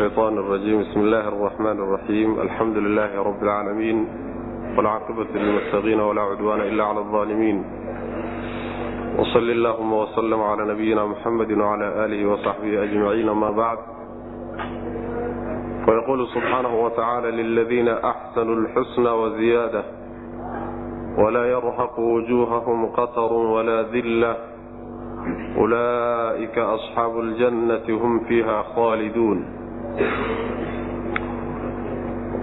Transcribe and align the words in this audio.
الشيطان 0.00 0.37
الرجيم 0.37 0.81
بسم 0.81 0.99
الله 0.99 1.27
الرحمن 1.27 1.77
الرحيم 1.83 2.39
الحمد 2.39 2.77
لله 2.77 3.23
رب 3.23 3.43
العالمين 3.43 4.07
والعاقبة 4.77 5.25
للمتقين 5.35 5.99
ولا 5.99 6.21
عدوان 6.21 6.61
إلا 6.61 6.83
على 6.83 6.99
الظالمين 6.99 7.63
وصل 9.17 9.49
اللهم 9.49 9.93
وسلم 9.93 10.41
على 10.41 10.73
نبينا 10.73 11.05
محمد 11.05 11.51
وعلى 11.51 12.05
آله 12.05 12.25
وصحبه 12.29 12.83
أجمعين 12.83 13.29
ما 13.31 13.51
بعد 13.51 13.77
ويقول 15.87 16.27
سبحانه 16.27 16.83
وتعالى 16.83 17.31
للذين 17.31 17.87
أحسنوا 17.87 18.55
الحسنى 18.55 19.09
وزيادة 19.09 19.83
ولا 21.17 21.45
يرهق 21.45 21.99
وجوههم 21.99 22.85
قتر 22.85 23.33
ولا 23.33 23.81
ذلة 23.81 24.37
أولئك 25.57 26.57
أصحاب 26.57 27.19
الجنة 27.19 27.85
هم 27.89 28.19
فيها 28.19 28.61
خالدون 28.75 29.45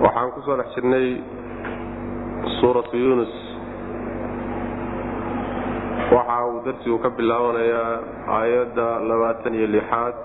waxaan 0.02 0.28
ku 0.34 0.40
soo 0.46 0.56
dhex 0.60 0.68
jirnay 0.76 1.06
suuratu 2.60 2.94
yunus 2.96 3.34
waxa 6.14 6.36
uu 6.50 6.60
darsigu 6.66 6.98
ka 7.04 7.08
bilaabanayaa 7.16 7.92
aayadda 8.38 8.86
labaatan 9.08 9.54
iyo 9.58 9.68
lixaad 9.76 10.16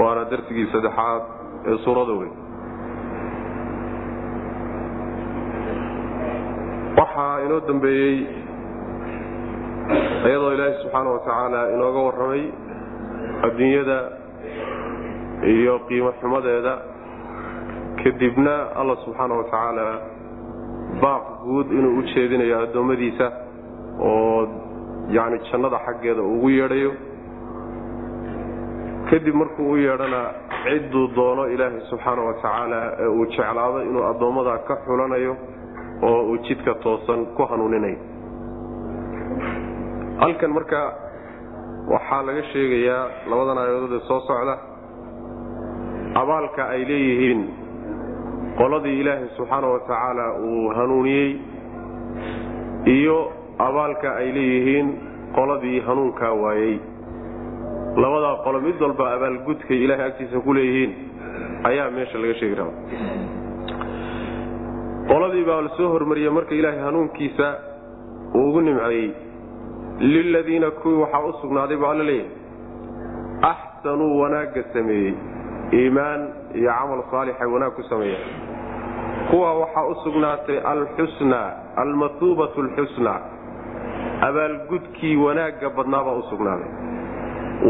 waana 0.00 0.22
darsigii 0.32 0.66
saddexaad 0.74 1.22
ee 1.70 1.76
suurada 1.84 2.12
weyn. 2.20 2.34
Waxaa 6.98 7.34
inoo 7.46 7.60
dambeeyey 7.68 8.16
iyadoo 10.26 10.52
ilaahay 10.54 10.74
subxaana 10.82 11.08
wa 11.16 11.20
tacaala 11.26 11.60
inooga 11.74 12.00
warramay 12.08 12.44
adduunyada 13.46 13.98
iyo 15.42 15.78
qiimo 15.88 16.12
xumadeeda 16.20 16.72
kadibna 18.02 18.54
allah 18.80 18.96
subxaana 19.04 19.34
wa 19.38 19.44
tacaala 19.44 19.86
baaq 21.02 21.24
guud 21.44 21.68
inuu 21.78 21.98
u 21.98 22.02
jeedinayo 22.12 22.56
addoommadiisa 22.64 23.26
oo 24.00 24.48
yacni 25.16 25.38
jannada 25.50 25.78
xaggeeda 25.86 26.22
ugu 26.22 26.48
yeedhayo. 26.58 26.92
Kadib 29.10 29.34
markuu 29.40 29.70
u 29.72 29.76
yeedhana 29.76 30.20
cidduu 30.64 31.06
doono 31.16 31.46
ilaahay 31.54 31.80
subxaana 31.90 32.22
wa 32.28 32.34
tacaala 32.34 32.80
ee 33.02 33.06
uu 33.18 33.26
jeclaado 33.26 33.78
inuu 33.88 34.04
addoommada 34.10 34.58
ka 34.68 34.74
xulanayo 34.86 35.36
oo 36.08 36.20
uu 36.30 36.36
jidka 36.46 36.74
toosan 36.84 37.26
ku 37.36 37.42
hanuuninayo 37.50 37.98
halkan 40.20 40.50
marka 40.56 40.80
waxaa 41.92 42.22
laga 42.28 42.42
sheegayaa 42.52 43.04
labadan 43.30 43.58
aayadood 43.62 43.92
ee 43.98 44.04
soo 44.08 44.20
socda 44.28 44.54
abaalka 46.14 46.68
ay 46.68 46.84
leeyihiin 46.90 47.40
qoladii 48.58 49.00
ilaahay 49.00 49.28
subxaana 49.36 49.66
wa 49.72 49.78
tacaala 49.80 50.26
uu 50.48 50.68
hanuuniyey 50.76 51.30
iyo 52.96 53.18
abaalka 53.58 54.16
ay 54.16 54.32
leeyihiin 54.32 54.88
qoladii 55.36 55.80
hanuunkaa 55.86 56.32
waayey. 56.42 56.78
Labadaa 58.02 58.36
qolo 58.44 58.60
mid 58.60 58.80
walba 58.82 59.04
abaalgudkay 59.14 59.78
ilaahay 59.84 60.06
agtiisa 60.06 60.40
ku 60.40 60.52
leeyihiin 60.54 60.92
ayaa 61.70 61.90
meesha 61.90 62.18
laga 62.18 62.34
sheegi 62.40 62.54
rabaa. 62.54 62.76
Qoladii 65.10 65.44
baa 65.48 65.60
la 65.66 65.70
soo 65.76 65.88
hormariyey 65.94 66.30
marka 66.30 66.54
ilaahay 66.54 66.80
hanuunkiisa 66.86 67.46
uu 68.34 68.48
ugu 68.48 68.60
nimceeyey 68.60 69.10
liladiina 70.00 70.70
kuwii 70.70 71.00
waxaa 71.02 71.24
u 71.28 71.32
sugnaaday 71.40 71.76
buu 71.76 71.86
alla 71.92 72.04
leeyahay 72.04 72.36
axsanuu 73.52 74.20
wanaagga 74.20 74.62
sameeyey 74.72 75.14
iimaan 75.72 76.20
iyo 76.54 76.70
camal 76.78 77.02
saalixay 77.10 77.46
wanaag 77.54 77.72
ku 77.76 77.82
sameeya 77.82 78.18
kuwa 79.30 79.54
waxaa 79.60 79.86
u 79.86 79.94
sugnaatay 80.04 80.58
alxusnaa 80.64 81.48
almathuubatu 81.76 82.60
alxusnaa 82.60 83.20
abaalgudkii 84.28 85.16
wanaagga 85.16 85.70
badnaabaa 85.70 86.14
u 86.14 86.22
sugnaaday. 86.30 86.70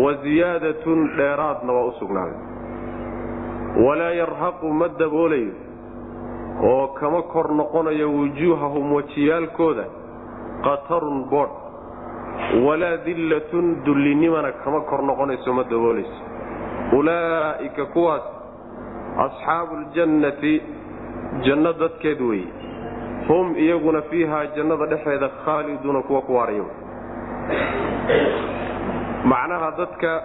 Wa 0.02 0.14
ziyaadatun 0.14 1.08
dheeraadna 1.16 1.72
waa 1.72 1.84
u 1.84 1.92
sugnaaday. 1.98 2.38
Walaa 3.86 4.10
yarhaqu 4.10 4.72
ma 4.72 4.88
daboolayo. 4.88 5.52
Oo 6.62 6.86
kama 6.88 7.22
kor 7.22 7.52
noqonayo 7.54 8.08
wujuuhahum 8.12 8.92
wajiyaalkooda 8.92 9.84
qatarun 10.64 11.24
boodh. 11.30 11.54
Walaa 12.66 12.96
dillatun 13.04 13.84
dullinimana 13.84 14.52
kama 14.64 14.80
kor 14.80 15.02
noqonayso 15.02 15.52
ma 15.52 15.64
daboolayso 15.64 16.18
ulaa'ika 16.92 17.84
kuwaas 17.86 18.22
asxaabu 19.26 19.76
ljannati 19.94 20.62
janno 21.44 21.72
dadkeed 21.72 22.20
weeye 22.20 22.48
hum 23.28 23.56
iyaguna 23.56 24.02
fiihaa 24.02 24.46
jannada 24.56 24.86
dhexeeda 24.86 25.28
khaaliduuna 25.44 26.02
kuwa 26.02 26.22
ku 26.22 26.36
waaraya 26.36 26.64
macnaha 29.24 29.70
dadka 29.78 30.22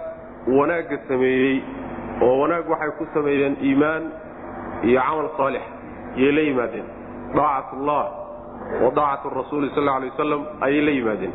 wanaagga 0.58 0.98
sameeyey 1.08 1.60
oo 2.22 2.38
wanaag 2.40 2.70
waxay 2.70 2.90
ku 2.98 3.06
sameeyeen 3.14 3.56
iimaan 3.62 4.02
iyo 4.84 5.00
camal 5.00 5.28
saalix 5.36 5.62
yay 6.16 6.32
la 6.32 6.40
yimaadeen. 6.40 6.84
Daacat 7.34 7.72
ullah 7.76 8.04
wa 8.82 8.90
daacat 8.90 9.32
rasuuli 9.36 9.70
sal 9.74 9.88
alay 9.88 10.10
wasalam 10.10 10.42
ayay 10.60 10.80
la 10.80 10.90
yimaadeen. 10.90 11.32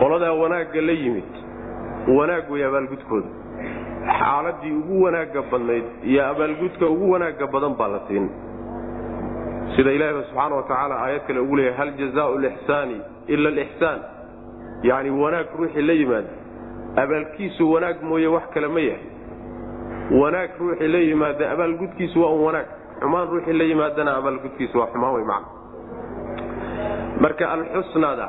Qoladaa 0.00 0.32
wanaagga 0.32 0.80
la 0.82 0.92
yimid 0.92 1.30
wanaag 2.18 2.50
wey 2.50 2.64
abaalgudkooda 2.64 3.28
xaaladii 4.08 4.72
ugu 4.80 5.02
wanaagga 5.04 5.42
badnayd 5.52 5.84
iyo 6.10 6.22
abaalgudka 6.30 6.86
ugu 6.86 7.10
wanaagga 7.12 7.46
badan 7.46 7.74
baa 7.78 7.88
la 7.94 8.00
siin. 8.08 8.26
Sida 9.76 9.92
ilaahi 9.92 10.14
subxaana 10.28 10.54
wa 10.56 10.62
tacaala 10.62 10.94
aayad 11.04 11.22
kale 11.26 11.40
ugu 11.40 11.56
leeyahy 11.56 11.76
hal 11.80 11.90
jazaau 12.00 12.38
lixsaani 12.38 12.96
ila 13.28 13.48
alixsaan. 13.48 13.98
Yacni 14.82 15.10
wanaag 15.10 15.46
ruuxii 15.58 15.82
la 15.82 15.92
yimaada. 15.92 16.30
Abaalkiisu 17.02 17.72
wanaag 17.72 18.02
mooye 18.02 18.26
wax 18.26 18.42
kale 18.54 18.68
ma 18.68 18.80
yahay. 18.80 19.06
Wanaag 20.20 20.50
ruuxii 20.60 20.88
la 20.88 20.98
yimaada 20.98 21.50
abaalgudkiisu 21.54 22.22
waa 22.22 22.32
un 22.36 22.42
wanaag. 22.46 22.66
Xumaan 23.00 23.28
ruuxii 23.32 23.52
la 23.60 23.64
yimaadana 23.64 24.16
abaalgudkiisu 24.16 24.78
waa 24.78 24.86
xumaan 24.92 25.14
wey 25.14 25.24
macna. 25.24 25.48
Marka 27.20 27.44
alxusnaada 27.54 28.28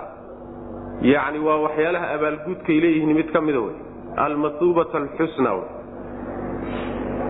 yacni 1.01 1.39
waa 1.47 1.57
waxyaalaha 1.65 2.07
abaalgudkay 2.15 2.77
leeyihiin 2.83 3.13
mid 3.19 3.31
ka 3.33 3.41
mida 3.41 3.59
wey 3.59 3.75
almathuubata 4.17 4.97
alxusna. 4.97 5.51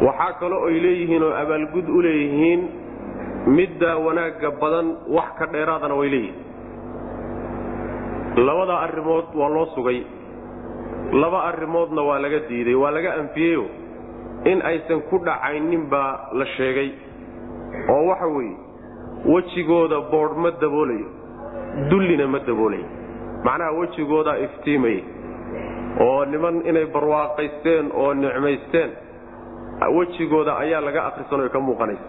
Waxaa 0.05 0.33
kaloo 0.39 0.65
ay 0.67 0.79
leeyihiin 0.83 1.23
oo 1.23 1.33
abaalgud 1.41 1.87
u 1.89 2.01
leeyihiin 2.01 2.61
midda 3.57 3.97
wanaagga 3.97 4.51
badan 4.61 4.87
wax 5.15 5.29
ka 5.39 5.45
dheeraadana 5.53 5.95
way 5.95 6.09
leeyihiin. 6.09 6.45
Labadaa 8.47 8.79
arrimood 8.85 9.25
waa 9.35 9.49
loo 9.49 9.65
sugay. 9.75 10.03
Laba 11.11 11.43
arrimoodna 11.43 12.01
waa 12.01 12.19
laga 12.19 12.39
diiday 12.49 12.75
waa 12.75 12.91
laga 12.91 13.13
anfiyeyo 13.19 13.65
in 14.45 14.61
aysan 14.61 15.01
ku 15.09 15.17
dhacaynin 15.25 15.89
baa 15.89 16.29
la 16.33 16.45
sheegay. 16.55 16.89
Oo 17.89 18.05
waxa 18.07 18.27
weeye 18.27 18.57
wejigooda 19.25 19.99
boodh 20.11 20.37
ma 20.37 20.51
daboolayo 20.61 21.07
dullina 21.89 22.27
ma 22.27 22.39
daboolayo. 22.39 22.85
Macnaha 23.43 23.71
wejigoodaa 23.79 24.37
iftiimaya 24.45 25.01
oo 26.05 26.25
niman 26.25 26.55
inay 26.69 26.85
barwaaqaysteen 26.95 27.91
oo 28.01 28.13
nicmaysteen 28.13 28.89
wejigooda 29.97 30.57
ayaa 30.63 30.81
laga 30.81 31.01
akhrisanoo 31.09 31.49
ka 31.49 31.59
muuqanaysa. 31.59 32.07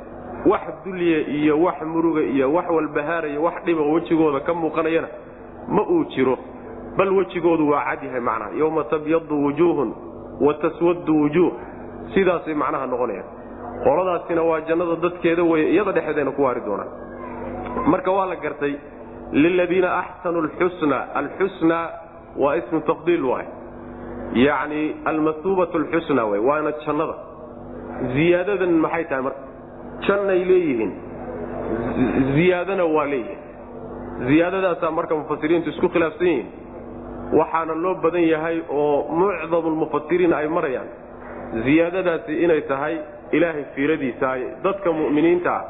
Wax 0.50 0.62
dulya 0.84 1.18
iyo 1.38 1.54
wax 1.62 1.78
muruga 1.92 2.20
iyo 2.34 2.52
wax 2.54 2.66
walbahaaraya 2.76 3.40
wax 3.40 3.56
dhiba 3.66 3.82
wejigooda 3.92 4.40
ka 4.40 4.54
muuqanayana 4.54 5.08
ma 5.68 5.82
uu 5.82 6.04
jiro 6.14 6.36
bal 6.96 7.10
wejigoodu 7.18 7.68
waa 7.70 7.84
cad 7.84 8.02
yahay 8.06 8.20
macnaha. 8.20 8.50
Yowma 8.60 8.84
tabyadu 8.84 9.34
wujuuhun 9.44 9.90
wa 10.40 10.54
taswadu 10.54 11.14
wujuuh. 11.22 11.52
Sidaasay 12.14 12.54
macnaha 12.54 12.86
noqonayaan. 12.86 13.28
Qoladaasina 13.84 14.42
waa 14.42 14.60
jannada 14.68 14.96
dadkeeda 15.04 15.42
weye 15.50 15.70
iyada 15.72 15.92
dhexeedayna 15.92 16.30
ku 16.36 16.42
waari 16.42 16.60
doonaan. 16.66 16.88
Marka 17.86 18.10
waa 18.10 18.26
la 18.26 18.36
gartay 18.36 18.74
liladiina 19.32 19.88
axsanuu 20.02 20.42
alxusna 20.42 20.98
alxusna 21.14 21.78
waa 22.36 22.56
ismu 22.56 22.80
tafdiil 22.80 23.24
waay 23.24 23.46
yacni 24.34 24.96
almathuubatu 25.10 25.78
alxusna 25.78 26.24
way 26.30 26.40
waana 26.48 26.72
jannada. 26.86 27.14
Ziyaadadan 28.14 28.72
maxay 28.84 29.04
tahay 29.10 29.22
marka? 29.22 29.42
Jannay 30.06 30.40
leeyihiin. 30.50 30.92
Ziyaadana 32.34 32.84
waa 32.84 33.06
leeyihiin 33.12 33.38
ziyaadadaasaa 34.28 34.90
marka 34.90 35.14
mufasiriintu 35.20 35.68
isku 35.70 35.88
khilaafsan 35.88 36.26
yihiin. 36.26 36.48
Waxaana 37.38 37.74
loo 37.84 37.94
badan 38.04 38.24
yahay 38.34 38.56
oo 38.68 39.08
mucdamulmufasiriin 39.20 40.32
ay 40.32 40.48
marayaan. 40.48 40.88
Ziyaadadaasi 41.64 42.32
inay 42.44 42.60
tahay 42.70 42.94
ilaahay 43.36 43.64
fiiradiisa 43.74 44.26
ay 44.30 44.42
dadka 44.64 44.92
mu'miniinta 44.92 45.50
ah. 45.58 45.64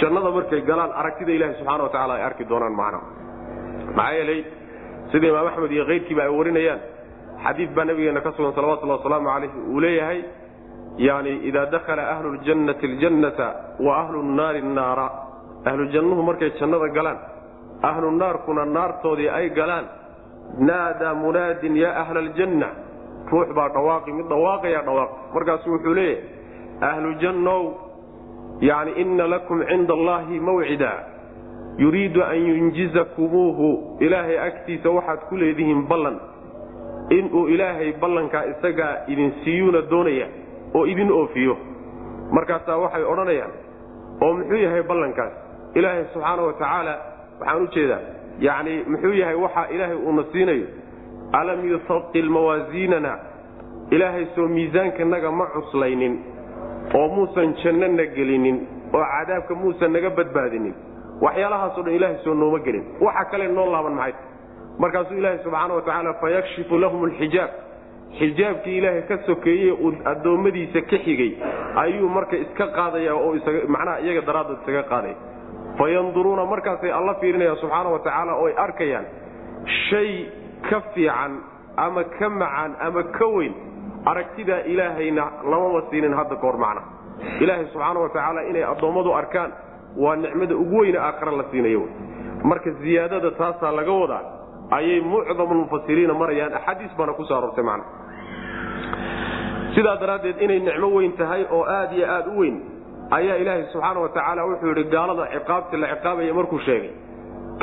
Jannada 0.00 0.30
markay 0.36 0.60
galaan 0.68 0.92
aragtida 1.00 1.32
ilahi 1.32 1.54
subxana 1.60 1.82
wa 1.84 1.88
tacala 1.94 2.14
ay 2.18 2.22
arki 2.28 2.44
doonaan 2.50 2.72
macnaha. 2.72 3.06
Maxaa 3.96 4.12
yeelay 4.18 4.40
sida 5.12 5.26
imaam 5.28 5.46
axmed 5.50 5.70
iyo 5.76 5.84
keyrkiiba 5.90 6.22
ay 6.26 6.32
warinayaan 6.38 6.80
xadiid 7.44 7.70
baa 7.76 7.84
nabigeena 7.84 8.20
ka 8.20 8.32
sugan 8.36 8.52
salawatullahi 8.54 8.98
wasalaamu 9.00 9.28
calayh 9.34 9.52
uu 9.72 9.80
leeyahay 9.80 10.20
yani 10.98 11.32
idaa 11.48 11.66
dakhala 11.74 12.02
ahlu 12.14 12.28
ljannati 12.44 12.86
ljannata 12.86 13.46
wa 13.86 13.92
ahlu 14.02 14.22
nnaari 14.22 14.62
naara 14.62 15.06
ahlu 15.64 15.84
jannuhu 15.94 16.22
markay 16.22 16.50
jannada 16.60 16.88
galaan 16.96 17.18
ahlu 17.82 18.10
naarkuna 18.10 18.64
naartoodii 18.64 19.28
ay 19.38 19.50
galaan 19.58 19.86
naadaa 20.68 21.14
munaadin 21.14 21.76
yaa 21.76 21.94
ahla 22.02 22.20
aljanna 22.24 22.68
ruux 23.32 23.48
baa 23.56 23.68
dhawaaqi 23.76 24.12
mid 24.12 24.26
dhawaaqayaa 24.32 24.82
dhawaaq. 24.88 25.10
Markaasu 25.34 25.70
wuxuu 25.72 25.94
leeyahay 25.94 26.22
ahlu 26.90 27.14
jannow 27.22 27.62
yani 28.60 28.92
ina 29.02 29.26
lakum 29.26 29.64
cinda 29.70 29.94
allahi 29.98 30.40
mawcida. 30.40 30.92
Yuriidu 31.78 32.22
an 32.22 32.38
yunjizakumuuhu 32.50 33.68
ilaahay 34.00 34.38
agtiisa 34.38 34.90
waxaad 34.96 35.20
ku 35.28 35.36
leedihiin 35.36 35.82
ballan 35.90 36.20
inuu 37.10 37.46
ilaahay 37.48 37.92
ballankaa 38.00 38.44
isagaa 38.44 38.96
idin 39.08 39.32
siiyuuna 39.44 39.80
doonaya 39.90 40.26
oo 40.74 40.86
idin 40.86 41.12
oofiyo. 41.12 41.56
Markaasaa 42.30 42.76
waxay 42.78 43.04
odhanayaan 43.04 43.52
oo 44.22 44.32
muxuu 44.38 44.56
yahay 44.64 44.82
ballankaas? 44.82 45.32
Ilaahay 45.74 46.04
subxaana 46.12 46.42
wa 46.42 46.52
tacaala 46.52 46.94
waxaan 47.40 47.62
u 47.62 47.66
jeedaa. 47.74 48.00
Yacni 48.40 48.74
muxuu 48.88 49.12
yahay 49.12 49.34
waxa 49.34 49.62
ilaahay 49.74 49.96
uuna 49.96 50.24
siinayo? 50.32 50.66
Alam 51.32 51.60
yusaqil 51.70 52.28
mawaasiinana? 52.30 53.12
Ilaahay 53.90 54.26
soo 54.34 54.48
miisaankanaga 54.48 55.30
ma 55.30 55.46
cuslaynin 55.54 56.14
oo 56.94 57.08
muusan 57.08 57.54
jannana 57.64 58.04
gelinin 58.16 58.56
oo 58.94 59.04
cadaabka 59.12 59.54
muusan 59.54 59.92
naga 59.92 60.10
badbaadinin. 60.10 60.74
Waxyaalahaasoo 61.22 61.82
dhan 61.84 61.94
ilaahay 61.94 62.18
soo 62.24 62.34
nooma 62.34 62.58
gelin. 62.58 62.84
Waxa 63.00 63.24
kale 63.30 63.48
noo 63.48 63.66
laaban 63.72 63.94
maxay 63.94 64.14
markaasuu 64.78 65.16
ilaahay 65.20 65.38
subxaana 65.44 65.74
wa 65.74 65.82
tacaala 65.82 66.14
fayakshifu 66.22 66.78
lahum 66.78 67.04
alxijaab. 67.08 67.50
Xijaabkii 68.18 68.76
ilaahay 68.78 69.02
ka 69.10 69.16
sokeeyey 69.26 69.70
uu 69.72 69.92
addoommadiisa 70.12 70.80
ka 70.90 70.98
xigay 71.06 71.30
ayuu 71.82 72.08
marka 72.16 72.36
iska 72.44 72.66
qaadaya 72.76 73.14
oo 73.14 73.34
macnaha 73.74 73.98
iyaga 74.04 74.22
daraaddood 74.28 74.58
isaga 74.62 74.82
qaadaya 74.92 75.14
fayanduruuna 75.78 76.44
markaasay 76.52 76.92
alla 76.98 77.14
fiirinayaan 77.20 77.56
subxaana 77.62 77.88
wa 77.94 77.98
tacaala 77.98 78.32
oo 78.40 78.46
ay 78.50 78.54
arkayaan 78.66 79.06
shay 79.90 80.10
ka 80.70 80.78
fiican 80.94 81.32
ama 81.76 82.02
ka 82.18 82.28
macaan 82.40 82.70
ama 82.86 83.02
ka 83.18 83.26
weyn 83.36 83.54
aragtidaa 84.10 84.60
ilaahayna 84.72 85.24
lamaba 85.50 85.80
siinin 85.90 86.14
hadda 86.18 86.36
kahor 86.42 86.56
macna. 86.64 86.82
Ilaahay 87.42 87.66
subxaana 87.72 88.00
wa 88.04 88.08
tacaala 88.14 88.40
inay 88.50 88.64
addoommadu 88.72 89.10
arkaan 89.20 89.50
waa 90.02 90.16
nicmada 90.22 90.54
ugu 90.62 90.76
weyne 90.80 90.98
aakhare 90.98 91.36
la 91.40 91.44
siinayo. 91.50 91.82
Marka 92.50 92.70
ziyaadada 92.82 93.30
taasaa 93.40 93.72
laga 93.78 93.92
wadaa 94.02 94.22
ayay 94.70 95.00
mucdamulmufasiriina 95.00 96.14
marayaan 96.14 96.52
axaadiis 96.58 96.92
baana 96.98 97.12
ku 97.12 97.24
soo 97.24 97.36
aroortay 97.38 97.64
macna. 97.64 97.84
Sidaa 99.74 99.96
daraaddeed 100.00 100.40
inay 100.42 100.60
nicmo 100.60 100.88
weyn 100.96 101.12
tahay 101.18 101.42
oo 101.50 101.64
aad 101.64 101.92
iyo 101.92 102.06
aad 102.16 102.26
u 102.28 102.38
weyn 102.40 102.56
ayaa 103.10 103.36
ilaahay 103.42 103.64
subxaana 103.72 104.00
wa 104.00 104.08
tacaala 104.08 104.44
wuxuu 104.48 104.68
yidhi 104.72 104.84
gaalada 104.94 105.26
ciqaabti 105.34 105.76
la 105.76 105.88
ciqaabaya 105.94 106.34
markuu 106.34 106.58
sheegay 106.66 106.90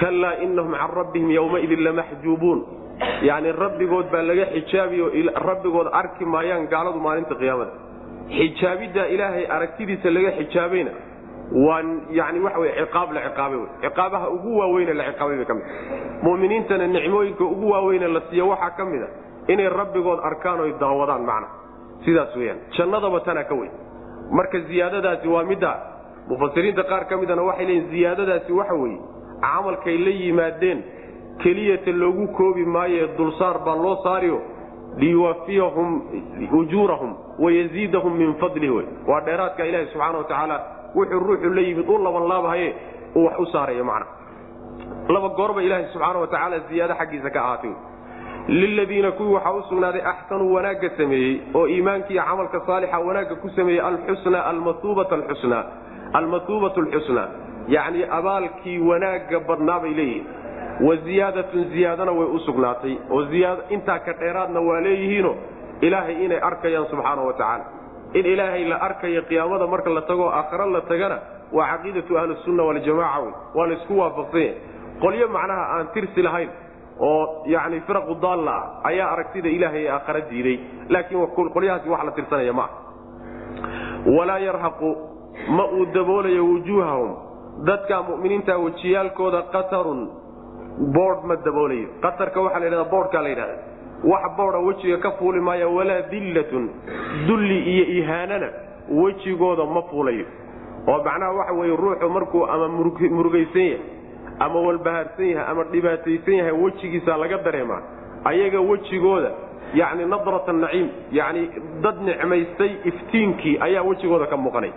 kallaa 0.01 0.33
inahum 0.45 0.73
can 0.81 0.91
rabbihim 0.99 1.29
yowmaidin 1.31 1.83
lamaxjuubuun 1.87 2.59
yacni 3.29 3.51
rabbigood 3.63 4.11
baa 4.13 4.21
laga 4.29 4.45
xijaabiy 4.55 5.01
oo 5.01 5.11
rabbigood 5.49 5.87
arki 6.01 6.25
maayaan 6.25 6.67
gaaladu 6.73 6.99
maalinta 6.99 7.35
qiyaamada. 7.41 7.71
Xijaabiddaa 8.37 9.05
ilaahay 9.15 9.45
aragtidiisa 9.55 10.09
laga 10.17 10.31
xijaabayna 10.39 10.91
waa 11.51 11.81
yani 12.19 12.39
waxa 12.39 12.59
wey 12.59 12.71
ciqaab 12.79 13.11
la 13.13 13.21
ciqaabay 13.27 13.57
wey 13.59 13.69
ciqaabaha 13.81 14.29
ugu 14.35 14.57
waaweyne 14.59 14.93
la 14.93 15.03
ciqaabay 15.11 15.35
bay 15.37 15.45
ka 15.45 15.53
mid 15.53 15.65
mu'miniintana 16.23 16.87
nicmooyinka 16.87 17.43
ugu 17.43 17.69
waaweyne 17.71 18.07
la 18.07 18.21
siiyo 18.29 18.47
waxaa 18.49 18.69
ka 18.77 18.85
mid 18.85 19.01
a 19.01 19.07
inay 19.53 19.69
rabbigood 19.69 20.19
arkaan 20.29 20.59
oy 20.59 20.73
daawadaan 20.79 21.23
macna. 21.25 21.47
Sidaas 22.05 22.35
weyaan 22.35 22.57
jannadaba 22.77 23.19
tanaa 23.19 23.43
ka 23.43 23.55
weyn. 23.55 23.71
Marka 24.31 24.59
ziyaadadaasi 24.69 25.27
waa 25.27 25.43
midda 25.43 25.71
mufasiriinta 26.29 26.83
qaar 26.83 27.03
ka 27.09 27.17
midana 27.17 27.43
waxay 27.43 27.65
leeyiin 27.65 27.89
ziyaadadaasi 27.93 28.51
waxa 28.59 28.73
weeye 28.81 28.99
camalkay 29.41 29.97
la 30.05 30.09
yimaadeen 30.21 30.79
keliyata 31.43 31.91
loogu 31.91 32.27
koobi 32.37 32.65
maaye 32.65 33.07
dulsaar 33.17 33.57
baa 33.65 33.75
loo 33.75 33.95
saariyo 34.03 34.39
liyuwafiyahum 34.97 35.89
ujuurahum 36.59 37.15
wayaziidahum 37.39 38.13
min 38.17 38.33
fadlihi 38.35 38.69
wey 38.77 38.85
waa 39.07 39.21
dheeraadka 39.21 39.65
ilaahi 39.65 39.85
subxaana 39.93 40.17
wa 40.17 40.23
tacaala 40.23 40.57
wuxuu 40.95 41.19
ruuxu 41.27 41.49
la 41.57 41.61
yimid 41.61 41.89
u 41.89 41.97
labanlaabahaye 41.97 42.69
uu 43.15 43.25
wax 43.25 43.39
u 43.39 43.45
saarayo 43.45 43.83
macna. 43.83 44.05
Laba 45.13 45.29
goorba 45.29 45.61
ilaahi 45.63 45.85
subxaana 45.93 46.19
wa 46.19 46.27
tacaala 46.27 46.59
ziyaado 46.69 46.93
xaggiisa 46.99 47.29
ka 47.29 47.39
ahaatay. 47.43 47.73
Liladiina 48.47 49.11
kuwii 49.11 49.33
waxaa 49.33 49.51
u 49.53 49.63
sugnaaday 49.69 50.01
axsanuu 50.11 50.53
wanaagga 50.53 50.89
sameeyey 50.97 51.41
oo 51.53 51.67
iimaankiiyo 51.67 52.23
camalka 52.23 52.59
saalixa 52.67 52.99
wanaagga 52.99 53.35
ku 53.35 53.49
sameeyey 53.49 53.81
alxusna 53.81 54.45
almatuubata 54.45 55.15
alxusna 55.15 55.59
almatuubatu 56.13 56.79
alxusna. 56.79 57.27
Yacni 57.67 58.03
abaalkii 58.03 58.79
wanaagga 58.79 59.39
badnaa 59.39 59.79
bay 59.79 59.93
leeyihiin. 59.93 60.25
Wa 60.81 60.95
ziyaadatun 60.95 61.63
ziyaadana 61.73 62.11
way 62.11 62.27
u 62.35 62.39
sugnaatay 62.39 62.95
oo 63.09 63.21
intaa 63.69 63.99
ka 63.99 64.13
dheeraadna 64.13 64.59
waa 64.59 64.81
leeyihiino 64.81 65.35
ilaahay 65.81 66.25
inay 66.25 66.39
arkayaan 66.39 66.85
subxaana 66.89 67.21
wa 67.21 67.33
tacaala 67.33 67.65
in 68.13 68.25
ilaahay 68.25 68.65
la 68.71 68.77
arkayo 68.87 69.21
qiyaamada 69.29 69.67
marka 69.67 69.89
la 69.97 70.01
tago 70.01 70.25
aakhare 70.39 70.65
la 70.75 70.81
tagana 70.91 71.17
waa 71.57 71.67
caqiidatu 71.71 72.17
ahlisunna 72.21 72.63
waljamaca 72.69 73.19
wey 73.23 73.33
waa 73.55 73.67
laysku 73.71 73.93
waafaqsanya. 74.01 74.53
Qolyo 75.03 75.27
macnaha 75.35 75.63
aan 75.75 75.87
tirsi 75.93 76.21
lahayn 76.21 76.49
oo 76.99 77.43
yani 77.53 77.79
firaqu 77.87 78.15
daalla 78.21 78.51
ah 78.51 78.89
ayaa 78.89 79.07
aragtida 79.13 79.49
ilaahay 79.57 79.83
ee 79.85 79.89
aakhare 79.97 80.21
diiday. 80.29 80.57
Laakiin 80.89 81.27
qolyahaasi 81.55 81.89
wax 81.93 82.03
la 82.05 82.11
tirsanaya 82.11 82.53
ma 82.53 82.63
aha. 82.63 82.75
Walaa 84.17 84.39
yarhaqu 84.47 84.89
ma 85.57 85.65
uu 85.77 85.85
daboolayo 85.95 86.43
wujuuhahum. 86.51 87.11
Dadka 87.69 88.01
mu'miniinta 88.09 88.53
wejiyaalkooda 88.65 89.41
qatarun 89.55 90.01
boodh 90.95 91.23
ma 91.29 91.35
daboolayo. 91.35 91.87
Qatarka 92.05 92.41
waxaa 92.45 92.59
la 92.59 92.65
yidhahda 92.65 92.89
boodhkaa 92.93 93.21
la 93.25 93.29
yidhahda 93.33 93.55
wax 94.03 94.35
booda 94.37 94.57
wejiga 94.57 94.97
ka 94.97 95.11
fuuli 95.11 95.39
maaya 95.39 95.67
walaa 95.67 96.01
dillatun 96.01 96.69
dulli 97.27 97.59
iyo 97.59 97.85
ihaanana 97.85 98.49
wejigooda 98.89 99.65
ma 99.65 99.81
fuulayo. 99.81 100.25
Oo 100.87 101.03
macnaha 101.03 101.31
waxa 101.31 101.53
weye 101.53 101.75
ruuxu 101.75 102.09
markuu 102.09 102.45
ama 102.45 102.67
murugaysan 102.67 103.61
yahay 103.61 103.79
ama 104.39 104.59
walbahaarsan 104.61 105.25
yahay 105.25 105.51
ama 105.51 105.63
dhibaataysan 105.63 106.33
yahay 106.33 106.51
wejigiisa 106.51 107.17
laga 107.17 107.37
dareemaa. 107.37 107.81
Ayaga 108.25 108.59
wejigooda 108.61 109.31
yani 109.73 110.05
nadrata 110.05 110.53
naciim 110.53 110.89
yani 111.11 111.49
dad 111.81 111.95
nicmaystay 112.01 112.71
iftiinkii 112.85 113.57
ayaa 113.61 113.81
wejigooda 113.83 114.25
ka 114.25 114.37
muuqanay. 114.37 114.71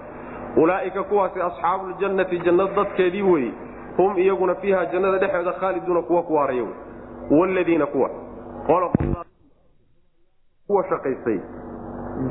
Ulaa'ika 0.57 1.03
kuwaasi 1.03 1.41
asxaabuljannati 1.41 2.39
jannad 2.39 2.75
dadkeedii 2.77 3.23
weye 3.23 3.51
hum 3.97 4.19
iyaguna 4.19 4.55
fiiha 4.55 4.87
jannada 4.87 5.19
dhexeeda 5.19 5.53
khaaliduuna 5.53 6.03
kuwa 6.03 6.23
ku 6.23 6.35
waaraya 6.35 6.65
wladiina 7.31 7.87
kuwa 7.87 8.11
kuwa 10.67 10.85
shaqaystay 10.89 11.39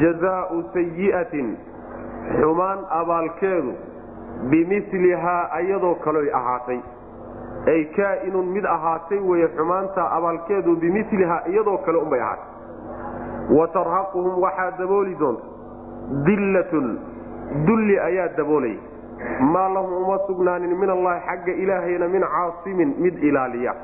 jazaau 0.02 0.64
sayi'atin 0.74 1.58
xumaan 2.40 2.80
abaalkeedu 2.90 3.74
bimilihaa 4.50 5.50
ayadoo 5.52 5.96
kaloy 5.96 6.30
ahaatay. 6.34 6.80
Ay 7.68 7.84
kaa'inun 7.96 8.46
mid 8.56 8.66
ahaatay 8.66 9.20
weye 9.20 9.48
xumaanta 9.58 10.12
abaalkeedu 10.18 10.76
bimilihaa 10.76 11.42
iyadoo 11.52 11.78
kale 11.78 11.98
unbay 11.98 12.22
ahaatay. 12.22 12.50
Wa 13.58 13.68
tarhaquhum 13.68 14.42
waxaa 14.44 14.72
dabooli 14.80 15.16
doonta 15.20 15.46
dillatun. 16.26 16.88
Dulli 17.68 18.00
ayaa 18.00 18.28
daboolaya 18.38 18.80
maa 19.54 19.70
lahum 19.70 19.94
uma 20.04 20.18
sugnaanin 20.28 20.74
min 20.80 20.90
allahi 20.90 21.22
xagga 21.28 21.54
ilaahayna 21.66 22.08
min 22.08 22.22
caasimin. 22.36 22.96
Mid 22.98 23.24
ilaaliya. 23.24 23.76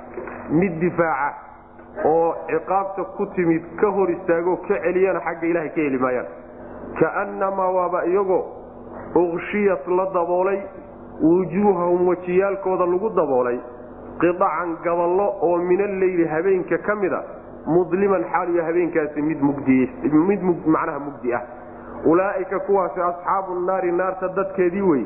Mid 0.50 0.80
difaaca 0.80 1.49
oo 2.06 2.36
ciqaabta 2.48 3.04
ku 3.18 3.26
timid 3.36 3.64
ka 3.80 3.88
hor 3.92 4.10
istaagoo 4.10 4.56
ka 4.68 4.80
celiyana 4.84 5.20
xagga 5.20 5.48
ilahay 5.48 5.70
ka 5.70 5.82
heli 5.82 5.98
maayaan. 5.98 6.28
Ka'annamaa 7.00 7.72
waaba 7.78 8.06
iyagoo 8.06 8.44
uqshiyat 9.16 9.88
la 9.88 10.06
daboolay 10.14 10.60
wujuuhahum 11.22 12.08
wejiyaalkooda 12.08 12.86
lagu 12.86 13.10
daboolay 13.10 13.60
qidacan 14.20 14.78
gaballo 14.84 15.28
oo 15.42 15.58
min 15.58 15.82
alleyli 15.82 16.28
habeenka 16.28 16.78
ka 16.78 16.96
mida 16.96 17.24
mudliman 17.66 18.24
xaaliyo 18.32 18.64
habeenkaasi 18.64 19.22
mid 19.22 19.42
mid 20.28 20.42
macnaha 20.66 21.00
mugdi 21.00 21.34
ah. 21.34 21.42
Ulaa'ika 22.06 22.60
kuwaasi 22.60 23.02
asxaabu 23.02 23.60
naari 23.66 23.92
naarta 23.92 24.28
dadkeedii 24.28 24.82
wey 24.82 25.06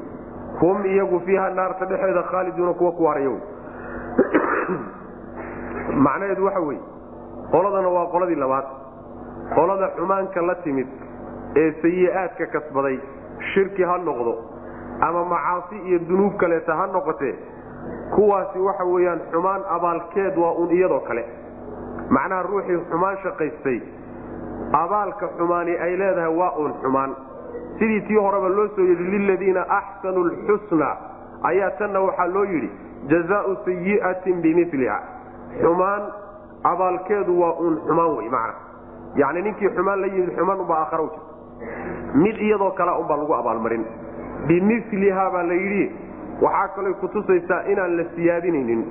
hum 0.62 0.86
iyagu 0.86 1.20
fiiha 1.26 1.50
naarta 1.50 1.86
dhexeeda 1.86 2.24
khaaliduuna 2.24 2.74
kuwa 2.74 2.92
ku 2.92 3.04
waaraya 3.04 3.30
wey 3.30 3.42
macnaheedu 5.92 6.46
waxa 6.46 6.60
weeye 6.60 6.82
qoladana 7.52 7.90
waa 7.90 8.06
qoladii 8.14 8.36
labaad. 8.36 8.66
Qolada 9.56 9.88
xumaanka 9.98 10.42
la 10.42 10.56
timid 10.64 10.88
ee 11.62 11.72
sayi'aadka 11.82 12.46
kasbaday 12.54 12.98
shirki 13.54 13.84
ha 13.84 13.98
noqdo 13.98 14.34
ama 15.08 15.26
macaasi 15.26 15.76
iyo 15.88 16.00
dunuub 16.10 16.36
kaleeta 16.38 16.76
ha 16.76 16.88
noqotee 16.88 17.36
kuwaasi 18.16 18.60
waxa 18.60 18.84
weeyaan 18.94 19.20
xumaan 19.32 19.62
abaalkeed 19.76 20.38
waa 20.38 20.52
un 20.64 20.70
iyadoo 20.78 21.00
kale. 21.08 21.24
Macnaha 22.10 22.44
ruuxii 22.44 22.80
xumaan 22.92 23.18
shaqaystay 23.24 23.80
abaalka 24.84 25.28
xumaani 25.38 25.74
ay 25.86 25.98
leedahay 25.98 26.34
waa 26.40 26.52
uun 26.60 26.74
xumaan. 26.82 27.16
Sidii 27.80 28.02
tii 28.08 28.18
horeba 28.18 28.50
loo 28.50 28.68
soo 28.76 28.86
yidhi 28.86 29.04
liladiina 29.04 29.62
axsanuu 29.70 30.24
lxusna 30.30 30.90
ayaa 31.44 31.72
tanna 31.80 32.00
waxaa 32.00 32.28
loo 32.36 32.44
yidhi 32.46 32.70
jazaau 33.12 33.56
sayi'atin 33.66 34.42
bimiliha 34.42 34.98
xumaan 35.62 36.02
abaalkeedu 36.72 37.40
waa 37.42 37.54
uun 37.64 37.76
xumaan 37.88 38.16
wey 38.18 38.30
macna. 38.30 38.54
Yacni 39.22 39.42
ninkii 39.42 39.70
xumaan 39.76 40.02
la 40.02 40.08
yimid 40.08 40.32
xumaan 40.38 40.60
unbaa 40.66 40.80
aakhara 40.84 41.04
jirta 41.04 42.18
mid 42.24 42.36
iyadoo 42.48 42.72
kalea 42.72 42.96
unbaa 43.02 43.18
lagu 43.18 43.34
abaalmarin. 43.42 43.86
Bimiliha 44.48 45.30
baa 45.34 45.44
la 45.44 45.54
yidhi 45.54 45.84
waxaa 46.42 46.68
kalooy 46.76 46.94
kutusaysaa 47.02 47.62
inaan 47.72 47.98
la 47.98 48.04
siyaadinaynin 48.16 48.82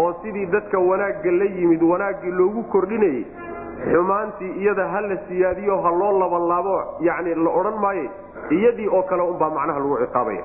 oo 0.00 0.12
sidii 0.22 0.46
dadka 0.46 0.78
wanaagga 0.78 1.30
la 1.40 1.44
yimid 1.58 1.82
wanaaggii 1.92 2.30
loogu 2.40 2.62
kordhinayey 2.72 3.24
xumaantii 3.92 4.50
iyada 4.62 4.88
ha 4.92 5.00
la 5.00 5.16
siyaadiyo 5.28 5.80
ha 5.82 5.90
loo 6.00 6.12
labanlaabo 6.22 6.76
yani 7.00 7.34
la 7.34 7.50
odhan 7.60 7.78
maaye 7.84 8.10
iyadii 8.50 8.88
oo 8.88 9.02
kale 9.02 9.22
unbaa 9.22 9.50
macnaha 9.56 9.78
lagu 9.78 9.98
ciqaabaya. 10.02 10.44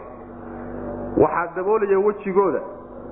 Waxaa 1.23 1.47
daboolaya 1.55 1.99
wejigooda 1.99 2.59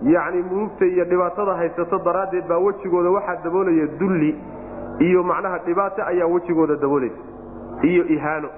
yacni 0.03 0.41
murugta 0.49 0.85
iyo 0.85 1.05
dhibaatada 1.05 1.53
haysato 1.55 1.97
daraaddeed 2.05 2.47
baa 2.47 2.57
wejigooda 2.57 3.09
waxaa 3.09 3.41
daboolaya 3.43 3.87
dulli 3.99 4.31
iyo 4.99 5.23
macnaha 5.23 5.57
dhibaato 5.65 6.01
ayaa 6.05 6.27
wejigooda 6.27 6.75
daboolaysa 6.75 7.21
iyo 7.83 8.03
ihaano. 8.15 8.49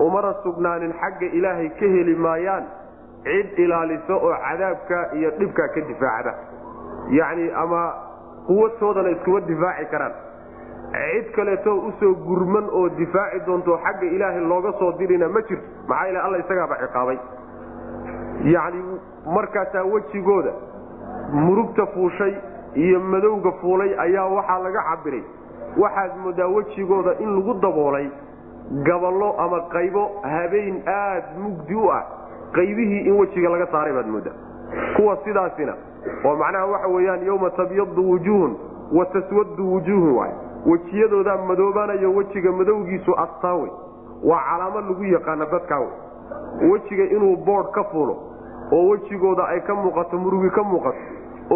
Umana 0.00 0.34
sugnaanin 0.42 0.92
xagga 1.00 1.26
ilaahay 1.38 1.68
ka 1.68 1.86
heli 1.94 2.14
maayaan 2.14 2.64
cid 3.24 3.58
ilaalisa 3.58 4.14
oo 4.16 4.32
cadaabka 4.48 4.98
iyo 5.18 5.30
dhibka 5.38 5.68
ka 5.74 5.80
difaacda. 5.80 6.32
Yacni 7.18 7.50
ama 7.62 7.82
quwadtoodana 8.46 9.10
iskuma 9.10 9.40
difaaci 9.40 9.84
karaan. 9.90 10.12
Cid 10.92 11.26
kaleetoo 11.36 11.76
u 11.88 11.92
soo 12.00 12.14
gurman 12.14 12.64
oo 12.72 12.88
difaaci 12.88 13.40
doonto 13.46 13.76
xagga 13.84 14.06
ilaahay 14.06 14.40
looga 14.40 14.72
soo 14.78 14.92
dirina 14.98 15.28
ma 15.28 15.40
jirto. 15.48 15.64
Maxaa 15.88 16.08
yl 16.08 16.16
alla 16.16 16.38
isagaaba 16.38 16.76
ciqaabay. 16.82 17.18
Yacni 18.54 18.80
markaasaa 19.36 19.84
wejigooda 19.84 20.52
murugta 21.32 21.86
fuushay 21.86 22.34
iyo 22.74 23.00
madowga 23.00 23.52
fuulay 23.60 23.94
ayaa 23.98 24.26
waxaa 24.26 24.58
laga 24.58 24.82
cabiray. 24.82 25.22
Waxaad 25.76 26.16
moodaa 26.22 26.46
wejigooda 26.46 27.14
in 27.20 27.34
lagu 27.36 27.54
daboolay 27.60 28.08
gaballo 28.82 29.34
ama 29.38 29.60
qaybo 29.60 30.10
habeen 30.22 30.82
aad 30.86 31.24
mugdi 31.42 31.74
u 31.74 31.90
ah. 31.92 32.02
Qaybihii 32.52 33.00
in 33.06 33.12
wejiga 33.20 33.48
laga 33.48 33.66
saaray 33.72 33.92
baad 33.92 34.06
moodaa. 34.06 34.32
Kuwa 34.96 35.16
sidaasina 35.24 35.74
oo 36.24 36.36
macnaha 36.36 36.66
waxa 36.66 36.88
weeyaan 36.88 37.26
yowma 37.26 37.50
tabyadu 37.50 38.10
wujuuhun 38.10 38.56
wa 38.92 39.06
taswadu 39.06 39.72
wujuuhun 39.72 40.14
waay 40.16 40.32
wejiyadoodaa 40.66 41.36
madoobaanayo 41.46 42.14
wejiga 42.14 42.52
madowgiisu 42.52 43.14
astaan 43.16 43.60
wey. 43.62 43.70
Waa 44.24 44.42
calaamo 44.50 44.80
lagu 44.80 45.04
yaqaana 45.04 45.46
dadkaa 45.46 45.78
wey. 45.78 46.70
Wejiga 46.70 47.04
inuu 47.04 47.36
boodh 47.36 47.70
ka 47.70 47.84
fuulo 47.84 48.16
oo 48.72 48.82
wejigooda 48.90 49.44
ay 49.52 49.60
ka 49.68 49.74
muuqato 49.74 50.18
murugi 50.24 50.50
ka 50.58 50.62
muuqato 50.62 50.98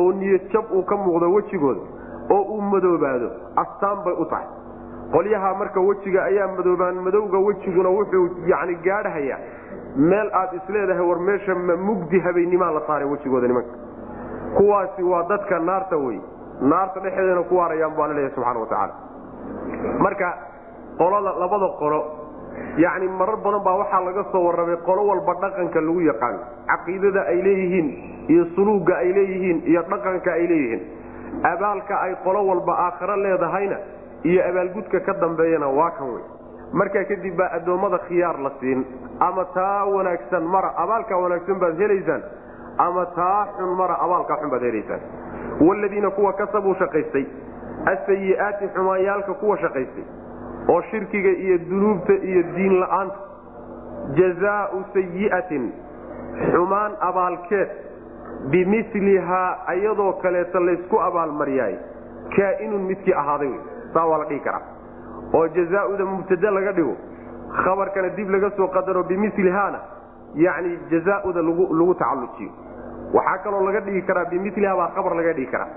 oo 0.01 0.13
niyadjab 0.13 0.65
uu 0.77 0.83
ka 0.91 0.97
muuqdo 0.97 1.27
wejigooda 1.35 1.81
oo 2.37 2.43
uu 2.55 2.61
madoobaado 2.73 3.29
astaan 3.63 4.05
bay 4.05 4.15
u 4.19 4.25
tahay. 4.33 4.47
Qolyaha 5.15 5.55
marka 5.61 5.81
wejiga 5.81 6.21
ayaa 6.25 6.49
madoobaan 6.57 6.97
madowga 7.07 7.39
wejiguna 7.47 7.89
wuxuu 7.97 8.25
yani 8.53 8.75
gaadhahayaa. 8.87 9.39
Meel 9.97 10.31
aad 10.41 10.53
isleedahay 10.59 11.07
war 11.11 11.19
meesha 11.29 11.55
mugdi 11.89 12.19
habeenimaa 12.27 12.71
la 12.77 12.81
saaray 12.87 13.09
wejigooda 13.13 13.47
nimanka. 13.49 13.75
Kuwaasi 14.57 15.03
waa 15.03 15.23
dadka 15.29 15.59
naarta 15.59 15.97
wey 15.97 16.19
naarta 16.61 17.01
dhexeedana 17.05 17.43
ku 17.51 17.55
waarayaan 17.61 17.95
baa 17.99 18.07
laleeyahy 18.09 18.35
subxana 18.35 18.61
wa 18.61 18.67
tacaala. 18.67 18.95
Marka 20.07 20.29
qolada 20.99 21.31
labada 21.43 21.69
qolo 21.83 22.01
yacni 22.85 23.09
marar 23.21 23.37
badan 23.45 23.63
baa 23.67 23.77
waxaa 23.83 24.01
laga 24.09 24.25
soo 24.33 24.43
warramay 24.47 24.77
qolo 24.87 25.03
walba 25.11 25.35
dhaqanka 25.43 25.81
lagu 25.87 26.01
yaqaano 26.11 26.39
caqiidada 26.71 27.21
ay 27.33 27.39
leeyihiin 27.47 27.89
iyo 28.35 28.45
suluugga 28.57 28.95
ay 29.03 29.11
leeyihiin 29.19 29.59
iyo 29.71 29.83
dhaqanka 29.93 30.31
ay 30.39 30.47
leeyihiin. 30.53 30.83
Abaalka 31.53 31.95
ay 32.07 32.13
qolo 32.25 32.41
walba 32.51 32.73
aakhiro 32.87 33.17
leedahayna 33.25 33.77
iyo 34.31 34.41
abaalgudka 34.51 35.01
ka 35.07 35.13
dambeeyana 35.23 35.69
waa 35.79 35.91
kan 35.99 36.09
wey 36.15 36.23
markaa 36.81 37.05
kadib 37.11 37.37
baa 37.41 37.51
addoommada 37.59 37.99
khiyaar 38.09 38.39
la 38.47 38.51
siin. 38.61 38.81
Ama 39.21 39.45
taa 39.55 39.85
wanaagsan 39.95 40.43
mara 40.55 40.71
abaalkaa 40.85 41.19
wanaagsan 41.25 41.59
baad 41.63 41.79
helaysaan 41.83 42.23
ama 42.87 43.05
taa 43.19 43.43
xun 43.59 43.71
mara 43.81 43.95
abaalkaa 44.05 44.37
xun 44.41 44.51
baad 44.55 44.63
helaysaan. 44.69 45.01
Wladiina 45.61 46.11
kuwa 46.11 46.33
kasabuu 46.33 46.75
shaqaystay 46.83 47.25
asayi'aati 47.93 48.67
xumaanyaalka 48.75 49.35
kuwa 49.43 49.57
shaqaystay 49.63 50.05
oo 50.73 50.81
shirkiga 50.91 51.29
iyo 51.45 51.59
dunuubta 51.71 52.13
iyo 52.13 52.43
diin 52.57 52.75
la'aanta. 52.81 53.19
Jazaau 54.19 54.85
sayi'atin 54.95 55.65
xumaan 56.53 56.93
abaalkeed 57.01 57.69
bimilihaa 58.51 59.51
ayadoo 59.73 60.13
kaleeta 60.23 60.61
laysku 60.67 60.97
abaalmaryaay 61.09 61.75
kaa'inun 62.37 62.83
midkii 62.91 63.15
ahaaday 63.23 63.49
wey 63.49 63.61
saa 63.95 64.07
waa 64.11 64.19
la 64.19 64.25
dhihi 64.31 64.41
karaa. 64.41 64.63
Oo 65.35 65.47
jazauda 65.57 66.05
mubtade 66.05 66.51
laga 66.57 66.73
dhigo 66.79 66.97
khabarkana 67.65 68.09
dib 68.17 68.29
laga 68.31 68.51
soo 68.57 68.69
qadaro 68.77 69.03
bimilihaana 69.11 69.81
yani 70.35 70.79
jazauda 70.91 71.43
lagu 71.49 71.95
tacallujiyo. 71.95 72.51
Waxaa 73.15 73.39
kaloo 73.45 73.65
laga 73.67 73.81
dhigi 73.81 74.03
karaa 74.03 74.25
bimiliha 74.33 74.77
baa 74.77 74.91
khabar 74.97 75.15
laga 75.21 75.33
dhigi 75.33 75.51
karaa. 75.53 75.71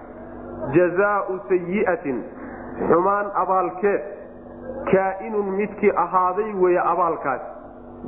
Jazaau 0.76 1.40
sayi'atin 1.50 2.18
xumaan 2.90 3.32
abaalkeed 3.44 4.02
kaa'inun 4.92 5.48
midkii 5.60 5.92
ahaaday 6.06 6.54
weeye 6.64 6.80
abaalkaasi 6.80 7.46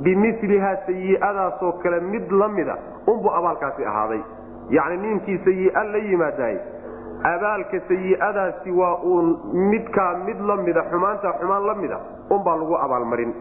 bimilihaa 0.03 0.75
sayi'adaasoo 0.87 1.71
kale 1.83 1.99
mid 1.99 2.31
la 2.31 2.47
mida 2.47 2.77
unbuu 3.07 3.31
abaalkaasi 3.39 3.85
ahaaday. 3.85 4.21
Yacni 4.69 4.97
ninkii 4.97 5.37
sayi'a 5.45 5.83
la 5.83 5.97
yimaadaay 5.97 6.57
abaalka 7.33 7.79
sayi'adaasi 7.87 8.71
waa 8.71 8.95
uun 9.03 9.39
midkaa 9.71 10.13
mid 10.27 10.39
la 10.49 10.55
mida 10.55 10.83
xumaantaa 10.91 11.33
xumaan 11.39 11.65
la 11.67 11.75
mida 11.75 11.99
unbaa 12.29 12.55
lagu 12.57 12.75
abaalmarin. 12.85 13.33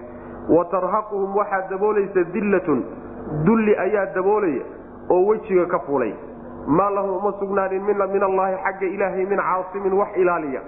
Wa 0.49 0.65
tarhaquhum 0.65 1.37
waxaa 1.37 1.69
daboolaysa 1.71 2.25
dillatun. 2.35 2.85
Dulli 3.47 3.77
ayaa 3.77 4.07
daboolaya 4.15 4.63
oo 5.11 5.27
wejiga 5.27 5.67
ka 5.67 5.79
fuulay. 5.79 6.15
Maa 6.67 6.91
lahum 6.91 7.17
uma 7.17 7.33
sugnaanin 7.41 7.83
min 7.83 8.23
allaahi 8.23 8.57
xagga 8.65 8.87
ilaahay 8.87 9.27
min 9.27 9.39
caasimin 9.39 9.93
wax 10.01 10.17
ilaaliya. 10.17 10.61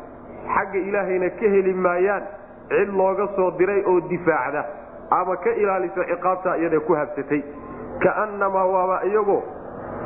Xagga 0.55 0.79
ilaahayna 0.79 1.31
ka 1.41 1.47
heli 1.55 1.75
maayaan 1.75 2.23
cid 2.71 2.89
looga 3.01 3.27
soo 3.37 3.51
diray 3.59 3.83
oo 3.87 4.01
difaacda 4.13 4.65
ama 5.11 5.37
ka 5.37 5.51
ilaalisa 5.63 6.05
ciqaabtaa 6.11 6.57
iyada 6.57 6.81
ku 6.81 6.93
habsatay. 6.95 7.43
Kaannamaa 8.03 8.65
waaba 8.75 8.97
iyagoo 9.05 9.43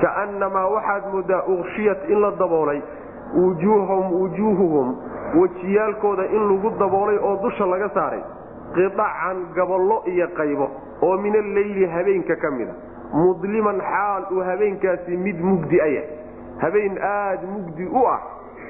kaannamaa 0.02 0.66
waxaad 0.74 1.04
moodaa 1.12 1.42
ukshiyat 1.54 2.08
in 2.08 2.20
la 2.20 2.30
daboolay 2.30 2.80
wujuuhum 3.36 4.12
wujuuhuhum 4.20 4.88
wejiyaalkooda 5.40 6.24
in 6.36 6.42
lagu 6.50 6.70
daboolay 6.78 7.18
oo 7.18 7.36
dusha 7.42 7.66
laga 7.66 7.88
saaray. 7.94 8.22
Qidacan 8.74 9.36
gabollo 9.54 10.02
iyo 10.06 10.28
qaybo 10.36 10.66
oo 11.02 11.16
min 11.18 11.36
alleyli 11.36 11.86
habeenka 11.86 12.36
ka 12.36 12.50
mida 12.50 12.72
mudliman 13.12 13.78
xaal 13.80 14.22
uu 14.32 14.40
habeenkaasi 14.48 15.16
mid 15.16 15.38
mugdi 15.40 15.80
aya 15.80 16.02
habeen 16.62 16.98
aad 17.02 17.40
mugdi 17.52 17.86
u 17.86 18.06
ah 18.08 18.20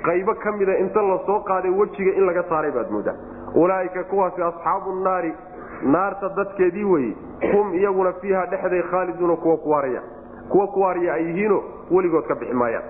qaybo 0.06 0.34
ka 0.34 0.52
mida 0.52 0.78
inta 0.78 1.02
la 1.02 1.18
qaaday 1.48 1.70
wejiga 1.70 2.12
in 2.18 2.26
laga 2.26 2.42
saaray 2.48 2.70
baad 2.70 2.90
moodaa. 2.90 3.14
Ulaaika 3.54 4.04
kuwaasi 4.04 4.42
asxaabu 4.42 4.92
naari 5.04 5.34
naarta 5.82 6.28
dadkeedii 6.36 6.84
weye 6.84 7.16
hum 7.52 7.74
iyaguna 7.74 8.12
fiiha 8.12 8.46
dhexday 8.46 8.82
khaaliduuna 8.82 9.36
kuwa 9.36 9.56
kuwaaraya 9.56 10.02
kuwa 10.48 10.66
kuwaariya 10.66 11.14
ay 11.14 11.24
yihiino 11.24 11.62
weligood 11.90 12.26
ka 12.26 12.34
bixi 12.34 12.54
maayaan. 12.54 12.84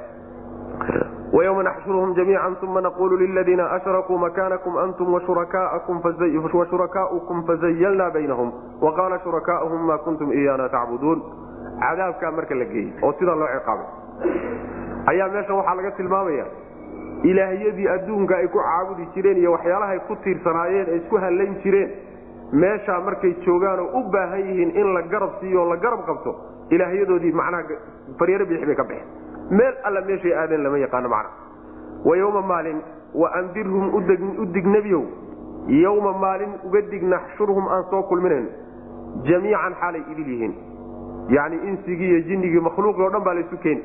Wayma 1.33 1.63
naxshuruhum 1.63 2.15
jamiica 2.15 2.63
uma 2.63 2.81
naquulu 2.81 3.17
liladiina 3.17 3.71
ashrakuu 3.71 4.19
makaanakum 4.19 4.79
antum 4.79 5.15
washurakaaukum 5.15 6.03
fazayalnaa 7.47 8.11
baynahum. 8.11 8.53
Waqaala 8.81 9.19
shurakaauhum 9.25 9.87
maa 9.87 9.99
kuntum 9.99 10.33
iyaana 10.33 10.69
tacbuduun. 10.69 11.23
Cadaabkaa 11.81 12.31
marka 12.31 12.55
la 12.55 12.65
geeyey 12.65 12.93
oo 13.03 13.13
sidaa 13.19 13.35
loo 13.35 13.49
ciqaabay. 13.55 13.87
Ayaa 15.07 15.29
meeshan 15.29 15.57
waxaa 15.57 15.75
laga 15.75 15.91
tilmaamaya 15.91 16.45
ilaahiyadii 17.31 17.89
adduunka 17.97 18.37
ay 18.37 18.49
ku 18.49 18.59
caabudi 18.59 19.07
jireen 19.15 19.39
iyo 19.43 19.53
waxyaalahay 19.53 19.99
ku 20.09 20.17
tiirsanaayeen 20.25 20.89
ay 20.93 20.97
isku 21.01 21.17
hallayn 21.25 21.55
jireen 21.65 21.91
meeshaa 22.63 23.01
markay 23.07 23.33
joogaanoo 23.47 23.89
u 24.01 24.03
baahan 24.17 24.41
yihiin 24.49 24.71
in 24.81 24.95
la 24.95 25.03
garab 25.13 25.39
siiyo 25.41 25.63
o 25.63 25.69
la 25.73 25.77
garab 25.85 26.05
qabto 26.11 26.35
ilaahyadoodii 26.71 27.33
macnaha 27.33 27.79
faryaro 28.19 28.47
bidix 28.47 28.67
bay 28.67 28.77
ka 28.77 28.85
baxeen. 28.85 29.09
Meel 29.51 29.75
alla 29.85 30.01
meeshay 30.11 30.35
aadeen 30.43 30.63
lama 30.63 30.79
yaqaano 30.79 31.09
macna. 31.09 31.31
Wa 32.05 32.17
yowma 32.17 32.43
maalin 32.53 32.79
wa 33.15 33.31
andirhum 33.41 33.95
u 33.95 34.47
dig 34.55 34.67
yowma 35.69 36.13
maalin 36.19 36.53
uga 36.65 36.81
dig 36.91 37.03
naxshurhum 37.03 37.69
aan 37.69 37.85
soo 37.91 38.03
kulminayn 38.03 38.49
jamiican 39.25 39.75
xaalay 39.81 40.03
idil 40.13 40.29
yihiin. 40.29 40.55
Yacni 41.29 41.57
insigii 41.69 42.09
iyo 42.09 42.21
jinnigii 42.29 42.61
makhluuqii 42.61 43.03
o 43.03 43.11
dhan 43.11 43.25
baa 43.25 43.35
laysu 43.35 43.57
keeni 43.63 43.83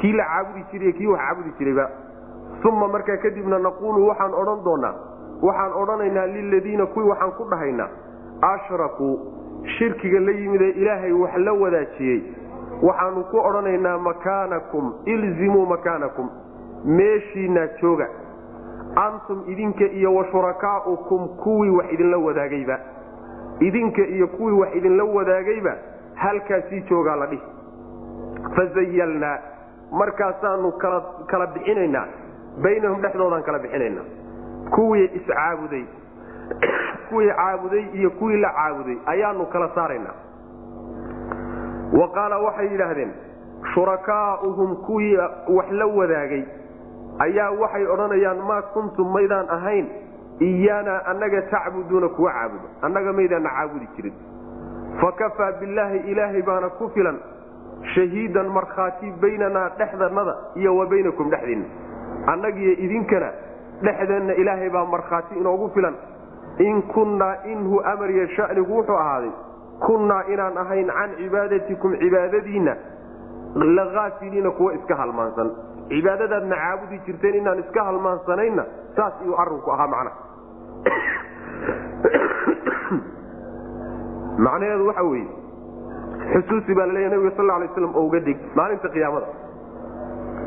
kii 0.00 0.12
la 0.12 0.24
caabudi 0.24 0.64
jiray 0.72 0.92
kii 0.92 1.06
wax 1.06 1.20
caabudi 1.20 1.50
jirayba 1.58 1.88
uma 2.64 2.88
markaa 2.88 3.16
kadibna 3.16 3.58
naquulu 3.58 4.06
waxaan 4.08 4.34
odhan 4.34 4.64
doonaa 4.64 4.94
waxaan 5.42 5.72
odhanaynaa 5.82 6.26
liladiina 6.26 6.86
kuwii 6.86 7.08
waxaan 7.08 7.32
ku 7.32 7.44
dhahaynaa 7.50 7.88
ashrakuu 8.52 9.18
shirkiga 9.78 10.20
la 10.20 10.32
yimid 10.32 10.62
ee 10.62 10.70
ilaahay 10.70 11.12
wax 11.12 11.36
la 11.36 11.52
wadaajiyey 11.52 12.20
waxaanu 12.82 13.24
ku 13.30 13.38
odhanaynaa 13.48 13.98
makaanakum 13.98 14.92
ilzimuu 15.04 15.66
makaanakum 15.66 16.28
meeshiinaa 16.84 17.66
jooga 17.82 18.08
antum 19.06 19.42
idinka 19.46 19.84
iyo 19.84 20.14
wa 20.14 20.24
shurakaa'ukum 20.32 21.28
kuwii 21.28 21.70
wax 21.70 21.92
idinla 21.92 22.18
wadaagayba 22.18 22.78
idinka 23.60 24.02
iyo 24.02 24.26
kuwii 24.28 24.58
wax 24.60 24.74
idinla 24.74 25.04
wadaagayba 25.04 25.74
halkaasii 26.14 26.80
joogaa 26.90 27.16
la 27.16 27.26
dhihi 27.26 27.42
fazayalnaa 28.56 29.38
markaasaanu 29.92 30.72
kala 31.26 31.46
bixinaynaa 31.46 32.06
baynahum 32.62 33.02
dhexdoodaan 33.02 33.42
kala 33.42 33.58
bixinaynaa 33.58 34.04
kuwii 34.70 35.10
iscaabuday 35.20 35.84
kuwii 37.08 37.30
caabuday 37.40 37.84
iyo 37.92 38.10
kuwii 38.10 38.40
la 38.40 38.52
caabuday 38.52 38.96
ayaanu 39.06 39.46
kala 39.46 39.70
saaraynaa 39.74 40.16
wa 42.00 42.08
qaala 42.12 42.38
waxay 42.38 42.68
yidhaahdeen 42.72 43.12
shurakaa'uhum 43.74 44.76
kuwii 44.76 45.16
wax 45.48 45.70
la 45.70 45.86
wadaagay 45.86 46.42
ayaa 47.18 47.50
waxay 47.50 47.86
odhanayaan 47.86 48.38
maa 48.50 48.62
kuntum 48.62 49.12
maydaan 49.12 49.50
ahayn 49.50 49.88
iyaana 50.40 51.06
annaga 51.06 51.42
tacbuduuna 51.42 52.08
kuwa 52.08 52.32
caabudo 52.32 52.68
annaga 52.82 53.12
maydaana 53.12 53.50
caabudi 53.50 53.88
jirin 53.96 54.14
fakafaa 55.00 55.52
billaahi 55.52 55.98
ilaahay 55.98 56.42
baana 56.42 56.68
ku 56.68 56.90
filan 56.94 57.18
shahiidan 57.94 58.48
markhaati 58.48 59.12
baynanaa 59.20 59.68
dhexdanada 59.78 60.36
iyo 60.54 60.76
wa 60.76 60.86
baynakum 60.86 61.30
dhexdiinna 61.30 61.87
annagiyo 62.32 62.72
idinkana 62.86 63.30
dhexdeenna 63.82 64.32
ilaahay 64.42 64.70
baa 64.70 64.84
markhaati 64.84 65.38
inoogu 65.40 65.70
filan. 65.74 65.96
In 66.58 66.82
kunnaa 66.82 67.34
inhu 67.44 67.80
amariya 67.92 68.28
shanigu 68.36 68.76
wuxuu 68.76 68.96
ahaaday 68.96 69.32
kunnaa 69.86 70.22
inaan 70.34 70.58
ahayn 70.58 70.88
can 70.98 71.10
cibaadatikum 71.18 71.98
cibaadadiinna 71.98 72.76
laaafiliina 73.54 74.50
kuwa 74.50 74.74
iska 74.74 74.96
halmaansan. 74.96 75.50
Cibaadadaadna 75.88 76.56
caabudi 76.56 76.98
jirteen 77.06 77.34
inaan 77.34 77.58
iska 77.58 77.84
halmaansanayna 77.84 78.64
saas 78.96 79.14
iyuu 79.24 79.36
arinku 79.44 79.70
ahaa 79.70 79.86
macnaha 79.86 80.28
macnaheedu 84.46 84.86
waxa 84.86 85.02
weeye 85.02 85.28
xusuusi 86.32 86.74
baa 86.74 86.86
laleeya 86.86 87.10
nabiga 87.10 87.36
sal 87.36 87.46
lay 87.46 87.68
slam 87.74 87.96
oo 87.96 88.06
uga 88.06 88.20
maalinta 88.54 88.88
qiyaamada 88.94 89.26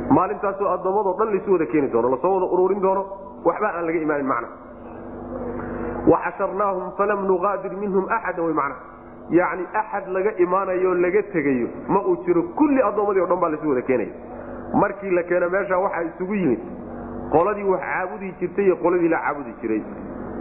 maalintaasoo 0.09 0.67
addoommadoo 0.75 1.15
dhan 1.19 1.29
laysu 1.33 1.51
wada 1.51 1.65
keeni 1.65 1.87
doono 1.91 2.09
la 2.09 2.17
soo 2.21 2.33
wada 2.35 2.45
ururin 2.53 2.81
doono 2.81 3.05
waxba 3.45 3.67
aan 3.77 3.85
laga 3.85 3.99
imaanin 3.99 4.27
macna. 4.27 4.47
Waxasharnaahum 6.11 6.91
falam 6.97 7.25
nuqaadir 7.27 7.71
minhum 7.81 8.05
axada 8.09 8.41
wy 8.41 8.53
macna. 8.53 8.75
Yacni 9.29 9.65
axad 9.81 10.07
laga 10.15 10.31
imaanayo 10.37 10.93
laga 10.95 11.21
tegayo 11.33 11.67
ma 11.87 11.99
uu 12.07 12.17
jiro 12.25 12.43
kulli 12.57 12.81
addoommadii 12.81 13.21
o 13.21 13.27
dhan 13.27 13.39
baa 13.39 13.49
laysu 13.49 13.69
wada 13.69 13.81
keenaya. 13.81 14.09
Markii 14.73 15.09
la 15.11 15.23
keeno 15.23 15.49
meesha 15.49 15.77
waxaa 15.77 16.03
isugu 16.09 16.33
yimid. 16.35 16.59
Qoladii 17.31 17.63
wax 17.63 17.81
caabudi 17.81 18.33
jirtay 18.39 18.65
iyo 18.65 18.75
qoladii 18.75 19.07
la 19.09 19.17
caabudi 19.19 19.53
jiray. 19.61 19.81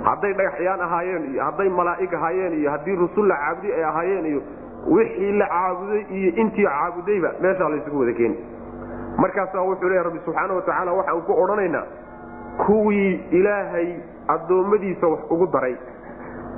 Hadday 0.05 0.33
dhagaxyaan 0.35 0.81
ahaayeen 0.81 1.25
iyo 1.35 1.45
hadday 1.45 1.69
malaa'ig 1.69 2.14
ahaayeen 2.14 2.52
iyo 2.61 2.71
haddii 2.71 2.97
rusul 2.97 3.26
la 3.29 3.37
caabudi 3.37 3.73
ay 3.73 3.85
ahaayeen 3.85 4.26
iyo 4.26 4.43
wixii 4.88 5.33
la 5.38 5.47
caabuday 5.47 6.02
iyo 6.11 6.31
intii 6.43 6.64
caabudayba 6.64 7.31
meeshaa 7.43 7.69
laysugu 7.69 8.00
wada 8.00 8.12
keeni 8.12 8.37
markaasaa 9.23 9.62
wuxuu 9.69 9.89
leeya 9.89 10.03
rabbi 10.09 10.21
subxaana 10.25 10.55
wa 10.59 10.62
tacaala 10.69 10.93
waxaan 10.99 11.23
ku 11.29 11.33
odhanaynaa 11.43 11.85
kuwii 12.67 13.12
ilaahay 13.39 13.89
addoommadiisa 14.35 15.07
wax 15.12 15.21
ugu 15.31 15.47
daray 15.55 15.77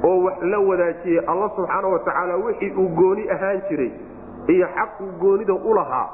oo 0.09 0.17
wax 0.25 0.43
la 0.53 0.59
wadaajiyey 0.71 1.21
alla 1.27 1.49
subxaana 1.57 1.89
wa 1.89 1.99
tacaala 1.99 2.37
wixii 2.37 2.73
uu 2.83 2.89
gooni 3.01 3.31
ahaan 3.31 3.63
jiray 3.69 3.91
iyo 4.55 4.67
xaquu 4.77 5.05
goonida 5.21 5.55
u 5.55 5.75
lahaa 5.75 6.09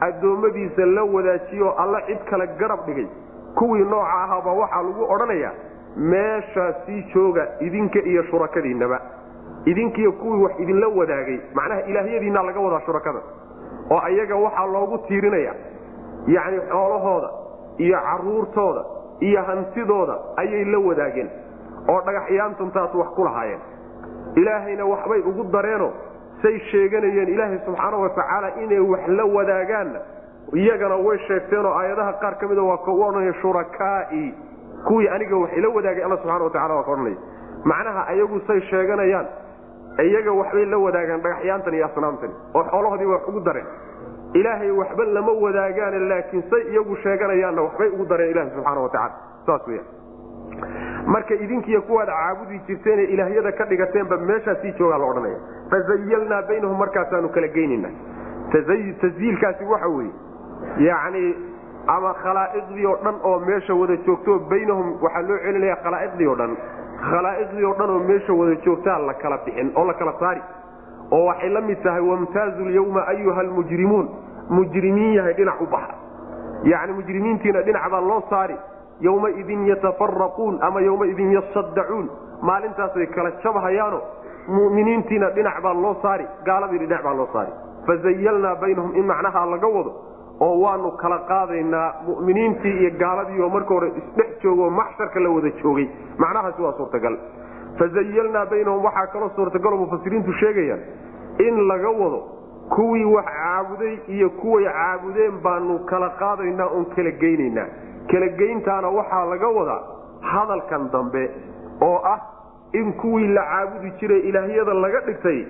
addoommadiisa 0.00 0.86
la 0.86 1.04
wadaajiyeoo 1.04 1.70
alla 1.82 2.00
cid 2.06 2.18
kale 2.30 2.46
garab 2.58 2.86
dhigay. 2.86 3.06
Kuwii 3.54 3.84
nooca 3.84 4.12
ahaabaa 4.22 4.52
waxaa 4.52 4.82
lagu 4.82 5.04
odhanayaa 5.14 5.52
meeshaa 5.96 6.72
sii 6.86 7.02
jooga 7.14 7.46
idinka 7.60 7.98
iyo 7.98 8.22
shurakadiinnaba. 8.22 9.00
Idinkiiyo 9.64 10.12
kuwii 10.12 10.42
wax 10.42 10.60
idinla 10.60 10.88
wadaagay 10.88 11.38
macnaha 11.54 11.80
ilaahyadiinaa 11.80 12.42
laga 12.42 12.60
wadaa 12.60 12.80
shurakada. 12.86 13.18
Oo 13.90 14.00
ayaga 14.04 14.36
waxaa 14.36 14.66
loogu 14.66 14.98
tiirinaya 14.98 15.54
yacni 16.26 16.60
xoolahooda 16.70 17.30
iyo 17.78 17.98
caruurtooda 18.08 18.82
iyo 19.20 19.42
hantidooda 19.42 20.14
ayay 20.36 20.64
la 20.64 20.78
wadaageen 20.78 21.30
oo 21.88 22.00
dhagaxyaantuntaas 22.06 22.94
wax 22.94 23.08
ku 23.16 23.24
lahaayeen. 23.24 23.60
Ilaahayna 24.36 24.84
waxbay 24.84 25.20
ugu 25.20 25.44
dareenoo 25.52 25.92
say 26.42 26.58
sheeganayeen 26.70 27.28
ilaahay 27.28 27.58
subxaana 27.66 27.96
wa 27.96 28.08
tacaala 28.08 28.48
inay 28.62 28.80
wax 28.80 29.08
la 29.08 29.24
wadaagaanna 29.24 30.00
iyagana 30.54 30.96
way 30.96 31.18
sheegteenoo 31.28 31.72
aayadaha 31.78 32.12
qaar 32.12 32.34
ka 32.38 32.48
mida 32.48 32.62
waa 32.62 32.76
ka 32.78 32.90
u 32.90 33.02
odhanaya 33.02 33.34
shurakaai. 33.42 34.34
Kuwii 34.86 35.08
aniga 35.08 35.36
wax 35.36 35.50
ila 35.56 35.68
wadaagay 35.68 36.04
alla 36.04 36.16
subxana 36.16 36.44
wa 36.44 36.76
waa 36.76 36.82
ka 36.84 36.92
odhanaya 36.92 37.16
macnaha 37.64 38.06
ayagu 38.06 38.40
say 38.46 38.60
sheeganayaan 38.60 39.26
iyaga 40.04 40.32
waxbay 40.32 40.64
la 40.66 40.78
wadaagaan 40.78 41.20
dhagaxyaantan 41.22 41.74
iyo 41.74 41.86
asnaamtani 41.86 42.34
oo 42.54 42.64
xoolahoodii 42.70 43.06
wax 43.06 43.28
ugu 43.28 43.40
dareen 43.40 43.66
ilaahay 44.38 44.70
waxba 44.80 45.04
lama 45.16 45.32
wadaagaane 45.44 45.98
laakiin 46.12 46.42
say 46.50 46.62
iyagu 46.72 46.96
sheeganayaanna 47.04 47.62
waxbay 47.66 47.88
ugu 47.94 48.04
dareen 48.12 48.30
ilahi 48.34 48.50
subxaana 48.56 48.80
wa 48.80 48.88
tacala 48.88 49.14
saas 49.46 49.66
weya 49.68 49.82
marka 51.14 51.34
idinkiiyo 51.44 51.82
kuwaad 51.88 52.08
caabudi 52.08 52.58
jirteenee 52.66 53.04
ilaahyada 53.14 53.52
ka 53.52 53.64
dhigateenba 53.64 54.16
meeshaa 54.30 54.54
sii 54.62 54.72
joogaa 54.78 54.98
la 54.98 55.04
odhanaya. 55.10 55.38
Fazayalnaa 55.70 56.42
baynahum 56.48 56.78
markaasaanu 56.78 57.28
kala 57.28 57.48
geynayna 57.56 57.88
tasyiilkaasi 59.00 59.64
waxa 59.64 59.88
weeye 59.88 60.12
yacni 60.88 61.24
ama 61.94 62.14
khalaa'iqdii 62.22 62.86
oo 62.86 62.96
dhan 63.04 63.14
oo 63.30 63.38
meesha 63.48 63.74
wada 63.80 63.96
joogto 64.06 64.38
baynahum 64.50 64.88
waxaa 65.02 65.22
loo 65.28 65.38
celinaya 65.44 65.76
khalaa'iqdii 65.84 66.26
oo 66.32 66.36
dhan. 66.40 66.56
Khalaa'iqdii 67.10 67.64
oo 67.70 67.74
dhan 67.78 67.90
oo 67.90 67.98
meesha 68.10 68.32
wada 68.40 68.54
joogtaa 68.66 68.98
la 69.08 69.14
kala 69.22 69.38
bixin 69.44 69.72
oo 69.76 69.84
la 69.90 69.94
kala 69.94 70.14
saari. 70.20 70.42
Oo 71.10 71.24
waxay 71.28 71.48
la 71.56 71.60
mid 71.60 71.82
tahay 71.82 72.00
wamtaazu 72.10 72.64
lyawma 72.64 73.06
ayuha 73.12 73.40
almujrimuun 73.40 74.08
mujrimiin 74.50 75.12
yahay 75.18 75.34
dhinac 75.34 75.60
u 75.60 75.66
baxa. 75.66 75.94
Yacni 76.64 76.92
mujrimiintiina 76.98 77.62
dhinac 77.62 77.90
baa 77.90 78.00
loo 78.00 78.22
saari 78.30 78.56
yowmaidin 79.00 79.66
yatafaraquun 79.66 80.58
ama 80.62 80.80
yowmaidin 80.80 81.30
yasaddacuun 81.36 82.06
maalintaasay 82.42 83.06
kala 83.14 83.30
jabhayaano 83.44 84.00
mu'miniintiina 84.48 85.30
dhinac 85.36 85.60
baa 85.62 85.74
loo 85.74 85.94
saari 86.02 86.24
gaaladiina 86.46 86.86
dhinac 86.86 87.02
baa 87.04 87.14
loo 87.20 87.28
saari. 87.32 87.52
Fazayalnaa 87.86 88.54
baynahum 88.62 88.94
in 88.96 89.04
macnaha 89.06 89.46
laga 89.52 89.68
wado 89.76 89.92
oo 90.40 90.56
waanu 90.64 90.90
kala 91.02 91.18
qaadaynaa 91.28 91.88
mu'miniintii 92.06 92.74
iyo 92.80 92.90
gaaladii 93.02 93.40
oo 93.42 93.48
marka 93.48 93.74
hore 93.74 93.88
isdhex 94.00 94.30
joogo 94.42 94.70
maxsharka 94.70 95.20
la 95.20 95.30
wada 95.30 95.50
joogay. 95.62 95.86
Macnahaasi 96.18 96.62
waa 96.62 96.72
suurtagal. 96.78 97.16
Fazayalnaa 97.78 98.46
baynahum 98.50 98.84
waxaa 98.84 99.06
kaloo 99.12 99.30
suurtagaloo 99.36 99.78
mufasiriintu 99.84 100.32
sheegayaan 100.40 100.80
in 101.46 101.54
laga 101.68 101.90
wado 102.00 102.18
kuwii 102.74 103.04
wax 103.04 103.24
caabuday 103.26 103.98
iyo 104.08 104.30
kuway 104.30 104.64
caabudeen 104.64 105.34
baanu 105.42 105.78
kala 105.90 106.08
qaadaynaa 106.20 106.66
oon 106.76 106.84
kala 106.96 107.10
geynaynaa. 107.10 107.66
Kala 108.10 108.28
geyntaana 108.28 108.88
waxaa 108.88 109.24
laga 109.24 109.48
wadaa 109.48 109.82
hadalkan 110.20 110.90
dambe 110.92 111.30
oo 111.82 111.98
ah 112.04 112.18
in 112.72 112.92
kuwii 112.92 113.26
la 113.36 113.42
caabudi 113.42 113.90
jiray 114.00 114.20
ilaahyada 114.20 114.74
laga 114.74 115.00
dhigtay 115.06 115.40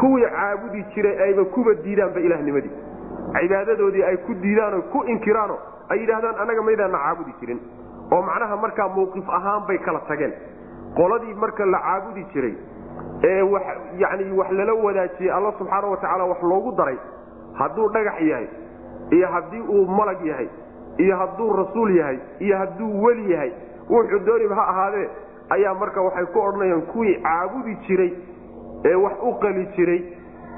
kuwii 0.00 0.26
caabudi 0.36 0.82
jiray 0.94 1.22
ayba 1.22 1.44
kuba 1.44 1.74
diidaanba 1.74 2.20
ilaahnimadii 2.20 2.70
cibaadadoodii 3.40 4.02
ay 4.04 4.16
ku 4.16 4.34
diidaano 4.34 4.82
ku 4.92 5.04
inkiraano 5.14 5.56
ay 5.88 5.98
yidhaahdaan 6.00 6.36
annaga 6.42 6.62
maydaana 6.62 6.98
caabudi 6.98 7.32
jirin. 7.40 7.60
Oo 8.12 8.22
macnaha 8.22 8.56
markaa 8.56 8.88
mawqif 8.88 9.28
ahaan 9.38 9.66
bay 9.68 9.78
kala 9.78 10.00
tageen. 10.08 10.32
Qoladii 10.96 11.34
marka 11.34 11.64
la 11.66 11.78
caabudi 11.78 12.24
jiray 12.34 12.54
ee 13.24 13.42
yani 13.98 14.32
wax 14.38 14.50
lala 14.50 14.74
wadaajiyey 14.74 15.32
alla 15.32 15.52
subxaana 15.58 15.86
wa 15.86 15.96
tacaala 15.96 16.24
wax 16.24 16.42
loogu 16.42 16.72
daray 16.72 16.96
hadduu 17.60 17.88
dhagax 17.88 18.20
yahay 18.20 18.46
iyo 19.10 19.28
haddii 19.28 19.60
uu 19.60 19.86
malag 19.86 20.24
yahay 20.26 20.48
iyo 20.98 21.16
hadduu 21.16 21.52
rasuul 21.52 21.96
yahay 21.96 22.18
iyo 22.38 22.56
hadduu 22.58 23.02
weli 23.04 23.32
yahay 23.32 23.52
wuxuu 23.90 24.18
dooniba 24.26 24.54
ha 24.54 24.66
ahaadee 24.72 25.08
ayaa 25.50 25.74
marka 25.74 26.02
waxay 26.02 26.26
ku 26.26 26.40
odhanayaan 26.40 26.82
kuwii 26.82 27.14
caabudi 27.22 27.74
jiray 27.86 28.12
ee 28.84 28.94
wax 28.94 29.12
u 29.22 29.32
qali 29.44 29.66
jiray 29.76 30.02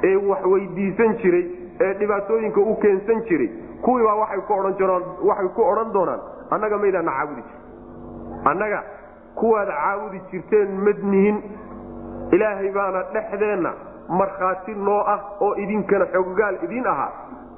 ee 0.05 0.17
wax 0.17 0.45
weydiisan 0.53 1.17
jiray 1.23 1.45
ee 1.81 1.93
dhibaatooyinka 1.95 2.61
u 2.61 2.75
keensan 2.77 3.23
jiray 3.29 3.49
kuwii 3.83 4.05
baa 4.05 4.15
waxay 4.23 4.41
ku 4.41 4.53
odhan 4.59 4.75
jiraan 4.81 5.03
waxay 5.29 5.49
ku 5.57 5.63
odhan 5.73 5.93
doonaan 5.93 6.21
annaga 6.51 6.79
maydaana 6.79 7.13
caabudi 7.19 7.43
jir 7.43 7.59
annaga 8.53 8.83
kuwaad 9.35 9.69
caabudi 9.69 10.21
jirteen 10.31 10.69
madnihin 10.87 11.43
ilaahay 12.33 12.71
baana 12.73 13.03
dhexdeenna 13.15 13.73
markhaati 14.09 14.75
noo 14.75 15.01
ah 15.15 15.21
oo 15.41 15.55
idinkana 15.65 16.07
xogogaal 16.15 16.57
idin 16.65 16.87
ahaa 16.87 17.11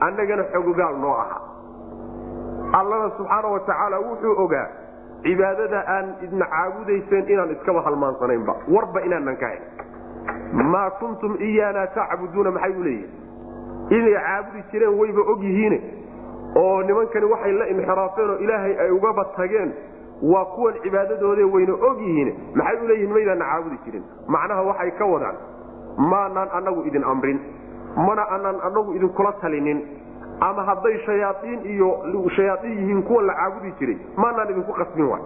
annagana 0.07 0.45
xogogaal 0.53 0.97
noo 1.05 1.15
aha 1.25 1.39
allana 2.81 3.11
subxaana 3.17 3.49
wa 3.55 3.61
tacaala 3.61 3.99
wuxuu 4.07 4.35
ogaa 4.45 4.67
cibaadada 5.23 5.81
aan 5.97 6.07
idna 6.25 6.47
caabudayseen 6.55 7.29
inaan 7.33 7.51
iskaba 7.51 7.81
halmaansanaynba. 7.87 8.55
Warba 8.75 9.01
inaanan 9.07 9.37
ka 9.37 9.47
hayn 9.47 9.63
maa 10.73 10.91
kuntum 10.91 11.37
iyaana 11.49 11.87
tacbuduuna 11.87 12.51
maxay 12.51 12.73
u 12.81 12.83
leeyihiin 12.85 13.99
inay 13.99 14.15
caabudi 14.27 14.63
jireen 14.73 14.99
wayba 15.01 15.23
og 15.33 15.43
yihiine 15.49 15.79
oo 16.63 16.83
nimankani 16.83 17.27
waxay 17.33 17.53
la 17.53 17.67
inxiraafeen 17.75 18.31
oo 18.31 18.37
ilaahay 18.45 18.75
ay 18.85 18.91
ugaba 18.91 19.25
tageen 19.37 19.73
waa 20.23 20.45
kuwan 20.45 20.75
cibaadadoode 20.83 21.45
wayna 21.45 21.73
og 21.73 22.01
yihiin 22.01 22.35
maxay 22.55 23.05
u 23.05 23.09
maydaana 23.09 23.45
caabudi 23.45 23.79
jirin. 23.85 24.05
Macnaha 24.29 24.63
waxay 24.63 24.91
ka 24.99 25.05
wadaan 25.07 25.37
maanaan 25.99 26.49
anagu 26.53 26.83
idin 26.87 27.05
amrin 27.05 27.41
mana 27.97 28.23
anaan 28.31 28.61
anagu 28.65 28.95
idinkula 28.95 29.33
talinin 29.41 29.81
ama 30.41 30.63
hadday 30.65 30.99
shayaaiin 31.07 31.61
iyo 31.65 31.91
shayaaiin 32.37 32.79
yihiin 32.79 33.03
kuwa 33.03 33.23
la 33.23 33.35
caabudi 33.35 33.73
jiray 33.79 33.99
maanaan 34.17 34.51
idinku 34.51 34.73
qasbin 34.73 35.05
wa 35.05 35.21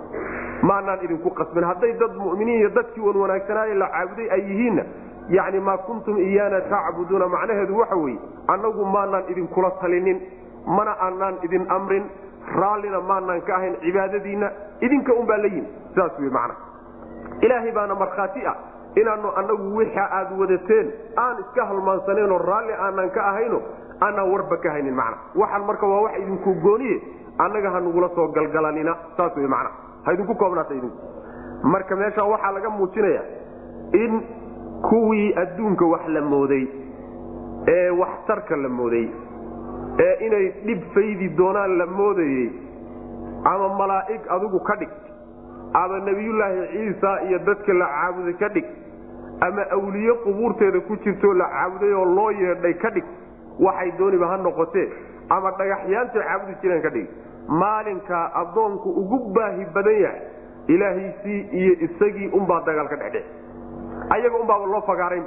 maanaan 0.63 1.05
idinku 1.05 1.31
qasbin. 1.31 1.65
Hadday 1.65 1.93
dad 1.93 2.15
muminiin 2.17 2.59
iyo 2.61 2.69
dadkii 2.69 3.01
wan 3.01 3.17
wanaagsanaaye 3.17 3.75
la 3.75 3.89
caabuday 3.89 4.31
ay 4.31 4.41
yihiinna 4.41 4.85
yani 5.29 5.61
maa 5.61 5.79
kuntum 5.79 6.19
iyaana 6.19 6.61
tacbuduuna. 6.61 7.29
Macnaheedu 7.29 7.79
waxa 7.79 7.97
weeye 7.97 8.19
annagu 8.47 8.85
maanaan 8.85 9.25
idinkula 9.29 9.71
talinin 9.71 10.21
mana 10.67 10.97
aanaan 11.01 11.35
idin 11.43 11.67
amrin 11.71 12.05
raallina 12.55 13.01
maanaan 13.01 13.41
ka 13.43 13.57
ahayn 13.57 13.77
cibaadadiinna 13.81 14.51
idinka 14.81 15.13
unbaa 15.15 15.37
la 15.37 15.47
yimi. 15.55 15.69
Saas 15.95 16.19
wey 16.21 16.31
macna. 16.31 16.55
Ilaahay 17.41 17.73
baana 17.73 17.95
markhaati 17.95 18.47
ah 18.47 18.57
inaanu 19.01 19.29
annagu 19.41 19.77
wixa 19.77 20.05
aad 20.19 20.33
wadateen 20.41 20.87
aan 21.17 21.37
iska 21.45 21.65
halmaansaneenoo 21.71 22.39
raalli 22.39 22.73
aanaan 22.73 23.11
ka 23.11 23.21
ahayno 23.31 23.61
aanaan 24.01 24.31
warba 24.33 24.57
ka 24.57 24.71
haynin 24.71 24.95
macna. 24.95 25.17
Waxaan 25.35 25.65
marka 25.71 25.87
waa 25.87 26.01
wax 26.07 26.19
idinku 26.23 26.55
gooniye 26.65 26.97
annaga 27.39 27.71
hanugula 27.71 28.09
soo 28.15 28.29
galgalanina. 28.29 28.97
Saas 29.17 29.37
wey 29.37 29.47
macna. 29.47 29.71
Ha 30.05 30.13
idinku 30.13 30.35
koobnaata 30.35 30.75
idinku. 30.75 30.99
Marka 31.63 31.97
meesha 31.97 32.25
waxaa 32.25 32.53
laga 32.53 32.71
muujinaya 32.71 33.23
in 33.93 34.23
kuwii 34.89 35.35
adduunka 35.43 35.85
wax 35.87 36.09
la 36.09 36.21
mooday 36.21 36.65
ee 37.69 37.91
waxtarka 37.91 38.57
la 38.57 38.69
mooday 38.69 39.07
ee 40.05 40.27
inay 40.27 40.47
dhib 40.67 40.83
faydi 40.95 41.29
doonaan 41.39 41.79
la 41.79 41.87
moodayey 41.87 42.47
ama 43.45 43.69
malaa'ig 43.79 44.21
adigu 44.37 44.61
ka 44.69 44.77
dhig 44.77 44.89
ama 45.83 45.99
nebiyullaahi 46.09 46.67
ciisa 46.73 47.11
iyo 47.29 47.39
dadka 47.39 47.73
la 47.73 47.87
caabuday 47.87 48.35
ka 48.43 48.49
dhig 48.49 48.65
ama 49.47 49.63
awliye 49.77 50.15
qubuurteeda 50.25 50.81
ku 50.89 50.97
jirtoo 51.05 51.33
la 51.35 51.45
caabuday 51.55 51.93
oo 51.95 52.05
loo 52.05 52.31
yeedhay 52.31 52.75
ka 52.75 52.91
dhig 52.91 53.05
waxay 53.67 53.91
dooniba 53.99 54.27
ha 54.33 54.37
noqotee 54.37 54.89
ama 55.29 55.51
dhagaxyaantay 55.59 56.23
caabudi 56.23 56.55
jireen 56.63 56.83
ka 56.83 56.91
dhig. 56.91 57.09
Maalinkaa 57.61 58.31
addoonku 58.41 58.89
ugu 59.01 59.19
baahi 59.35 59.65
badan 59.75 60.01
yahay 60.03 60.21
ilaahiisii 60.69 61.41
iyo 61.61 61.73
isagii 61.87 62.29
unbaa 62.39 62.61
dagaal 62.67 62.89
ka 62.89 62.97
dhexdhe 62.97 63.23
ayaga 64.11 64.37
unbaaba 64.43 64.67
loo 64.67 64.81
fagaarayn. 64.87 65.25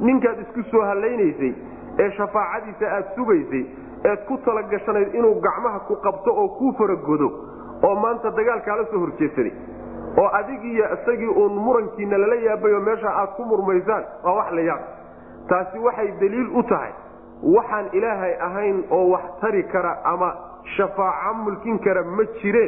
Ninkaad 0.00 0.40
isku 0.44 0.62
soo 0.70 0.82
hallaynaysay 0.82 1.52
ee 1.98 2.10
shafaacadiisa 2.16 2.90
aad 2.96 3.04
sugaysay 3.16 3.64
eed 4.10 4.20
ku 4.28 4.36
talagashanayd 4.44 5.14
inuu 5.14 5.34
gacmaha 5.46 5.78
ku 5.88 5.96
qabto 6.06 6.30
oo 6.42 6.48
kuu 6.58 6.72
faragodo 6.78 7.28
oo 7.88 7.94
maanta 8.04 8.30
dagaalkaala 8.38 8.84
soo 8.90 9.00
horjeedsaday 9.04 9.52
oo 10.22 10.28
adigiiyo 10.40 10.84
isagii 10.96 11.28
uun 11.42 11.54
murankiina 11.66 12.18
lala 12.18 12.34
yaabayoo 12.46 12.80
meesha 12.88 13.10
aad 13.20 13.30
ku 13.36 13.44
murmaysaan 13.44 14.04
waa 14.24 14.34
wax 14.40 14.52
la 14.52 14.60
yaab. 14.70 14.82
Taasi 15.48 15.78
waxay 15.78 16.10
daliil 16.20 16.48
u 16.58 16.62
tahay 16.62 16.92
waxaan 17.56 17.88
ilaahay 17.92 18.34
ahayn 18.48 18.84
oo 18.90 19.08
wax 19.14 19.24
tari 19.40 19.62
kara 19.72 19.92
ama 20.12 20.28
shafaaco 20.76 21.34
mulkin 21.44 21.78
kara 21.86 22.02
ma 22.04 22.24
jire 22.42 22.64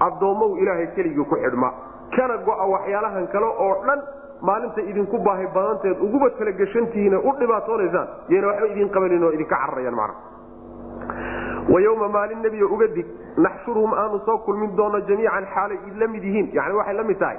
addoommow 0.00 0.56
ilaahay 0.62 0.86
keligii 0.96 1.24
ku 1.24 1.36
xidhma. 1.42 1.72
Kana 2.16 2.36
go'a 2.46 2.66
waxyaalahan 2.74 3.26
kale 3.32 3.46
oo 3.66 3.74
dhan 3.86 4.00
maalinta 4.42 4.80
idinku 4.80 5.18
baahi 5.26 5.46
badanteed 5.54 6.00
uguba 6.06 6.30
talagashantihiine 6.38 7.16
u 7.16 7.32
dhibaatoonaysaan 7.40 8.08
yayna 8.28 8.46
waxba 8.52 8.66
idiin 8.72 8.90
qabanin 8.96 9.24
oo 9.24 9.32
idinka 9.36 9.56
cararayaan 9.56 9.94
macna 9.94 10.14
wayowma 11.74 12.08
maalin 12.16 12.40
nebiga 12.46 12.66
uga 12.76 12.86
dig 12.96 13.06
naxshuruhum 13.46 13.92
aanu 14.02 14.20
soo 14.26 14.38
kulmin 14.46 14.76
doono 14.76 15.00
jamiican 15.08 15.46
xaalay 15.54 15.78
la 16.00 16.06
mid 16.14 16.22
yihiin 16.24 16.48
yani 16.58 16.74
waxay 16.80 16.94
la 16.94 17.02
mid 17.10 17.18
tahay 17.18 17.38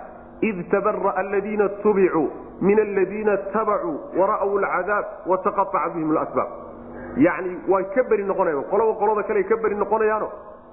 id 0.49 0.57
tabara'a 0.71 1.13
aladiina 1.21 1.69
tubicuu 1.83 2.27
min 2.61 2.79
aladiina 2.85 3.37
tabacuu 3.55 3.95
wara'w 4.19 4.51
alcadaab 4.57 5.05
wataqaaca 5.31 5.89
bihim 5.95 6.11
lasbaab 6.17 6.49
yani 7.27 7.51
waan 7.71 7.85
ka 7.95 8.03
beri 8.09 8.23
noqonaya 8.31 8.61
qolaba 8.71 8.93
qolada 9.01 9.23
kale 9.29 9.43
ka 9.51 9.55
beri 9.63 9.75
noqonayaano 9.83 10.27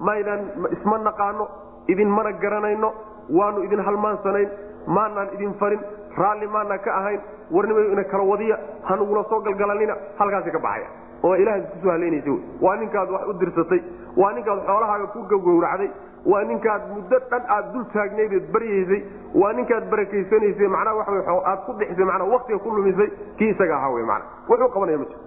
maydaan 0.08 0.40
isma 0.76 0.98
naqaano 1.08 1.44
idinmana 1.92 2.32
garanayno 2.42 2.90
waanu 3.38 3.64
idin 3.66 3.80
halmaansanayn 3.88 4.48
maanaan 4.96 5.28
idin 5.36 5.54
farin 5.62 5.80
raalli 6.22 6.46
maanaan 6.56 6.80
ka 6.86 6.90
ahayn 7.00 7.20
warnimayo 7.54 7.92
ina 7.94 8.04
kala 8.12 8.24
wadiya 8.32 8.56
hanugula 8.88 9.24
soo 9.30 9.40
galgalanina 9.46 9.94
halkaasi 10.18 10.50
ka 10.50 10.58
baxaya 10.66 10.88
oo 11.26 11.34
ilaha 11.42 11.58
iskusoo 11.62 11.90
halaynaysa 11.90 12.32
waa 12.66 12.76
ninkaad 12.82 13.10
wax 13.16 13.26
u 13.28 13.32
dirsatay 13.42 13.80
waa 14.22 14.32
ninkaad 14.38 14.60
xoolahaaga 14.68 15.06
ku 15.14 15.22
gawracday 15.46 15.90
waa 16.32 16.42
ninkaad 16.50 16.82
muddo 16.94 17.18
dhan 17.30 17.42
aad 17.56 17.72
dul 17.72 17.84
taagnaydeed 17.94 18.46
baryaysay 18.56 19.00
waa 19.42 19.52
ninkaad 19.58 19.90
barakaysanaysay 19.90 20.68
macnaha 20.68 20.96
waa 20.96 21.44
aad 21.52 21.60
ku 21.66 21.72
bixisay 21.80 22.04
manaa 22.12 22.30
waktiga 22.34 22.58
ku 22.66 22.70
lumisay 22.76 23.10
kii 23.38 23.50
isaga 23.54 23.76
ahaa 23.76 23.92
wy 23.96 24.02
mana 24.12 24.24
wuxuu 24.48 24.68
qabanaya 24.76 24.98
ma 24.98 25.04
jiro. 25.10 25.20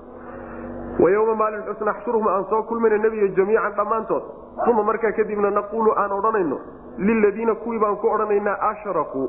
Wayowma 1.03 1.35
maalin 1.41 1.61
xus 1.67 1.81
naxshuruhum 1.85 2.27
aan 2.27 2.45
soo 2.49 2.63
kulmayna 2.69 2.97
nebiga 2.97 3.27
jamiican 3.37 3.73
dhammaantood. 3.77 4.23
Uma 4.69 4.83
markaa 4.83 5.11
kadibna 5.17 5.49
naquulu 5.51 5.91
aan 6.01 6.11
odhanayno 6.11 6.57
liladiina 6.97 7.55
kuwii 7.55 7.79
baan 7.79 7.97
ku 8.01 8.07
odhanaynaa 8.15 8.55
ashrakuu 8.69 9.27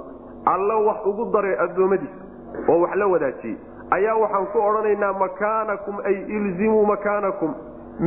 alla 0.52 0.76
wax 0.86 1.06
ugu 1.10 1.24
daray 1.32 1.54
addoommadiisa 1.64 2.24
oo 2.72 2.80
wax 2.80 2.94
la 2.96 3.06
wadaajiyey 3.06 3.56
ayaa 3.96 4.16
waxaan 4.22 4.46
ku 4.52 4.58
odhanaynaa 4.68 5.12
makaanakum 5.24 5.96
ay 6.08 6.14
ilzimuu 6.36 6.84
makaanakum. 6.86 7.54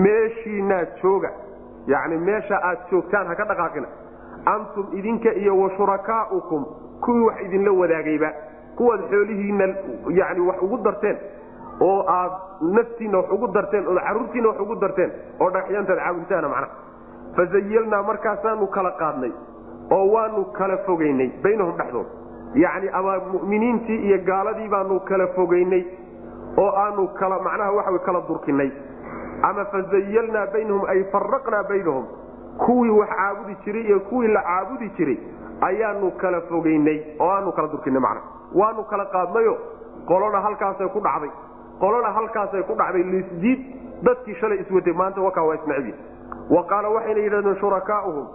Meeshiinaa 0.04 0.86
jooga 1.02 1.30
yacni 1.88 2.18
meesha 2.18 2.58
aad 2.70 2.80
joogtaan 2.92 3.28
ha 3.28 3.36
ka 3.36 3.46
dhaqaaqina. 3.52 3.88
Antum 4.46 4.86
idinka 5.00 5.34
iyo 5.42 5.54
wa 5.62 5.70
shurakaa'ukum 5.78 6.62
kuwii 7.04 7.26
wax 7.28 7.42
idinla 7.46 7.72
wadaagayba 7.82 8.30
kuwaad 8.78 9.02
xoolihiinna 9.12 9.66
yani 10.20 10.40
wax 10.48 10.62
ugu 10.62 10.78
darteen 10.86 11.18
oo 11.82 12.00
aad 12.08 12.32
naftiinna 12.78 13.18
wax 13.18 13.30
ugu 13.36 13.48
darteen 13.48 13.88
ood 13.88 14.00
carruurtiinna 14.08 14.50
wax 14.50 14.60
ugu 14.66 14.76
darteen 14.84 15.12
oo 15.42 15.50
dhagaxyaantaad 15.56 16.00
caabuditaana 16.04 16.50
macnaha 16.50 16.70
fazayalnaa 17.38 18.04
markaasaanu 18.10 18.68
kala 18.76 18.92
qaadnay 19.02 19.32
oo 19.98 20.06
waanu 20.14 20.46
kala 20.58 20.78
fogaynay 20.88 21.30
baynahum 21.44 21.76
dhexdooda 21.78 22.10
yacni 22.54 22.90
ama 22.90 23.18
mu'miniintii 23.34 24.00
iyo 24.08 24.18
gaaladii 24.26 24.68
baanu 24.68 25.00
kala 25.00 25.28
fogaynay 25.28 25.84
oo 26.58 26.72
aanu 26.78 27.08
kala 27.08 27.40
macnaha 27.40 27.72
waxa 27.72 28.00
kala 28.00 28.22
durkinay 28.28 28.72
ama 29.44 29.66
fazayalnaa 29.66 30.48
baynahum 30.54 30.86
ay 30.86 31.04
faraqnaa 31.12 31.64
baynahum. 31.70 32.06
Kuwii 32.58 32.90
wax 32.90 33.10
caabudi 33.10 33.56
jiray 33.66 33.82
iyo 33.86 34.00
kuwii 34.00 34.28
la 34.28 34.42
caabudi 34.42 34.90
jiray 34.98 35.18
ayaanu 35.62 36.12
kala 36.12 36.42
fogaynay 36.42 37.00
oo 37.20 37.30
aanu 37.30 37.52
kala 37.52 37.68
durkinay 37.68 38.02
macnaha. 38.02 38.28
Waanu 38.56 38.84
kala 38.84 39.06
qaadnayo 39.06 39.58
qolona 40.08 40.42
halkaasay 40.42 40.88
ku 40.88 41.00
dhacday. 41.00 41.32
Qolona 41.80 42.12
halkaasay 42.12 42.64
ku 42.64 42.76
dhacday 42.76 43.04
lisdiid 43.04 43.60
dadkii 44.04 44.36
shalay 44.36 44.60
iswatay 44.60 44.94
maanta 44.94 45.22
wakaa 45.22 45.44
waa 45.44 45.56
isnacbi 45.56 45.94
wa 46.50 46.64
qaala 46.66 46.90
waxayna 46.90 47.22
yidhahdeen 47.22 47.56
shurakaauhum 47.56 48.28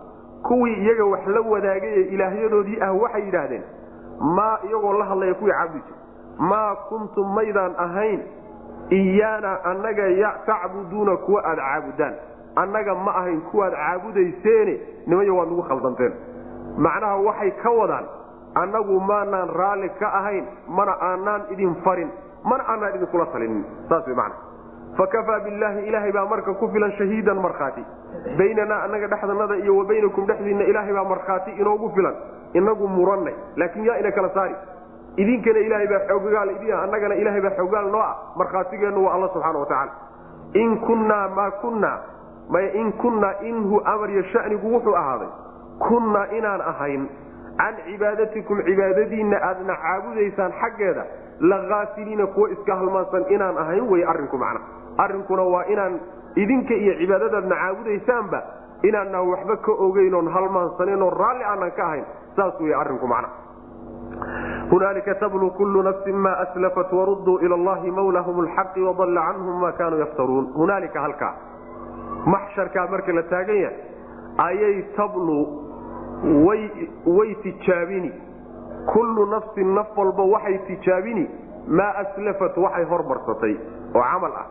kuwii 0.42 0.74
iyaga 0.74 1.04
wax 1.04 1.26
la 1.26 1.40
wadaagay 1.40 1.90
ee 2.00 2.02
ilaahyadoodii 2.14 2.78
ah 2.80 2.92
waxay 3.02 3.22
yidhaahdeen 3.24 3.62
maa 4.20 4.58
iyagoo 4.68 4.92
la 4.98 5.04
hadlaya 5.04 5.34
kuwii 5.34 5.52
caabudi 5.52 5.82
jir 5.86 5.96
maa 6.38 6.74
kuntum 6.88 7.34
maydaan 7.34 7.74
ahayn 7.78 8.20
iyaana 8.90 9.64
annaga 9.64 10.32
tacbuduuna 10.46 11.16
kuwa 11.16 11.42
aad 11.44 11.58
caabudaan. 11.58 12.14
Annaga 12.56 12.94
ma 12.94 13.10
ahayn 13.20 13.40
kuwaad 13.40 13.72
caabudayseene 13.72 14.80
nimayo 15.06 15.36
waad 15.36 15.48
nagu 15.48 15.62
khaldanteen. 15.62 16.12
Macnaha 16.78 17.16
waxay 17.16 17.50
ka 17.62 17.70
wadaan 17.70 18.04
annagu 18.54 19.00
maanaan 19.00 19.48
raalli 19.48 19.88
ka 19.98 20.08
ahayn 20.18 20.44
mana 20.68 20.92
aanaan 21.00 21.42
idin 21.52 21.74
farin 21.84 22.10
mana 22.44 22.64
aanaan 22.68 22.94
idinkula 22.96 23.26
talinin 23.32 23.64
saas 23.88 24.06
way 24.06 24.14
macna 24.14 24.36
fakafaa 24.96 25.40
billaahi 25.40 25.86
ilaahay 25.88 26.12
baa 26.12 26.26
marka 26.32 26.54
ku 26.54 26.68
filan 26.74 26.92
shahiidan 26.98 27.36
markhaati 27.46 27.84
baynanaa 28.38 28.82
annaga 28.86 29.06
dhexdanada 29.12 29.56
iyo 29.56 29.76
wa 29.76 29.84
baynakum 29.84 30.26
dhexdiinna 30.26 30.64
ilaahay 30.64 30.92
baa 30.98 31.04
markhaati 31.04 31.50
inoogu 31.50 31.90
filan 31.96 32.14
inagu 32.52 32.88
murannay 32.88 33.34
laakiin 33.56 33.84
yaa 33.88 33.98
ina 34.02 34.12
kala 34.18 34.30
saari 34.36 34.54
idinkana 35.16 35.58
ilaahay 35.66 35.86
baa 35.92 36.02
xoogaal 36.08 36.50
idin 36.56 36.72
annagana 36.84 37.14
ilaahay 37.22 37.40
baa 37.46 37.54
xoogaal 37.60 37.90
noo 37.94 38.00
ah 38.08 38.14
markhaatigeennu 38.36 39.04
waa 39.06 39.14
alla 39.16 39.28
subxaana 39.34 39.58
wa 39.58 39.66
tacaala 39.66 39.92
in 40.62 40.78
kunnaa 40.88 41.28
maa 41.38 41.50
kunnaa 41.64 41.98
maya 42.54 42.72
in 42.80 42.92
kunnaa 43.02 43.34
inhu 43.50 43.80
amar 43.92 44.10
iyo 44.10 44.22
shanigu 44.32 44.72
wuxuu 44.74 44.96
ahaaday 45.02 45.28
kunnaa 45.88 46.26
inaan 46.38 46.60
ahayn 46.72 47.06
can 47.60 47.76
cibaadatikum 47.86 48.58
cibaadadiinna 48.68 49.38
aadna 49.50 49.74
caabudaysaan 49.84 50.52
xaggeeda 50.62 51.04
laaafiliina 51.40 52.26
kuwa 52.26 52.50
iska 52.50 52.76
halmaansan 52.80 53.24
inaan 53.28 53.58
ahayn 53.64 53.88
wey 53.92 54.04
arrinku 54.12 54.38
macna 54.38 54.60
arrinkuna 55.04 55.42
waa 55.54 55.64
inaan 55.72 55.94
idinka 56.42 56.74
iyo 56.74 56.94
cibaadadaadna 57.00 57.56
caabudaysaanba 57.62 58.38
inaanaan 58.88 59.28
waxba 59.32 59.56
ka 59.66 59.72
ogeyn 59.86 60.14
oon 60.14 60.28
halmaansanin 60.34 61.02
oo 61.02 61.10
raalli 61.10 61.44
aanan 61.44 61.70
ka 61.78 61.82
ahayn. 61.86 62.04
Saas 62.36 62.60
wey 62.60 62.74
arrinku 62.74 63.06
macna. 63.06 63.28
Hunaalika 64.70 65.14
tablu 65.14 65.50
kullu 65.58 65.82
nafsin 65.82 66.16
ma 66.16 66.32
aslafat 66.44 66.92
waruduu 66.92 67.38
ila 67.44 67.54
allahi 67.54 67.90
mawlahum 67.90 68.44
lxaqi 68.46 68.80
wadalla 68.88 69.20
canhum 69.28 69.60
ma 69.60 69.72
kaanuu 69.72 69.98
yaftaruun. 70.04 70.46
Hunaalika 70.56 71.00
halkaa 71.00 71.34
maxsharkaa 72.34 72.86
marka 72.90 73.12
la 73.12 73.22
taagan 73.22 73.56
yahay 73.56 73.76
ayay 74.46 74.82
tablu 74.96 75.38
way 77.16 77.34
tijaabini. 77.42 78.12
Kullu 78.92 79.26
nafsin 79.26 79.74
naf 79.74 79.96
walba 79.96 80.22
waxay 80.34 80.58
tijaabini 80.68 81.24
maa 81.68 81.92
aslafat 82.02 82.56
waxay 82.56 82.84
hormarsatay 82.84 83.54
oo 83.94 84.02
camal 84.02 84.32
ah 84.42 84.46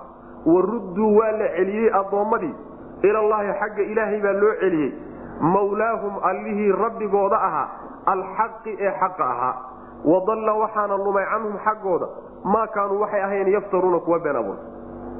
warudduu 0.53 1.09
waa 1.17 1.31
la 1.41 1.47
celiyey 1.57 1.89
addoommadii 1.99 2.53
ilallaahi 3.09 3.53
xagga 3.61 3.83
ilaahay 3.91 4.19
baa 4.25 4.33
loo 4.43 4.53
celiyey. 4.63 4.91
Mawlaahum 5.53 6.13
allihii 6.29 6.71
rabbigooda 6.83 7.37
ahaa 7.47 7.67
alxaqi 8.13 8.71
ee 8.79 8.91
xaqa 9.01 9.23
ahaa 9.33 9.55
wadalla 10.11 10.53
waxaana 10.63 10.97
lumay 11.05 11.25
canhum 11.31 11.55
xaggooda. 11.65 12.07
Maa 12.53 12.67
kaanuu 12.75 12.99
waxay 13.03 13.21
ahayn 13.27 13.47
yaftaruuna 13.55 13.99
kuwa 14.05 14.19
been 14.19 14.35
abuur. 14.41 14.57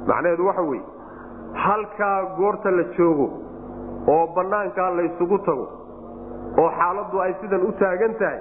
Macnaheedu 0.06 0.46
waxa 0.46 0.62
weeye 0.62 0.84
halkaa 1.64 2.22
goorta 2.38 2.70
la 2.70 2.82
joogo 2.96 3.26
oo 4.14 4.26
bannaankaa 4.36 4.90
laysugu 4.98 5.38
tago 5.38 5.66
oo 6.62 6.70
xaaladdu 6.78 7.20
ay 7.24 7.32
sidan 7.40 7.62
u 7.68 7.72
taagan 7.80 8.14
tahay 8.20 8.38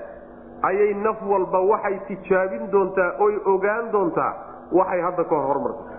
ayay 0.69 0.93
naf 1.05 1.17
walba 1.31 1.59
waxay 1.71 1.99
tijaabin 2.07 2.71
doontaa 2.71 3.11
oy 3.25 3.33
ogaan 3.53 3.91
doontaa 3.91 4.33
waxay 4.71 5.01
hadda 5.07 5.23
ka 5.23 5.35
hor 5.35 5.47
hormartay 5.47 5.94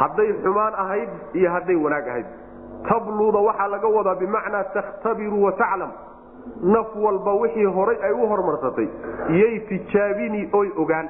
hadday 0.00 0.28
xumaan 0.42 0.74
ahayd 0.74 1.08
iyo 1.34 1.50
hadday 1.50 1.76
wanaag 1.84 2.08
ahayd. 2.08 2.26
Tabluuda 2.88 3.38
waxaa 3.48 3.68
laga 3.74 3.88
wadaa 3.96 4.14
bimacnaa 4.14 4.64
takhtabiru 4.74 5.42
wa 5.44 5.52
taclam. 5.52 5.90
Naf 6.62 6.86
walba 7.04 7.32
wixii 7.42 7.64
horay 7.76 7.96
ay 8.02 8.12
u 8.12 8.26
hormarsatay 8.32 8.88
yay 9.40 9.60
tijaabini 9.68 10.48
oy 10.52 10.68
ogaan. 10.82 11.08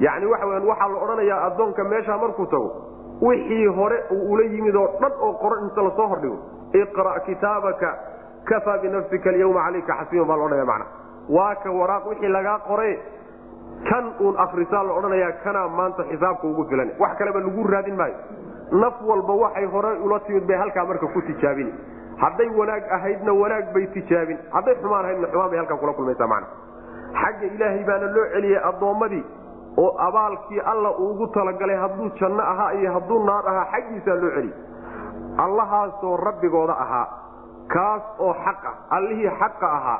Yacni 0.00 0.26
waxa 0.32 0.46
weyaan 0.46 0.66
waxaa 0.70 0.88
la 0.88 0.98
odhanayaa 1.04 1.40
addoonka 1.46 1.84
meeshaa 1.84 2.18
markuu 2.18 2.46
tago 2.46 2.70
wixii 3.22 3.66
hore 3.66 3.98
uu 4.10 4.32
ula 4.32 4.44
yimid 4.44 4.74
oo 4.76 4.88
dhan 5.00 5.12
oo 5.20 5.32
qoran 5.42 5.64
inta 5.68 5.82
la 5.82 5.90
soo 5.96 6.08
hordhigo. 6.08 6.38
Iqra' 6.72 7.20
kitaabaka 7.26 7.90
kafaa 8.44 8.78
binafsika 8.82 9.30
alyawma 9.30 9.60
calayka 9.66 9.92
xasiiban 10.00 10.26
baa 10.28 10.36
laodhanaya 10.36 10.64
macna. 10.72 10.86
Waa 11.36 11.54
ka 11.62 11.70
waraaq 11.70 12.06
wixii 12.10 12.28
lagaa 12.36 12.58
qore 12.68 12.90
kan 13.90 14.04
uun 14.20 14.34
akrisaa 14.44 14.82
la 14.88 14.92
odhanayaa 14.98 15.32
kanaa 15.44 15.68
maanta 15.68 16.02
xisaabka 16.10 16.46
ugu 16.46 16.64
filan. 16.70 16.90
Wax 16.98 17.12
kaleba 17.18 17.40
lagu 17.40 17.66
raadin 17.72 17.96
maayo. 17.96 18.14
Naf 18.82 18.94
walba 19.10 19.32
waxay 19.44 19.66
hore 19.74 19.92
ula 20.04 20.18
timid 20.26 20.46
bay 20.46 20.56
halkaa 20.56 20.84
marka 20.84 21.06
ku 21.14 21.20
tijaabini 21.22 21.72
hadday 22.22 22.48
wanaag 22.58 22.84
ahaydna 22.96 23.32
wanaag 23.42 23.66
bay 23.74 23.86
tijaabin. 23.96 24.38
Hadday 24.56 24.74
xumaan 24.82 25.04
ahaydna 25.04 25.28
xumaan 25.32 25.50
bay 25.50 25.58
halkaa 25.62 25.76
kula 25.82 25.92
kulmaysaa 25.98 26.26
macna. 26.26 26.48
Xagga 27.20 27.46
ilaahay 27.54 27.84
baana 27.88 28.06
loo 28.16 28.26
celiyey 28.34 28.60
addoommadii 28.70 29.24
oo 29.82 29.90
abaalkii 30.08 30.60
alla 30.72 30.90
uugu 31.04 31.26
talagalay 31.36 31.76
hadduu 31.76 32.08
janno 32.20 32.42
ahaa 32.52 32.70
iyo 32.78 32.92
hadduu 32.92 33.18
naar 33.28 33.44
ahaa 33.48 33.66
xaggiisaa 33.72 34.14
loo 34.22 34.30
celiyey 34.36 34.56
allahaasoo 35.44 36.16
rabbigooda 36.16 36.72
ahaa 36.84 37.06
kaas 37.74 38.02
oo 38.18 38.34
xaq 38.44 38.64
ah 38.70 38.74
allihii 38.96 39.30
xaqa 39.40 39.68
ahaa 39.78 39.98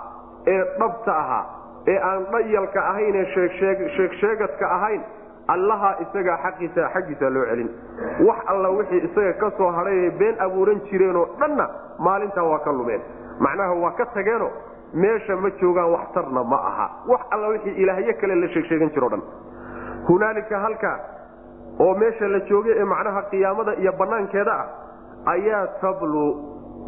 ee 0.53 0.63
dhabta 0.81 1.13
ahaa 1.23 1.45
ee 1.87 1.99
aan 2.11 2.25
dhayalka 2.33 2.81
ahayn 2.91 3.15
ee 3.23 3.27
sheegsheegadka 3.97 4.67
ahayn 4.77 5.03
allaha 5.55 5.91
isagaa 6.05 6.37
xaqiisa 6.45 6.89
xaggiisa 6.95 7.31
loo 7.35 7.45
celin. 7.51 7.69
Wax 8.27 8.39
alla 8.53 8.69
wixii 8.79 9.03
isaga 9.09 9.33
ka 9.43 9.51
soo 9.59 9.71
hadhay 9.77 9.97
ee 10.07 10.11
been 10.23 10.37
abuuran 10.47 10.81
jireenoo 10.91 11.27
dhanna 11.41 11.67
maalintaa 11.99 12.45
waa 12.53 12.59
ka 12.67 12.73
lumeen. 12.73 13.01
Macnaha 13.41 13.75
waa 13.85 13.91
ka 14.01 14.07
tageenoo 14.17 14.51
meesha 14.95 15.37
ma 15.37 15.51
joogaan 15.61 15.91
waxtarna 15.95 16.43
ma 16.53 16.57
aha. 16.71 16.87
Wax 17.13 17.21
alla 17.31 17.49
wixii 17.55 17.75
ilaahyo 17.83 18.15
kale 18.21 18.35
la 18.35 18.49
sheegsheegan 18.55 18.91
jiroo 18.95 19.09
dhan. 19.15 19.23
Hunaalika 20.09 20.59
halkaa 20.59 20.99
oo 21.81 21.95
meesha 21.95 22.29
la 22.29 22.41
joogay 22.51 22.75
ee 22.81 22.85
macnaha 22.85 23.23
qiyaamada 23.31 23.75
iyo 23.83 23.93
bannaankeeda 23.93 24.53
ah 24.53 24.67
ayaa 25.33 25.67
tablu 25.81 26.25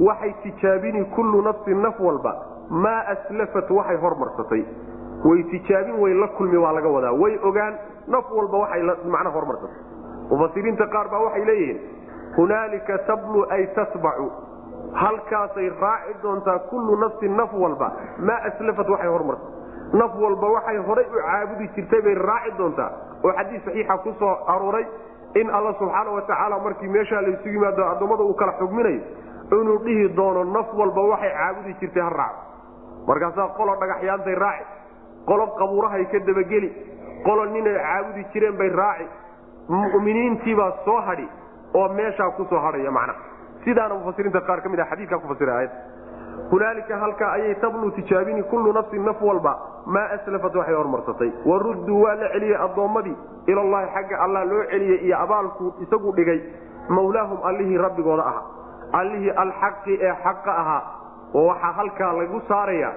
waxay 0.08 0.32
tijaabini 0.42 1.04
kullu 1.04 1.42
nafsin 1.42 1.80
naf 1.82 2.00
walba 2.00 2.32
maa 2.70 3.02
aslafat 3.14 3.70
waxay 3.70 3.96
hormarsatay. 3.96 4.62
Way 5.24 5.42
tijaabin 5.52 5.98
way 6.02 6.14
la 6.14 6.28
kulmi 6.38 6.56
waa 6.56 6.72
laga 6.72 6.88
wadaa. 6.88 7.12
Way 7.22 7.38
ogaan 7.42 7.74
naf 8.08 8.24
walba 8.30 8.58
waxay 8.58 8.82
macnaha 9.14 9.34
hormarsatay. 9.36 9.76
Mufasiriinta 10.30 10.86
qaar 10.94 11.08
baa 11.10 11.20
waxay 11.26 11.44
leeyihiin 11.44 11.78
hunaalika 12.36 12.98
tablu 12.98 13.44
ay 13.50 13.66
tatbacu 13.74 14.30
halkaasay 14.92 15.68
raaci 15.80 16.14
doontaa 16.22 16.58
kullu 16.70 16.96
nafsin 16.96 17.36
naf 17.36 17.52
walba. 17.52 17.88
Maa 18.18 18.40
aslafat 18.48 18.88
waxay 18.88 19.08
hormarsatay. 19.08 19.54
Naf 19.92 20.12
walba 20.22 20.46
waxay 20.56 20.78
horay 20.88 21.04
u 21.04 21.18
caabudi 21.26 21.68
jirtay 21.76 22.00
bay 22.02 22.14
raaci 22.14 22.56
doontaa. 22.58 22.90
Oo 23.24 23.32
xadiis 23.38 23.64
saxiixa 23.64 23.98
ku 23.98 24.12
soo 24.18 24.34
arooray 24.46 24.86
in 25.34 25.50
alla 25.50 25.72
subxaana 25.78 26.10
wa 26.10 26.22
tacaala 26.22 26.58
markii 26.58 26.88
meeshaa 26.88 27.20
laysu 27.22 27.48
yimaado 27.48 27.84
addoommada 27.92 28.22
uu 28.24 28.34
kala 28.34 28.52
xugminayo 28.52 29.00
inuu 29.60 29.78
dhihi 29.84 30.08
doono 30.16 30.44
naf 30.44 30.72
walba 30.74 31.00
waxay 31.12 31.30
caabudi 31.36 31.74
jirtay 31.80 32.02
ha 32.02 32.10
raaco 32.10 32.40
markaasaa 33.10 33.48
qolo 33.58 33.72
dhagaxyaantay 33.82 34.34
raaci 34.44 34.64
qolo 35.30 35.44
qabuurahay 35.60 36.04
ka 36.12 36.18
dabageli 36.28 36.70
qolo 37.26 37.42
ninay 37.54 37.76
caabudi 37.86 38.22
jireen 38.32 38.56
bay 38.60 38.70
raaci 38.82 39.06
mu'miniintiibaa 39.74 40.72
soo 40.84 41.00
hadhi 41.08 41.26
oo 41.80 41.88
meeshaa 41.98 42.30
ku 42.36 42.44
soo 42.50 42.58
hadhaya 42.66 42.90
macnaha 42.90 43.18
sidaana 43.64 43.94
mufasiriinta 44.00 44.40
qaar 44.48 44.60
ka 44.64 44.68
mid 44.68 44.80
a 44.80 44.86
xadiikaa 44.90 45.18
ku 45.22 45.28
fasira 45.32 45.54
aayad. 45.56 45.70
Hunaalika 46.50 46.96
halkaa 47.02 47.32
ayay 47.36 47.54
tablu 47.62 47.90
tijaabini 47.96 48.42
kullu 48.50 48.72
nafsin 48.72 49.04
naf 49.08 49.20
walba 49.22 49.52
maa 49.86 50.06
aslafat 50.16 50.54
waxay 50.60 50.74
hormarsatay. 50.74 51.30
Warudduu 51.46 52.00
waa 52.02 52.14
la 52.20 52.28
celiyey 52.32 52.56
addoommadii 52.64 53.16
ilallahi 53.46 53.86
xagga 53.94 54.16
allah 54.24 54.42
loo 54.52 54.62
celiyey 54.70 54.98
iyo 55.06 55.16
abaalkuu 55.24 55.74
isagu 55.84 56.12
dhigay. 56.16 56.40
Mawlaahum 56.88 57.38
allihii 57.50 57.78
rabbigooda 57.86 58.24
aha 58.30 58.42
allihii 59.00 59.30
alxaqi 59.44 59.94
ee 60.06 60.14
xaqa 60.24 60.52
ahaa 60.62 60.82
oo 61.34 61.46
waxaa 61.50 61.72
halkaa 61.78 62.12
lagu 62.20 62.40
saaraya 62.48 62.90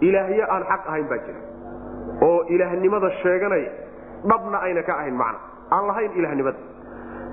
ilaahyo 0.00 0.44
aan 0.54 0.62
xaq 0.70 0.82
ahayn 0.90 1.06
baa 1.10 1.18
jira. 1.26 1.40
oo 2.28 2.38
ilaahnimada 2.54 3.10
sheeganaya 3.22 3.70
dhabna 4.30 4.58
ayna 4.66 4.82
ka 4.82 4.92
ahayn 5.00 5.14
macna. 5.22 5.38
Aan 5.74 5.86
lahayn 5.90 6.12
ilaahnimada. 6.20 6.58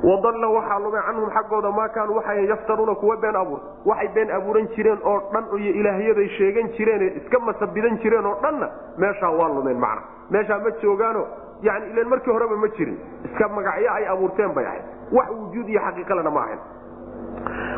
Wadalla 0.04 0.48
waxaa 0.58 0.80
lumay 0.84 1.02
canhum 1.08 1.30
xaggooda 1.36 1.72
maa 1.78 1.88
kaanuu 1.96 2.16
waxay 2.20 2.46
yaftaruuna 2.52 2.96
kuwa 3.02 3.16
been 3.24 3.36
abuurta 3.42 3.68
waxay 3.86 4.08
been 4.16 4.32
abuuran 4.38 4.68
jireen 4.76 5.00
oo 5.12 5.20
dhan 5.34 5.46
iyo 5.60 5.72
ilaahyaday 5.80 6.28
sheegan 6.38 6.68
jireene 6.78 7.08
iska 7.20 7.40
masabidan 7.40 7.98
jireen 8.04 8.26
oo 8.26 8.36
dhanna 8.44 8.68
meeshaa 8.98 9.32
waa 9.40 9.48
lumeen 9.56 9.80
macna. 9.86 10.02
Meeshaa 10.30 10.60
ma 10.66 10.72
joogaano 10.82 11.24
yani 11.62 11.86
ilan 11.94 12.08
markii 12.14 12.32
horeba 12.36 12.56
ma 12.64 12.68
jirin. 12.78 12.98
Iska 13.26 13.48
magacyo 13.48 13.90
ay 13.98 14.06
abuurteen 14.14 14.52
bay 14.58 14.66
ahayd. 14.66 14.84
Wax 15.18 15.30
wujuud 15.40 15.68
iyo 15.70 15.80
xaqiiqalena 15.88 16.30
ma 16.38 16.42
ahayn 16.46 16.60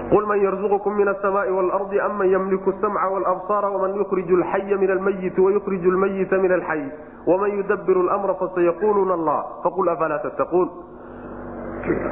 qul 0.10 0.26
man 0.32 0.40
yarzuqkum 0.46 0.94
min 0.98 1.08
asamaai 1.14 1.52
waalardi 1.58 2.00
aman 2.08 2.28
ymliku 2.40 2.74
samca 2.82 3.08
walabsaara 3.14 3.70
waman 3.76 3.96
yukhriju 4.02 4.36
alxaya 4.42 4.78
min 4.78 4.92
almayiti 4.96 5.42
wayukhriju 5.42 5.92
lmayita 5.98 6.38
min 6.46 6.52
alxay 6.58 6.84
waman 7.28 7.52
yudabiru 7.58 8.04
lmra 8.10 8.36
fasayaquluuna 8.42 9.14
allah 9.20 9.40
faqul 9.64 9.90
afalaa 9.96 10.20
tattaquun 10.26 10.70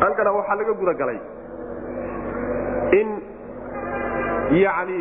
halkana 0.02 0.32
waxaa 0.38 0.56
laga 0.62 0.74
gudagalay 0.82 1.20
in 3.00 3.08
yani 4.64 5.00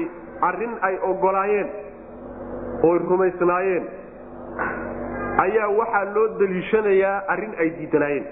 arrin 0.49 0.73
ay 0.89 0.95
ogolaayeen 1.11 1.69
oy 2.89 2.99
rumaysnaayeen 3.11 3.85
ayaa 5.47 5.69
waxaa 5.81 6.05
loo 6.15 6.29
daliishanayaa 6.41 7.17
arrin 7.35 7.53
ay 7.65 7.69
diidanaayeen 7.79 8.27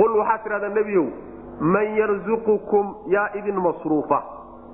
qul 0.00 0.12
waxaad 0.20 0.42
tidhahdaa 0.44 0.74
nebiyow 0.80 1.06
man 1.60 1.94
yarzuqukum 1.96 2.94
yaa 3.08 3.28
idin 3.34 3.56
masruufa. 3.60 4.22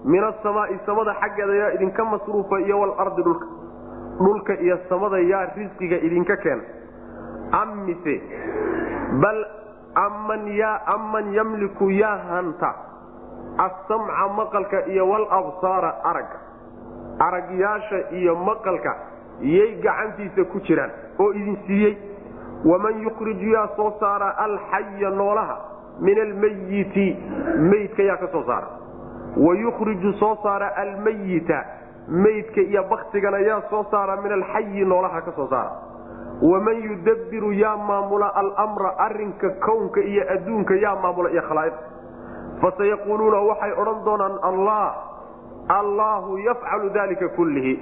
Min 0.05 0.25
asamaai 0.25 0.79
samada 0.87 1.15
xaggeeda 1.21 1.55
yaa 1.55 1.73
idinka 1.75 2.05
masruufa 2.05 2.61
iyo 2.61 2.81
walardi 2.81 3.23
dhulka 3.23 3.47
dhulka 4.19 4.55
iyo 4.61 4.79
samada 4.89 5.19
yaa 5.19 5.47
risqiga 5.57 5.97
idinka 5.97 6.37
keena 6.37 6.63
am 7.53 7.85
mise 7.85 8.15
bal 9.21 9.39
aman 9.95 11.33
yamliku 11.35 11.91
yaa 11.91 12.17
hanta 12.31 12.75
assamca 13.59 14.29
maqalka 14.37 14.87
iyo 14.87 15.09
walabsaara 15.09 15.91
aragga 16.05 16.39
aragyaasha 17.19 17.99
iyo 18.11 18.37
maqalka 18.37 18.97
yay 19.41 19.77
gacantiisa 19.83 20.45
ku 20.53 20.61
jiraan 20.61 20.91
oo 21.19 21.33
idin 21.33 21.57
siiyey. 21.67 21.97
Waman 22.65 23.03
yukhriju 23.03 23.53
yaa 23.53 23.69
soo 23.77 23.93
saara 24.01 24.37
alxaya 24.39 25.11
noolaha 25.11 25.57
min 26.01 26.19
almayiti 26.21 27.07
meydka 27.71 28.03
yaa 28.03 28.17
ka 28.17 28.29
soo 28.33 28.43
saara. 28.47 28.69
Wa 29.37 29.55
yukhriju 29.55 30.13
soo 30.21 30.37
saara 30.43 30.69
almayita 30.77 31.59
meydka 32.09 32.61
iyo 32.61 32.83
baktigana 32.91 33.39
yaa 33.39 33.63
soo 33.71 33.85
saara 33.91 34.17
min 34.23 34.33
alxayi 34.33 34.85
noolaha 34.85 35.21
ka 35.23 35.33
soo 35.37 35.47
saara. 35.51 35.71
Waman 36.43 36.77
yudabbiru 36.83 37.53
yaa 37.53 37.77
maamula 37.77 38.33
almra 38.37 38.95
arinka 38.99 39.51
kownka 39.67 40.01
iyo 40.01 40.25
adduunka 40.35 40.75
yaa 40.75 40.97
maamula 41.03 41.31
iyo 41.31 41.43
khalaa'iq. 41.49 41.75
Fasayaquuluuna 42.61 43.39
waxay 43.51 43.73
odhan 43.83 44.05
doonaan 44.05 44.37
allah 44.43 44.87
allaahu 45.69 46.39
yafcalu 46.39 46.91
dalika 46.91 47.29
kullihi 47.37 47.75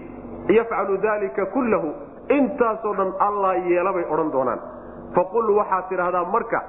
yafcalu 0.59 0.98
dalika 0.98 1.46
kullahu. 1.54 1.92
Intaasoo 2.28 2.94
dhan 2.94 3.12
allah 3.20 3.57
yeelabay 3.70 4.04
odhan 4.11 4.31
doonaan. 4.33 4.61
Faqul 5.14 5.50
waxaad 5.57 5.88
tidhaahdaa 5.88 6.24
marka 6.35 6.61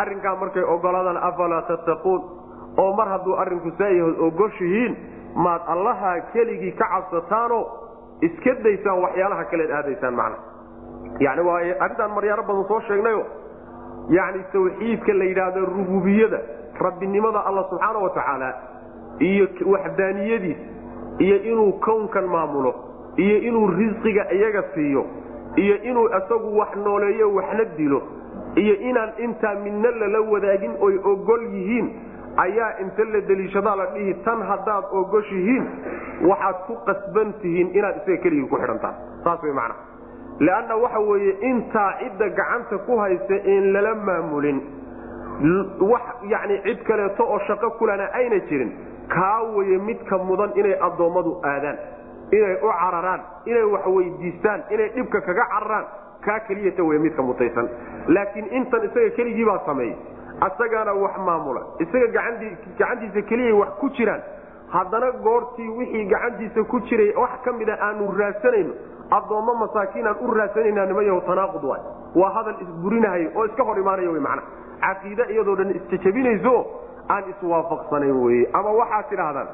arrinkaa 0.00 0.36
markay 0.36 0.62
ogolaadaan 0.74 1.16
afalaa 1.28 1.62
tattaquun? 1.70 2.20
Oo 2.82 2.92
mar 2.96 3.08
hadduu 3.08 3.34
arrinku 3.42 3.70
saayahood 3.78 4.18
ogoshihiin 4.28 4.96
maad 5.44 5.62
allaha 5.74 6.20
keligii 6.32 6.72
ka 6.80 6.86
cabsataanoo 6.94 7.62
iska 8.28 8.54
daysaan 8.64 9.02
waxyaalaha 9.04 9.44
kaleed 9.50 9.70
aadaysaan 9.78 10.14
macna. 10.14 10.36
Yani 11.20 11.42
waa 11.48 11.60
arrintaan 11.84 12.10
maryaaro 12.16 12.42
badan 12.48 12.64
soo 12.68 12.80
sheegnayo 12.88 13.22
yacni 14.16 14.42
tawxiidka 14.52 15.12
la 15.18 15.24
yidhaahdo 15.24 15.60
rububiyada 15.76 16.38
rabbinimada 16.80 17.40
alla 17.48 17.62
subxaana 17.70 17.98
wa 18.04 18.10
tacaala 18.16 18.48
iyo 19.28 19.46
waxdaaniyadiis 19.74 20.56
iyo 21.18 21.36
inuu 21.52 21.72
kownkan 21.86 22.26
maamulo 22.34 22.74
iyo 23.16 23.36
inuu 23.48 23.66
risqiga 23.78 24.24
iyaga 24.32 24.62
siiyo 24.74 25.02
iyo 25.56 25.76
inuu 25.82 26.06
isagu 26.18 26.58
wax 26.58 26.76
nooleeyo 26.84 27.34
waxna 27.34 27.64
dilo 27.64 28.02
iyo 28.62 28.74
inaan 28.90 29.12
intaa 29.26 29.54
midna 29.64 29.90
lala 30.00 30.20
wadaagin 30.32 30.74
oy 30.86 30.94
ogol 31.12 31.42
yihiin 31.54 31.88
ayaa 32.44 32.70
inta 32.84 33.04
la 33.12 33.20
deliishadaa 33.28 33.76
la 33.80 33.86
dhihi 33.94 34.14
tan 34.24 34.42
haddaad 34.50 34.84
ogoshihiin 35.00 35.64
waxaad 36.30 36.56
ku 36.66 36.74
qasban 36.88 37.32
tihiin 37.42 37.68
inaad 37.78 37.96
isaga 38.02 38.22
keligii 38.24 38.48
ku 38.52 38.56
xidhantaan. 38.62 38.94
Saas 39.24 39.42
way 39.42 39.52
macna. 39.52 39.74
Leanna 40.46 40.74
waxa 40.84 41.00
weeye 41.08 41.32
intaa 41.50 41.90
cidda 42.00 42.28
gacanta 42.38 42.78
ku 42.86 42.96
haysa 43.02 43.36
in 43.54 43.72
lala 43.72 43.94
maamulin 44.08 44.58
wax 45.92 46.02
yacni 46.32 46.56
cid 46.64 46.82
kaleeto 46.88 47.24
oo 47.24 47.38
shaqo 47.46 47.70
kulana 47.78 48.08
ayna 48.12 48.38
jirin 48.48 48.72
kaa 49.08 49.42
weye 49.56 49.78
midka 49.78 50.18
mudan 50.18 50.50
inay 50.60 50.74
addoommadu 50.86 51.32
aadaan 51.44 51.78
inay 52.32 52.54
u 52.62 52.68
cararaan 52.80 53.20
inay 53.46 53.62
wax 53.74 53.84
weydiistaan 53.96 54.60
inay 54.74 54.88
dhibka 54.96 55.20
kaga 55.20 55.44
cararaan 55.52 55.84
kaa 56.26 56.38
keliyata 56.48 56.82
wey 56.84 56.98
midka 56.98 57.22
mutaysan. 57.22 57.68
Laakiin 58.08 58.46
intan 58.58 58.84
isaga 58.88 59.10
keligii 59.16 59.46
sameeyey. 59.66 59.96
Asagaana 60.40 60.92
wax 60.92 61.16
maamula. 61.26 61.62
Isaga 61.84 62.06
gacantiisa 62.78 63.22
keliyay 63.28 63.52
wax 63.52 63.68
ku 63.80 63.90
jiraan. 63.90 64.22
Haddana 64.74 65.10
goortii 65.24 65.68
wixii 65.78 66.04
gacantiisa 66.12 66.64
ku 66.64 66.80
jiray 66.80 67.14
wax 67.16 67.40
ka 67.44 67.52
mida 67.52 67.78
aanu 67.80 68.10
raadsanayno 68.18 68.74
addoommo 69.10 69.54
masaakiin 69.54 70.06
aan 70.06 70.16
u 70.20 70.34
raadsanayna 70.34 70.86
nimayaho 70.86 71.20
tanaaqud 71.20 71.64
waay. 71.64 71.82
Waa 72.14 72.30
hadal 72.36 72.56
isburinahay 72.64 73.28
oo 73.36 73.44
iska 73.46 73.62
hor 73.62 73.78
imaanaya 73.78 74.10
wy 74.10 74.20
macna 74.20 74.42
caqiide 74.80 75.24
iyadoo 75.32 75.56
dhan 75.56 75.70
isjajabinayso 75.78 76.54
aan 77.08 77.24
iswaafaqsanayn 77.30 78.16
weye 78.24 78.48
ama 78.52 78.70
waxaad 78.80 79.08
tidhaahdaan 79.10 79.48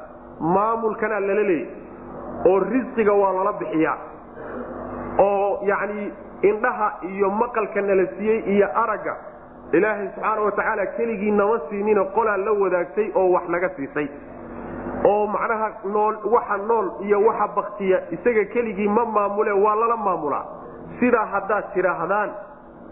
maamulkanaa 0.57 1.21
lala 1.21 1.43
leeyay 1.51 1.67
oo 2.51 2.59
risqiga 2.73 3.13
waa 3.13 3.33
lala 3.39 3.53
bixiyaa. 3.61 3.99
Oo 5.19 5.61
yacni 5.71 6.13
indhaha 6.50 6.88
iyo 7.11 7.31
maqalka 7.31 7.81
nala 7.81 8.07
siiyey 8.16 8.38
iyo 8.55 8.68
aragga 8.83 9.14
ilaahay 9.72 10.07
subxaana 10.14 10.40
watacaala 10.46 10.87
keligii 10.96 11.31
nama 11.40 11.59
siinina 11.70 12.05
qolaa 12.16 12.37
la 12.46 12.52
wadaagtay 12.62 13.11
oo 13.14 13.28
wax 13.35 13.44
naga 13.48 13.68
siisay. 13.76 14.09
Oo 15.11 15.26
macnaha 15.26 15.68
nool 15.94 16.14
waxa 16.35 16.57
nool 16.57 16.87
iyo 17.07 17.18
waxa 17.26 17.46
baktiya 17.57 17.98
isaga 18.16 18.44
keligii 18.55 18.88
ma 18.88 19.05
maamule 19.05 19.52
waa 19.64 19.74
lala 19.74 19.96
maamulaa. 19.96 20.44
Sidaa 21.00 21.26
haddaad 21.33 21.64
tidhaahdaan 21.74 22.31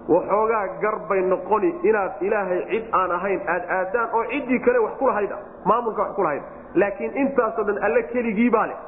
waxoogaa 0.08 0.66
garbay 0.82 1.20
noqoni 1.32 1.70
inaad 1.88 2.12
ilaahay 2.26 2.60
cid 2.70 2.84
aan 3.00 3.10
ahayn 3.18 3.40
aad 3.54 3.64
aadaan 3.78 4.08
oo 4.16 4.24
ciddii 4.32 4.58
kale 4.66 4.78
wax 4.78 4.92
kulahayd 4.98 5.30
maamulka 5.64 6.02
wax 6.02 6.12
kulahayd 6.18 6.42
laakiin 6.74 7.12
intaasoo 7.22 7.64
dhan 7.68 7.78
alle 7.86 8.02
keligii 8.12 8.50
baa 8.50 8.66
leh. 8.66 8.78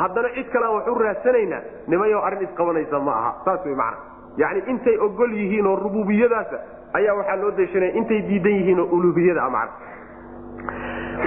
Haddana 0.00 0.28
cid 0.36 0.48
kalean 0.52 0.74
wax 0.76 0.86
u 0.88 0.94
raadsanaynaa 1.04 1.62
nimayo 1.86 2.20
arrin 2.26 2.42
isqabanaysa 2.48 3.00
ma 3.00 3.12
aha. 3.20 3.30
Saas 3.44 3.64
wey 3.66 3.74
macana 3.74 4.06
yacni 4.42 4.62
intay 4.72 4.96
ogol 5.06 5.32
yihiin 5.40 5.66
oo 5.66 5.76
rububiyadaasa 5.84 6.58
ayaa 6.98 7.14
waxaa 7.20 7.36
loo 7.42 7.50
deeshanaya 7.60 7.92
intay 8.00 8.20
diidan 8.28 8.52
yihiin 8.58 8.80
oo 8.80 8.88
uluhiyada 8.96 9.50
macana 9.50 9.72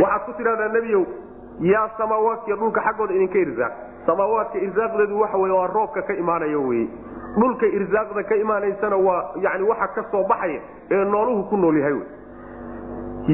waxaad 0.01 0.21
ku 0.25 0.31
tidhahdaa 0.39 0.67
nebiyow 0.77 1.03
yaa 1.71 1.87
samaawaadkiiyo 1.97 2.57
dhulka 2.61 2.81
xaggooda 2.87 3.13
idinka 3.13 3.37
irsaaq. 3.45 3.73
Samaawaadka 4.05 4.57
irsaaqdeedu 4.67 5.19
waxa 5.21 5.37
wey 5.37 5.51
waa 5.51 5.67
roobka 5.67 6.01
ka 6.07 6.13
imaanaya 6.23 6.59
weye 6.69 6.87
dhulka 7.39 7.65
irsaaqda 7.79 8.23
ka 8.29 8.35
imaanaysana 8.43 8.97
waa 9.07 9.21
yani 9.45 9.63
waxa 9.71 9.87
ka 9.95 10.03
soo 10.11 10.23
baxaya 10.31 10.61
ee 10.91 11.03
nooluhu 11.13 11.43
ku 11.49 11.57
nool 11.57 11.77
yahay 11.77 11.99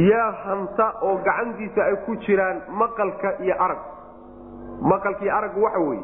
yaa 0.10 0.32
hanta 0.46 0.88
oo 1.02 1.16
gacantiisa 1.28 1.82
ay 1.86 1.96
ku 2.06 2.16
jiraan 2.26 2.62
maqalka 2.82 3.30
iyo 3.46 3.56
arag. 3.66 3.80
Maqalka 4.92 5.24
iyo 5.26 5.36
araggu 5.38 5.64
waxa 5.64 5.80
weeye 5.80 6.04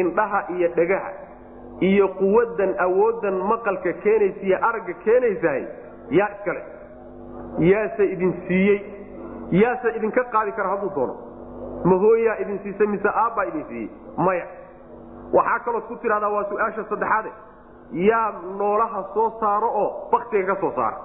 indhaha 0.00 0.40
iyo 0.56 0.68
dhagaha 0.76 1.10
iyo 1.80 2.08
quwadan 2.18 2.74
awoodan 2.84 3.36
maqalka 3.50 3.92
keenaysa 4.04 4.40
iyo 4.46 4.58
aragga 4.68 4.94
keenaysahay 5.04 5.62
yaa 6.18 6.28
iskale. 6.34 6.62
Yaase 7.58 8.04
idin 8.14 8.32
siiyey. 8.46 8.78
Yaase 9.50 9.88
idinka 9.96 10.24
qaadi 10.34 10.52
kara 10.52 10.68
hadduu 10.74 10.90
doono. 10.94 11.14
Mahooyaa 11.84 12.36
idin 12.42 12.58
siisay 12.62 12.86
mise 12.86 13.08
aabbaa 13.08 13.44
idin 13.50 13.64
siiyey? 13.68 13.88
Maya. 14.16 14.46
Waxaa 15.32 15.58
kalood 15.64 15.82
ku 15.88 15.96
tidhahdaa 15.96 16.30
waa 16.34 16.44
su'aasha 16.50 16.84
saddexaade. 16.90 17.30
Yaa 17.92 18.32
noolaha 18.58 19.02
soo 19.14 19.30
saaro 19.40 19.68
oo 19.82 20.08
baktiga 20.12 20.54
ka 20.54 20.60
soo 20.60 20.72
saara. 20.76 20.98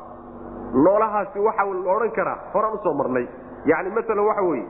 Noolahaasi 0.85 1.39
waxa 1.39 1.63
la 1.65 1.91
odhan 1.95 2.11
karaa 2.17 2.37
horaan 2.53 2.73
u 2.73 2.79
soo 2.83 2.93
marnay. 2.93 3.27
Yani 3.65 3.89
maalan 3.89 4.25
waxa 4.29 4.41
weeye 4.49 4.65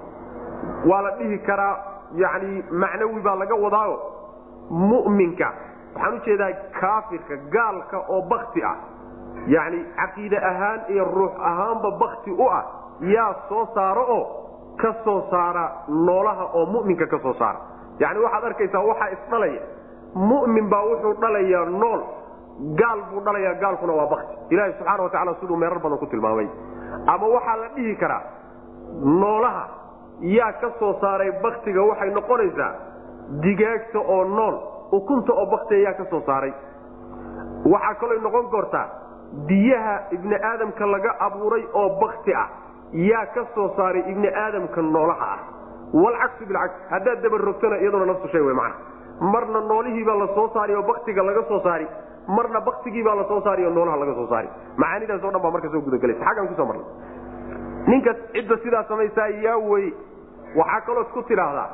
waa 0.90 1.02
la 1.02 1.12
dhihi 1.18 1.38
karaa 1.48 1.76
yani 2.24 2.64
macnawi 2.72 3.22
baa 3.26 3.36
laga 3.42 3.56
wadaayo 3.56 3.98
mu'minka 4.70 5.48
waxaan 5.96 6.14
u 6.18 6.20
jeedaa 6.26 6.52
kaafirka 6.80 7.36
gaalka 7.56 7.98
oo 8.14 8.22
bakti 8.32 8.64
ah. 8.72 8.76
Yani 9.48 9.80
caqiide 10.00 10.38
ahaan 10.50 10.80
iyo 10.94 11.04
ruux 11.16 11.34
ahaanba 11.50 11.90
bakti 12.04 12.32
u 12.32 12.48
ah. 12.58 12.64
Yaa 13.16 13.34
soo 13.50 13.66
saaro 13.76 14.04
oo 14.18 14.24
ka 14.82 14.94
soo 15.04 15.22
saara 15.32 15.66
noolaha 15.88 16.46
oo 16.54 16.66
mu'minka 16.74 17.06
ka 17.08 17.20
soo 17.24 17.34
saara. 17.34 17.60
Yani 18.00 18.20
waxaad 18.26 18.44
arkaysaa 18.50 18.84
waxaa 18.90 19.10
isdhalaya 19.16 19.62
mu'min 20.16 20.70
baa 20.70 20.84
wuxuu 20.90 21.14
dhalayaa 21.22 21.66
nool. 21.66 22.02
Gaal 22.80 23.00
buu 23.12 23.22
dhalayaa 23.26 23.54
gaalkuna 23.64 23.94
waa 24.00 24.08
bakti 24.14 24.34
ilaahi 24.56 24.74
subxaana 24.78 25.04
watacala 25.04 25.34
siduu 25.40 25.58
meerar 25.58 25.80
badan 25.84 25.98
ku 25.98 26.06
tilmaamay. 26.06 26.48
Ama 27.14 27.28
waxaa 27.36 27.56
la 27.62 27.68
dhihi 27.76 27.96
karaa 28.02 28.22
noolaha 29.22 29.64
yaa 30.22 30.52
ka 30.62 30.70
soo 30.80 30.94
saaray 31.02 31.32
baktiga 31.42 31.82
waxay 31.90 32.10
noqonaysaa 32.18 32.72
digaagta 33.44 34.00
oo 34.00 34.24
nool 34.24 34.56
ukunta 34.98 35.32
oo 35.34 35.46
baktiga 35.54 35.82
yaa 35.90 35.94
ka 36.00 36.06
soo 36.12 36.22
saaray. 36.30 36.54
Waxaa 37.74 37.96
kaloo 38.02 38.22
noqon 38.26 38.48
kortaa 38.56 38.88
biyaha 39.48 39.96
ibni 40.16 40.36
aadamka 40.50 40.86
laga 40.94 41.12
abuuray 41.28 41.64
oo 41.82 41.90
bakti 42.02 42.34
ah 42.44 42.48
yaa 43.10 43.26
ka 43.36 43.46
soo 43.56 43.70
saaray 43.78 44.04
ibni 44.12 44.28
aadamka 44.44 44.82
noolaha 44.82 45.26
ah. 45.36 45.40
Walcagsu 45.94 46.46
bilcagsi 46.50 46.80
haddaad 46.92 47.22
dabarogtana 47.24 47.78
iyaduna 47.82 48.06
nafsu 48.12 48.28
shay 48.34 48.42
wey 48.42 48.54
macana 48.54 49.32
marna 49.34 49.60
noolihiibaa 49.72 50.16
la 50.22 50.28
soo 50.38 50.48
saari 50.54 50.76
oo 50.76 50.84
baktiga 50.92 51.24
laga 51.30 51.44
soo 51.50 51.60
saari 51.66 51.88
marna 52.38 52.62
baktigiibaa 52.70 53.16
la 53.20 53.24
soo 53.32 53.42
saari 53.48 53.66
oo 53.66 53.74
noolaha 53.78 53.98
laga 54.04 54.14
soo 54.20 54.28
saari 54.32 54.50
macaanidaas 54.78 55.24
o 55.24 55.32
dhan 55.34 55.42
baa 55.46 55.52
marka 55.56 55.70
soo 55.74 55.82
gudagelaysa. 55.88 56.26
Xaggaan 56.28 56.48
ku 56.48 56.56
soo 56.60 56.66
marnay. 56.66 56.86
Ninkas 57.88 58.18
cidda 58.34 58.58
sidaa 58.64 58.84
samaysaa 58.90 59.28
yaa 59.46 59.58
wey 59.72 59.86
waxaa 60.60 60.82
kalood 60.88 61.10
ku 61.14 61.22
tidhaahdaa 61.30 61.68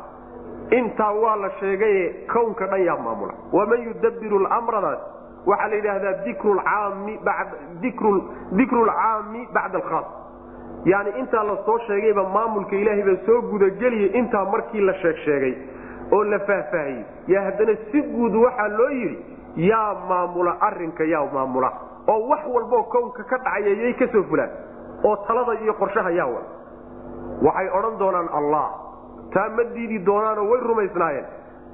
intaa 0.72 1.12
waa 1.14 1.36
la 1.36 1.50
sheegaye 1.60 2.26
kownka 2.34 2.68
dhan 2.68 2.82
yaa 2.86 2.98
maamula. 2.98 3.34
Waman 3.54 3.84
yudabbiru 3.84 4.40
lmradaas 4.40 5.00
waxaa 5.46 5.68
la 5.68 5.76
yidhaahdaa 5.76 6.14
dikru 8.52 8.86
lcaami 8.86 9.48
bacda 9.54 9.78
alkhaas. 9.78 10.06
Yani 10.86 11.10
intaa 11.20 11.44
la 11.44 11.58
soo 11.66 11.78
sheegayba 11.88 12.24
maamulka 12.24 12.76
ilaahay 12.76 13.04
baa 13.04 13.26
soo 13.26 13.42
gudageliyay 13.42 14.12
intaa 14.20 14.46
markii 14.46 14.82
la 14.82 14.94
sheeg 14.94 15.58
oo 16.12 16.24
la 16.24 16.40
faahfaahiyey. 16.40 17.04
Yaa 17.28 17.44
haddana 17.44 17.76
si 17.92 18.02
guud 18.02 18.36
waxaa 18.36 18.68
loo 18.68 18.90
yidhi 18.90 19.26
yaa 19.70 19.94
maamula 20.10 20.62
arinka 20.62 21.04
yaa 21.04 21.26
maamula. 21.34 21.72
Oo 22.08 22.28
wax 22.30 22.40
walboo 22.54 22.84
kownka 22.84 23.24
ka 23.24 23.38
dhacaya 23.38 23.74
yay 23.82 23.94
ka 23.94 24.08
soo 24.12 24.24
fulaan. 24.24 24.50
Oo 25.04 25.16
talada 25.28 25.54
iyo 25.64 25.74
qorshaha 25.74 26.12
yaa 26.12 26.26
wada. 26.26 26.48
Waxay 27.42 27.70
odhan 27.78 27.98
doonaan 28.00 28.30
allah 28.34 28.70
taa 29.34 29.50
ma 29.58 29.64
diidi 29.76 29.98
doonaanoo 30.06 30.46
way 30.52 30.60
rumaysnaayeen. 30.70 31.26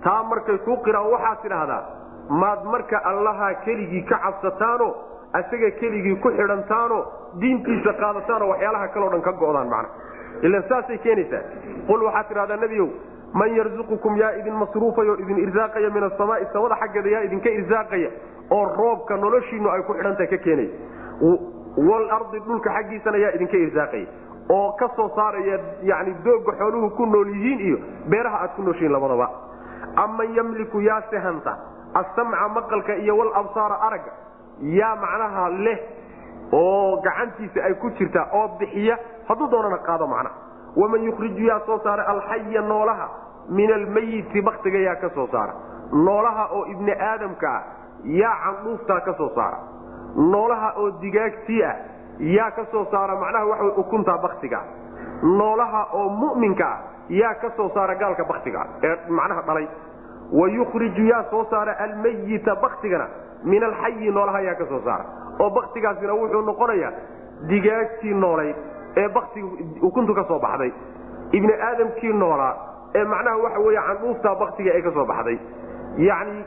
Taa 0.03 0.23
markay 0.31 0.57
kuu 0.65 0.77
qiraan 0.85 1.09
waxaad 1.13 1.41
tidhaahdaa 1.43 1.81
maad 2.41 2.63
marka 2.73 2.97
allaha 3.11 3.53
keligii 3.65 4.03
ka 4.11 4.17
cabsataano 4.25 4.87
asaga 5.39 5.69
keligii 5.81 6.15
ku 6.23 6.29
xidhantaano 6.37 6.99
diintiisa 7.41 7.93
qaadataanoo 8.01 8.49
waxyaalaha 8.53 8.87
kaleo 8.93 9.09
dhan 9.13 9.21
ka 9.27 9.31
go'daan 9.43 9.69
macna. 9.69 9.89
Ilan 10.47 10.63
saasay 10.69 10.97
keenaysaa. 11.05 11.43
Qul 11.87 12.03
waxaad 12.07 12.27
tidhahdaa 12.31 12.57
nebiyow 12.65 12.87
man 13.39 13.55
yarzuqukum 13.59 14.17
yaa 14.21 14.31
idin 14.39 14.53
masruufayo 14.63 15.13
idin 15.23 15.37
irsaaqaya 15.45 15.89
min 15.95 16.03
asamaai 16.09 16.45
samada 16.53 16.75
xaggeeda 16.81 17.09
yaa 17.15 17.23
idinka 17.27 17.49
irsaaqaya 17.59 18.09
oo 18.57 18.63
roobka 18.79 19.17
noloshiinu 19.23 19.69
ay 19.75 19.81
ku 19.87 19.93
xidhantahay 19.97 20.27
ka 20.33 20.37
keenaya 20.37 20.69
walardi 21.89 22.39
dhulka 22.47 22.69
xaggiisana 22.77 23.17
yaa 23.23 23.31
idinka 23.37 23.57
irsaaqaya 23.65 24.07
oo 24.49 24.71
ka 24.79 24.87
soo 24.95 25.09
saaraya 25.15 25.59
yani 25.83 26.13
dooga 26.23 26.51
xooluhu 26.59 26.89
ku 26.97 27.05
nool 27.05 27.27
yihiin 27.35 27.59
iyo 27.67 27.77
beeraha 28.09 28.37
aad 28.43 28.55
ku 28.55 28.61
nooshihiin 28.63 28.91
labadaba 28.91 29.29
aman 30.03 30.35
yamliku 30.35 30.81
yaa 30.81 31.01
sehanta 31.09 31.57
asamca 31.93 32.47
maqalka 32.55 32.95
iyo 32.95 33.17
walabsaara 33.17 33.75
aragga 33.87 34.11
yaa 34.61 34.95
macnaha 34.95 35.49
leh 35.49 35.79
oo 36.51 37.01
gacantiisa 37.01 37.63
ay 37.63 37.73
ku 37.73 37.89
jirtaa 37.97 38.27
oo 38.33 38.47
bixiya 38.59 38.97
hadduu 39.27 39.47
doonana 39.53 39.77
qaado 39.87 40.07
macnaha 40.07 40.35
waman 40.75 41.03
yukhriju 41.07 41.45
yaa 41.49 41.59
soo 41.65 41.79
saara 41.83 42.03
alxaya 42.13 42.61
noolaha 42.61 43.07
min 43.49 43.71
almayiti 43.73 44.41
baktiga 44.41 44.77
yaa 44.87 44.95
ka 44.95 45.09
soo 45.15 45.27
saara. 45.31 45.53
Noolaha 46.05 46.43
oo 46.57 46.65
ibni 46.65 46.91
aadamka 46.91 47.47
ah 47.57 47.63
yaa 48.03 48.35
candhuuftaa 48.43 48.99
ka 49.05 49.13
soo 49.19 49.29
saara. 49.35 49.57
Noolaha 50.31 50.69
oo 50.81 50.91
digaagtii 51.01 51.61
ah 51.63 51.75
yaa 52.19 52.51
ka 52.51 52.65
soo 52.71 52.85
saara 52.91 53.15
macnaha 53.15 53.45
waxa 53.45 53.65
ukuntaa 53.81 54.17
baktiga 54.25 54.59
noolaha 55.23 55.81
oo 55.93 56.09
mu'minka 56.09 56.65
ah 56.67 56.79
yaa 57.09 57.33
ka 57.41 57.49
soo 57.57 57.69
saara 57.73 57.95
gaalka 57.95 58.23
baktiga 58.23 58.65
ee 58.83 58.95
macnaha 59.09 59.41
dhalay. 59.47 59.67
Wa 60.31 60.47
yukhriju 60.49 61.03
yaa 61.11 61.23
soo 61.31 61.45
saara 61.49 61.73
almayita 61.79 62.55
baktigana 62.55 63.07
min 63.43 63.63
alxayi 63.63 64.11
noolaha 64.11 64.41
yaa 64.47 64.55
ka 64.55 64.65
soo 64.65 64.81
saara. 64.85 65.05
Oo 65.39 65.49
baktigaasina 65.49 66.13
wuxuu 66.13 66.41
noqonayaa 66.41 66.91
digaagtii 67.49 68.13
noolayd 68.23 68.55
ee 68.97 69.07
baktiga 69.09 69.47
ukuntu 69.81 70.13
ka 70.15 70.23
soo 70.27 70.39
baxday. 70.39 70.71
Ibni 71.31 71.53
aadamkii 71.69 72.13
noolaa 72.13 72.53
ee 72.95 73.03
macnaha 73.03 73.37
waxa 73.43 73.59
wey 73.59 73.75
candhuuftaa 73.87 74.35
baktiga 74.43 74.71
ee 74.77 74.81
ka 74.81 74.91
soo 74.97 75.05
baxday. 75.05 75.37
Yani 75.97 76.45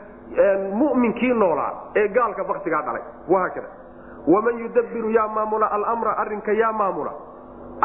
muminkii 0.73 1.33
noolaa 1.33 1.71
ee 1.95 2.07
gaalka 2.07 2.43
baktigaa 2.43 2.81
dhalay. 2.81 3.01
Wahaakada 3.29 3.67
waman 4.33 4.59
yudabiru 4.63 5.09
yaa 5.17 5.27
maamula 5.37 5.71
almra 5.77 6.11
arinka 6.23 6.51
yaa 6.61 6.71
maamula 6.81 7.11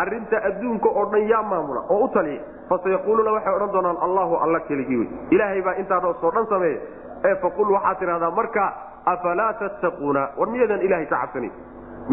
arinta 0.03 0.37
adduunka 0.49 0.89
oo 0.89 1.05
dhan 1.13 1.29
yaa 1.33 1.43
maamula 1.53 1.81
oo 1.95 2.05
u 2.05 2.09
taliya 2.15 2.43
fasayaquuluuna 2.69 3.33
waxay 3.37 3.55
odhan 3.59 3.73
doonaan 3.77 3.99
allahu 4.07 4.35
alla 4.45 4.61
keligii 4.69 5.05
ilaahay 5.35 5.63
baa 5.69 5.75
intaasoo 5.83 6.31
dhan 6.37 6.47
sameeya 6.53 6.81
ee 7.29 7.35
faqul 7.45 7.71
waxaad 7.77 7.99
tidhahdaa 8.03 8.31
marka 8.41 8.65
afalaa 9.13 9.53
tattaquuna 9.63 10.23
war 10.39 10.49
miyaydaan 10.55 10.83
ilahay 10.89 11.07
ka 11.13 11.17
cabsanayn 11.23 11.53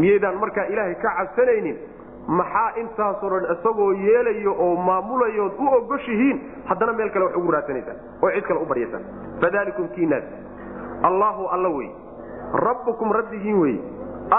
miyaydaan 0.02 0.38
markaa 0.44 0.66
ilaahay 0.74 0.96
ka 1.06 1.10
cabsanaynin 1.20 1.78
maxaa 2.40 2.68
intaasoo 2.84 3.30
dhan 3.34 3.46
isagoo 3.56 3.90
yeelayo 4.06 4.54
oo 4.66 4.72
maamulayood 4.90 5.54
u 5.66 5.72
ogoshihiin 5.80 6.38
haddana 6.70 6.94
meel 7.00 7.10
kale 7.16 7.26
wax 7.28 7.36
ugu 7.42 7.52
raadsanaysaan 7.58 7.98
oo 8.24 8.30
cid 8.36 8.46
kale 8.50 8.60
u 8.60 8.70
baryaysaan 8.74 9.04
fadalikum 9.44 9.88
kiinaas 9.96 10.24
allahu 11.10 11.48
alla 11.56 11.70
wey 11.80 11.90
rabbukum 12.68 13.12
rabbigiin 13.20 13.60
wey 13.64 13.76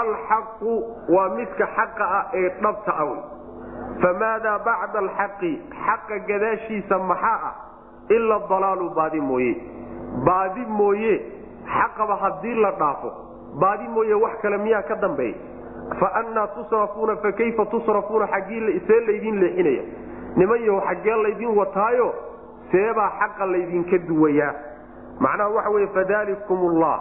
alxaqu 0.01 0.73
waa 1.15 1.29
midka 1.37 1.67
xaqa 1.75 2.05
ah 2.19 2.25
ee 2.41 2.49
dhabta 2.61 2.91
ah 3.01 3.05
wey 3.11 3.21
famaadaa 4.03 4.59
bacda 4.67 4.99
alxaqi 5.05 5.51
xaqa 5.85 6.17
gadaashiisa 6.29 6.97
maxaa 7.11 7.39
ah? 7.49 7.55
Ila 8.09 8.39
dalaalu 8.49 8.89
baadi 8.95 9.21
mooye. 9.21 9.53
Baadi 10.25 10.65
mooye 10.79 11.13
xaqaba 11.75 12.15
haddii 12.23 12.55
la 12.63 12.71
dhaafo 12.71 13.11
baadi 13.61 13.87
mooye 13.87 14.13
wax 14.23 14.33
kale 14.41 14.57
miyaa 14.57 14.81
ka 14.89 14.95
dambeeya 14.95 15.35
faannaa 15.99 16.47
tusrafuuna 16.55 17.15
fakayfa 17.23 17.65
tusrafuuna 17.65 18.27
xaggii 18.27 18.79
see 18.87 18.99
laydin 19.07 19.39
leexinaya? 19.43 19.83
Nimanyahu 20.35 20.81
xaggee 20.87 21.15
laydin 21.23 21.55
wataayo 21.59 22.13
seebaa 22.71 23.09
xaqa 23.19 23.45
laydinka 23.45 23.97
duwayaa. 24.07 24.53
Macnaha 25.19 25.49
waxa 25.55 25.69
weye 25.69 25.87
fadalikum 25.87 26.63
ullah 26.69 26.97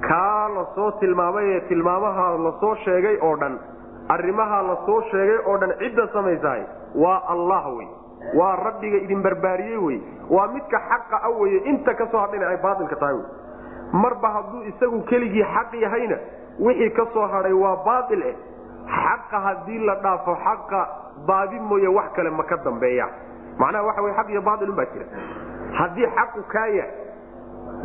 kaa 0.00 0.48
la 0.48 0.64
soo 0.74 0.90
tilmaamay 1.00 1.44
ee 1.56 1.60
tilmaamaha 1.68 2.26
la 2.46 2.52
soo 2.60 2.74
sheegay 2.84 3.16
oo 3.22 3.36
dhan 3.36 3.58
arrimaha 4.08 4.62
la 4.62 4.76
soo 4.86 5.00
sheegay 5.10 5.38
oo 5.46 5.56
dhan 5.58 5.72
cidda 5.78 6.06
samaysahay 6.12 6.62
waa 6.94 7.22
allah 7.28 7.76
wey. 7.76 7.88
Waa 8.38 8.56
rabbiga 8.56 8.96
idin 9.04 9.22
barbaariyey 9.22 9.76
wey. 9.86 9.98
Waa 10.30 10.46
midka 10.48 10.78
xaqa 10.90 11.20
a 11.22 11.30
weye 11.40 11.58
inta 11.72 11.94
ka 11.94 12.06
soo 12.12 12.18
hadhina 12.24 12.48
ay 12.48 12.56
baailka 12.62 12.96
tahay 12.96 13.14
wey. 13.14 13.26
Marba 14.02 14.28
hadduu 14.36 14.62
isagu 14.70 15.00
keligii 15.10 15.44
xaq 15.54 15.74
yahayna 15.82 16.16
wixii 16.60 16.90
ka 16.96 17.06
soo 17.14 17.26
hadhay 17.34 17.52
waa 17.52 17.76
baail 17.84 18.22
eh. 18.22 18.36
Xaqa 18.86 19.40
haddii 19.46 19.78
la 19.88 19.94
dhaafo 19.94 20.34
xaqa 20.44 20.80
baadi 21.26 21.60
mooye 21.60 21.88
wax 21.88 22.12
kale 22.16 22.30
ma 22.30 22.42
ka 22.44 22.56
dambeeya. 22.64 23.08
Macnaha 23.58 23.84
waxa 23.88 24.02
wey 24.02 24.12
xaq 24.18 24.28
iyo 24.30 24.42
baailun 24.42 24.76
baa 24.76 24.86
jira. 24.92 25.06
Haddii 25.78 26.06
xaqu 26.16 26.42
kaaya 26.54 26.84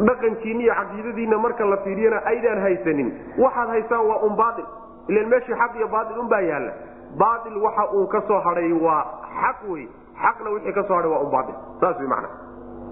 dhaqankiina 0.07 0.61
iyo 0.63 0.73
caqiidadiina 0.73 1.37
marka 1.37 1.65
la 1.65 1.77
fiiriyana 1.77 2.21
aydaan 2.25 2.61
haysanin. 2.61 3.09
Waxaad 3.37 3.69
haysaan 3.69 4.05
waa 4.07 4.19
un 4.27 4.35
baail 4.35 4.65
ilan 5.07 5.27
meeshii 5.29 5.55
xaq 5.55 5.75
iyo 5.75 5.87
baail 5.87 6.19
unbaa 6.19 6.41
yaalla. 6.41 6.71
Baail 7.17 7.57
waxa 7.57 7.83
uu 7.93 8.07
ka 8.07 8.21
soo 8.27 8.39
hadhay 8.39 8.71
waa 8.73 9.03
xaq 9.41 9.69
wey 9.69 9.87
xaqna 10.23 10.49
wixii 10.49 10.73
ka 10.73 10.83
soo 10.83 10.95
hadhay 10.95 11.11
waa 11.11 11.23
un 11.23 11.31
baail 11.31 11.53
saas 11.79 11.99
wey 11.99 12.09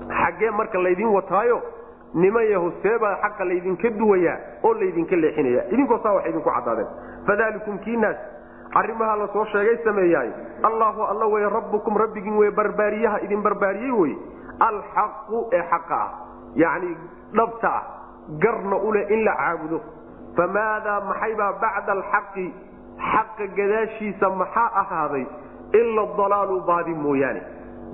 xaggee 0.07 0.51
marka 0.51 0.77
laydin 0.79 1.07
wataayo 1.07 1.61
niman 2.13 2.49
yahu 2.51 2.71
seebaa 2.83 3.15
xaqa 3.21 3.45
laydinka 3.45 3.89
duwayaa 3.89 4.37
oo 4.63 4.73
laydinka 4.73 5.15
leexinaya. 5.15 5.63
Idinkoo 5.71 5.99
saa 6.03 6.13
wax 6.13 6.25
idinku 6.29 6.49
caddaadeen. 6.49 6.87
Fadalikum 7.27 7.79
kiinaas. 7.79 8.17
Arrimaha 8.73 9.15
la 9.15 9.27
sheegay 9.51 9.77
sameeyaay. 9.83 10.31
Allahu 10.63 11.01
alla 11.03 11.25
wey 11.27 11.49
rabbukum 11.49 11.97
rabbigiin 11.97 12.37
wey 12.37 12.51
barbaariyaha 12.51 13.19
idin 13.21 13.41
barbaariyey 13.41 13.91
wey 13.91 14.17
alxaqu 14.59 15.49
ee 15.53 15.63
xaqa 15.69 15.95
ah 15.95 16.26
yacni 16.63 16.91
dhabta 17.37 17.69
ah 17.79 17.83
garna 18.43 18.75
uleh 18.87 19.03
in 19.15 19.23
la 19.27 19.33
caabudo. 19.41 19.79
Famaadaa 20.37 20.99
maxaybaa 21.09 21.51
bacda 21.63 21.91
alxaqi 21.97 22.45
xaqa 23.11 23.45
gadaashiisa 23.57 24.29
maxaa 24.41 24.69
ahaaday? 24.81 25.25
Ila 25.79 26.01
dalaalu 26.17 26.61
baadi 26.69 26.93
mooyaane. 27.05 27.41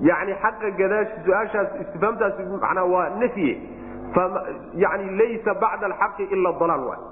Yani 0.08 0.32
xaqa 0.42 0.70
gadaashi 0.80 1.16
su'aashaas 1.26 1.70
istifhaamtaasi 1.82 2.42
macnaa 2.64 2.84
waa 2.94 3.08
nafye 3.22 3.52
yani 4.84 5.04
laysa 5.18 5.54
bacda 5.62 5.86
alxaqi 5.90 6.24
ila 6.34 6.52
dalaal 6.60 6.84
waay 6.88 7.02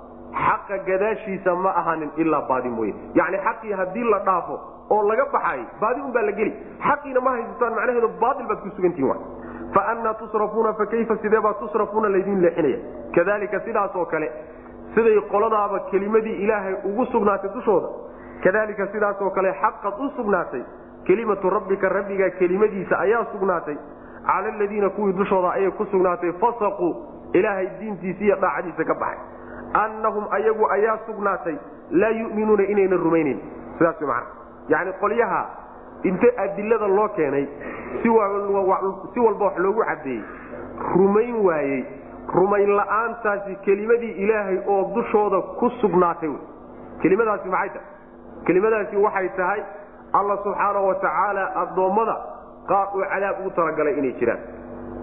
xaqa 0.44 0.76
gadaashiisa 0.88 1.54
ma 1.64 1.70
ahaanin 1.80 2.10
ilaa 2.22 2.42
baadi 2.50 2.68
mooye 2.68 2.94
yani 3.20 3.36
xaqii 3.46 3.72
haddii 3.80 4.04
la 4.12 4.18
dhaafo 4.28 4.54
oo 4.90 5.02
laga 5.10 5.24
baxay 5.32 5.60
baadi 5.80 6.00
un 6.00 6.12
baa 6.12 6.22
la 6.28 6.32
geli. 6.32 6.52
Xaqiina 6.88 7.20
ma 7.26 7.30
haysataan 7.36 7.74
macnaheedu 7.78 8.08
baail 8.22 8.46
baad 8.50 8.60
ku 8.64 8.68
sugantihin 8.76 9.08
wa 9.74 9.82
faannaa 9.82 10.14
tusrafuuna 10.14 10.72
fakayfa 10.72 11.16
sideebaa 11.16 11.54
tusrafuuna 11.54 12.08
laydin 12.08 12.42
leexinaya 12.42 12.78
kadalika 13.14 13.60
sidaas 13.60 13.96
oo 13.96 14.04
kale 14.06 14.32
siday 14.94 15.20
qoladaaba 15.20 15.80
kelimadii 15.80 16.36
ilaahay 16.44 16.74
ugu 16.84 17.06
sugnaatay 17.06 17.50
dushooda 17.54 17.88
kadalika 18.44 18.86
sidaasoo 18.86 19.30
kale 19.30 19.52
xaqad 19.52 19.94
u 19.98 20.10
sugnaatay 20.16 20.62
kelimatu 21.04 21.50
rabbika 21.50 21.88
rabbiga 21.88 22.30
kelimadiisa 22.30 22.98
ayaa 22.98 23.24
sugnaatay 23.32 23.76
cala 24.26 24.48
aladiina 24.54 24.90
kuwii 24.90 25.12
dushooda 25.12 25.52
ayay 25.52 25.70
ku 25.70 25.86
sugnaatay 25.86 26.32
fasaquu 26.32 26.96
ilaahay 27.32 27.68
diintiisa 27.80 28.24
iyo 28.24 28.36
dhaacadiisa 28.36 28.84
ka 28.84 28.94
baxay 28.94 29.18
annahum 29.72 30.24
ayagu 30.30 30.70
ayaa 30.70 30.98
sugnaatay 31.06 31.56
laa 31.90 32.10
yuminuuna 32.10 32.62
inayna 32.62 32.96
rumaynayn 32.96 33.40
sidaas 33.78 34.00
man 34.00 34.24
yani 34.68 34.92
qolyaha 35.00 35.61
inta 36.04 36.26
adilada 36.44 36.86
loo 36.88 37.08
keenay. 37.16 37.46
Si 38.02 38.08
walba 38.08 38.60
wax 38.60 39.58
loogu 39.58 39.82
cadeeyey. 39.84 40.22
Rumayn 40.96 41.36
waayey. 41.46 41.84
Rumayn 42.34 42.70
la'aantaasi 42.76 43.56
kelimadii 43.64 44.10
ilaahay 44.24 44.58
oo 44.66 44.92
dushooda 44.94 45.40
ku 45.58 45.70
sugnaatay 45.80 46.30
kelimadaasi 47.02 47.48
maxay 47.48 47.68
tahay? 47.68 47.86
Kelimadaasi 48.46 48.96
waxay 48.96 49.28
tahay 49.36 49.60
alla 50.12 50.36
subxaana 50.44 50.80
wa 50.80 50.94
tacaala 50.94 51.44
addoommada 51.62 52.16
qaar 52.68 52.86
uu 52.96 53.04
cadaab 53.12 53.40
ugu 53.40 53.50
talagalay 53.50 53.98
inay 53.98 54.12
jiraan. 54.20 54.38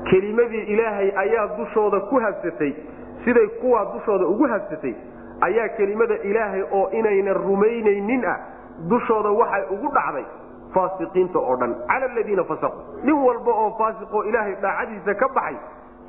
Kelimadii 0.10 0.64
ilaahay 0.74 1.12
ayaa 1.24 1.48
dushooda 1.58 2.00
ku 2.10 2.20
habsatay 2.20 2.74
siday 3.26 3.48
kuwaa 3.62 3.86
dushooda 3.94 4.26
ugu 4.26 4.48
habsatay 4.48 4.94
ayaa 5.42 5.68
kelimada 5.78 6.16
ilaahay 6.24 6.62
oo 6.72 6.90
inayna 6.92 7.34
rumaynaynin 7.34 8.26
ah 8.26 8.38
dushooda 8.90 9.30
waxay 9.30 9.64
ugu 9.76 9.92
dhacday 9.94 10.26
faasiqiinta 10.74 11.40
oo 11.40 11.56
dhan 11.62 11.76
cala 11.90 12.06
aladiina 12.12 12.44
fasaquu 12.44 13.04
nin 13.04 13.16
walba 13.28 13.52
oo 13.64 13.70
faasiqoo 13.80 14.24
ilaahay 14.30 14.56
dhaacadiisa 14.62 15.14
ka 15.22 15.28
baxay 15.38 15.58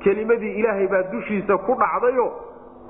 kelimadii 0.03 0.53
ilaahay 0.59 0.87
baa 0.87 1.03
dushiisa 1.13 1.57
ku 1.67 1.75
dhacdayo 1.83 2.27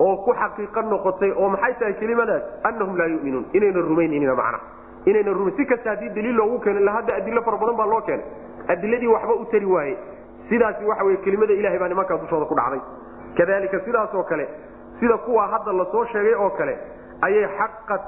oo 0.06 0.16
ku 0.24 0.32
xaqiiqo 0.40 0.82
noqotay 0.92 1.30
oo 1.36 1.48
maxay 1.48 1.74
tahay 1.80 1.94
kelimadaas? 2.00 2.42
Annahum 2.64 2.96
laa 2.96 3.06
yuminuun. 3.06 3.44
Inayna 3.52 3.80
rumaynaynin 3.88 4.32
macna. 4.40 4.58
Inayna 5.06 5.32
rumayn 5.32 5.56
si 5.56 5.64
kasta 5.66 5.90
haddii 5.90 6.08
daliil 6.16 6.36
loogu 6.36 6.58
keenay 6.64 6.82
ila 6.82 6.92
hadda 6.96 7.14
adilo 7.20 7.42
fara 7.42 7.56
badan 7.62 7.76
baa 7.80 7.86
loo 7.92 8.00
keenay. 8.00 8.24
Adiladii 8.68 9.06
waxba 9.14 9.34
u 9.34 9.44
tari 9.52 9.66
waaye 9.66 9.96
sidaasi 10.48 10.84
waxa 10.84 11.04
wey 11.04 11.16
kelimada 11.24 11.52
ilahay 11.52 11.78
baa 11.78 11.88
nimankaa 11.88 12.16
dushooda 12.22 12.46
ku 12.46 12.54
dhacday. 12.54 12.80
Kadalika 13.36 13.80
sidaasoo 13.84 14.22
kale 14.24 14.48
sida 15.00 15.16
kuwa 15.18 15.46
hadda 15.52 15.72
la 15.72 15.84
soo 15.92 16.04
sheegay 16.12 16.34
oo 16.34 16.50
kale 16.50 16.74
ayay 17.22 17.46
xaqad 17.58 18.00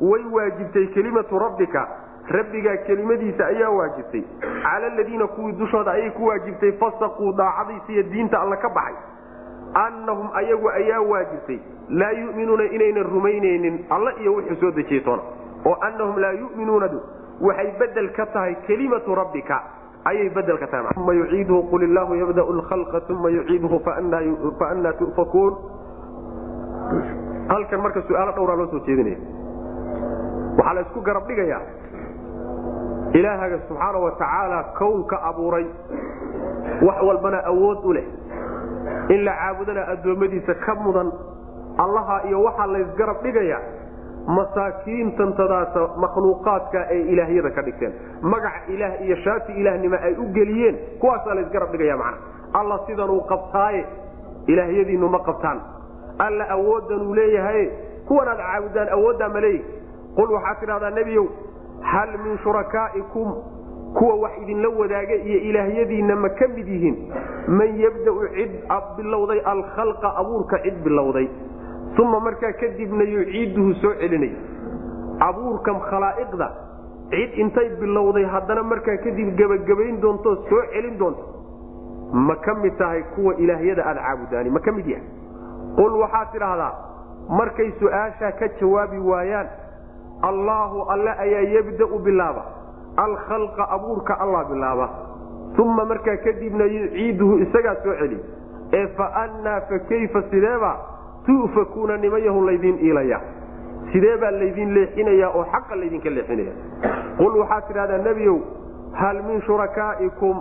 way 0.00 0.22
waajibtay 0.36 0.86
kelimatu 0.94 1.38
rabbika 1.38 1.88
rabbigaa 2.30 2.76
kelimadiisa 2.86 3.46
ayaa 3.46 3.70
waajibtay. 3.70 4.22
Cala 4.62 4.86
aladiina 4.86 5.26
kuwii 5.26 5.52
dushooda 5.52 5.92
ayay 5.92 6.10
ku 6.10 6.26
waajibtay 6.26 6.72
fasaquu 6.72 7.32
daacadiisa 7.32 7.92
iyo 7.92 8.02
diinta 8.02 8.40
alla 8.40 8.56
ka 8.56 8.68
baxay. 8.68 8.94
Annahum 9.74 10.28
ayagu 10.34 10.70
ayaa 10.70 11.00
waajibtay 11.00 11.58
laa 11.88 12.10
yuminuuna 12.10 12.64
inaynan 12.64 13.04
rumaynaynin 13.04 13.84
alla 13.90 14.12
iyo 14.20 14.32
wuxuu 14.34 14.56
soo 14.60 14.70
dejiyey 14.70 15.00
toona. 15.04 15.22
Oo 15.64 15.76
annahum 15.80 16.18
laa 16.18 16.32
yuminuunadu 16.32 17.00
waxay 17.40 17.72
bedel 17.78 18.12
ka 18.12 18.26
tahay 18.26 18.54
kelimatu 18.66 19.14
rabbika 19.14 19.62
ayay 20.04 20.28
bedel 20.28 20.58
ka 20.58 20.66
tahay. 20.66 20.92
Uma 20.96 21.12
yuciiduhu 21.14 21.62
qul 21.70 21.82
illaahu 21.82 22.14
yabdau 22.14 22.52
lkhalqa 22.52 23.02
uma 23.12 23.30
yuciiduhu 23.30 23.80
faannaa 23.84 24.92
tufakuun. 24.92 25.54
Halkan 27.48 27.80
marka 27.80 28.02
su'aalo 28.08 28.32
dhowraa 28.36 28.56
loo 28.56 28.66
soo 28.70 28.80
jeedinaya. 28.86 29.16
Waxaa 30.58 30.74
la 30.74 30.80
isku 30.80 31.00
garab 31.00 31.26
dhigayaa 31.28 31.60
ilaahaga 33.12 33.58
subxaana 33.68 33.98
wa 33.98 34.10
tacaala 34.10 34.62
kownka 34.78 35.16
abuuray 35.22 35.66
wax 36.86 37.02
walbana 37.02 37.44
awood 37.44 37.78
u 37.84 37.92
leh. 37.92 38.04
In 39.08 39.24
la 39.24 39.32
caabudana 39.32 39.86
addoommadiisa 39.92 40.54
ka 40.54 40.74
mudan 40.74 41.12
allaha 41.78 42.22
iyo 42.28 42.42
waxaa 42.42 42.66
laysgarab 42.66 43.22
dhigaya 43.22 43.58
masaakiintantadaasa 44.36 45.80
makhluuqaadka 46.02 46.80
ay 46.92 47.00
ilaahyada 47.12 47.50
ka 47.50 47.62
dhigteen. 47.62 47.92
Magaca 48.22 48.68
ilaah 48.68 49.00
iyo 49.04 49.16
shaati 49.24 49.52
ilaahnimo 49.52 49.96
ay 50.02 50.14
u 50.18 50.26
geliyeen 50.36 50.76
kuwaasaa 51.00 51.34
laysgarab 51.34 51.70
dhigaya 51.72 51.96
macna. 51.96 52.18
Alla 52.52 52.78
sidanuu 52.86 53.20
qabtaaye 53.30 53.86
ilaahyadiinnu 54.46 55.08
ma 55.08 55.18
qabtaan. 55.28 55.60
Alla 56.18 56.44
awooddanuu 56.50 57.14
leeyahaye 57.14 57.64
kuwanaad 58.08 58.38
caabudaan 58.38 58.88
awooddaa 58.96 59.28
ma 59.28 59.40
leeyihi 59.40 59.64
qul 60.16 60.30
waxaad 60.36 60.60
tidhahdaa 60.60 60.90
nebiyow 60.90 61.26
hal 61.82 62.10
min 62.24 62.38
shurakaa'ikum 62.38 63.32
kuwa 63.94 64.14
wax 64.22 64.32
idinla 64.42 64.68
wadaaga 64.68 65.14
iyo 65.14 65.38
ilaahyadiinna 65.50 66.16
ma 66.16 66.28
ka 66.28 66.48
mid 66.48 66.68
yihiin 66.68 66.96
man 67.48 67.78
yabda'u 67.80 68.28
cid 68.34 68.52
bilowday 68.96 69.40
alkhalqa 69.44 70.16
abuurka 70.16 70.58
cid 70.62 70.82
bilowday. 70.84 71.28
Uma 71.98 72.20
markaa 72.20 72.52
kadibna 72.52 73.04
yuciiduhu 73.04 73.74
soo 73.82 73.94
celinay. 74.00 74.32
Abuurkan 75.20 75.80
khalaa'iqda 75.90 76.48
cid 77.10 77.38
intay 77.38 77.68
bilowday 77.80 78.24
haddana 78.24 78.62
markaa 78.62 78.96
kadib 79.04 79.34
gebagabayn 79.36 80.00
doonto 80.00 80.36
soo 80.48 80.62
celin 80.72 80.98
doonto. 80.98 81.24
Ma 82.12 82.36
ka 82.36 82.54
mid 82.54 82.76
tahay 82.78 83.02
kuwa 83.14 83.34
ilaahyada 83.34 83.82
aada 83.86 84.00
caabudaani 84.00 84.50
ma 84.50 84.60
ka 84.60 84.72
mid 84.72 84.86
yahay. 84.86 85.06
Qul 85.76 85.92
waxaad 86.02 86.28
tidhaahdaa 86.32 86.72
markay 87.28 87.72
su'aashaa 87.80 88.32
ka 88.38 88.48
jawaabi 88.60 88.98
waayaan 88.98 89.48
allaahu 90.22 90.82
alle 90.90 91.10
ayaa 91.10 91.40
yabda'u 91.56 91.98
bilaaba. 91.98 92.42
Alkhalqa 92.96 93.68
abuurka 93.70 94.20
allah 94.20 94.44
bilaaba. 94.50 94.88
Uma 95.58 95.84
markaa 95.84 96.16
kadibna 96.16 96.64
yuciiduhu 96.64 97.38
isagaa 97.38 97.74
soo 97.84 97.94
celi. 98.00 98.18
Ee 98.72 98.86
fa 98.96 99.06
annaa 99.14 99.60
fa 99.60 99.78
kayfa 99.78 100.22
sideebaa 100.30 100.76
tu'fakuuna 101.26 101.96
nimayahu 101.96 102.46
laydiin 102.46 102.78
iilaya. 102.78 103.20
Sidee 103.92 104.16
baa 104.16 104.30
laydin 104.30 104.74
leexinaya 104.74 105.28
oo 105.30 105.44
xaqa 105.52 105.76
laydinka 105.76 106.10
leexinaya? 106.10 106.52
Qul 107.18 107.36
waxaad 107.40 107.66
tidhahdaa 107.68 107.98
nebiyow 107.98 108.38
hal 108.92 109.22
min 109.28 109.40
shurakaa'ikum 109.46 110.36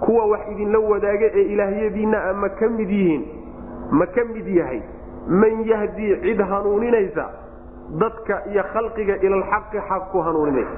kuwa 0.00 0.26
wax 0.26 0.40
idinla 0.52 0.78
wadaaga 0.78 1.26
ee 1.34 1.42
ilaahyadiinna 1.54 2.18
a 2.30 2.32
ma 2.32 2.48
ka 2.48 2.68
mid 2.68 2.90
yihiin? 2.90 3.22
Ma 3.90 4.06
ka 4.06 4.24
mid 4.34 4.46
yahay? 4.46 4.80
Man 5.28 5.64
yahdii 5.66 6.16
cid 6.22 6.40
hanuuninaysa 6.50 7.24
dadka 8.02 8.42
iyo 8.52 8.62
khalqiga 8.72 9.16
ilalxaqi 9.26 9.78
xaq 9.88 10.02
ku 10.12 10.18
hanuuninaysa 10.20 10.76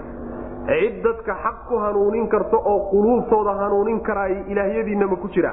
cid 0.70 1.02
dadka 1.04 1.34
xaq 1.44 1.56
ku 1.68 1.76
hanuunin 1.84 2.28
karta 2.28 2.56
oo 2.56 2.78
quluubtooda 2.90 3.52
hanuunin 3.60 4.00
karaay 4.00 4.34
ilaahyadiinna 4.52 5.06
ma 5.06 5.16
ku 5.16 5.28
jira. 5.34 5.52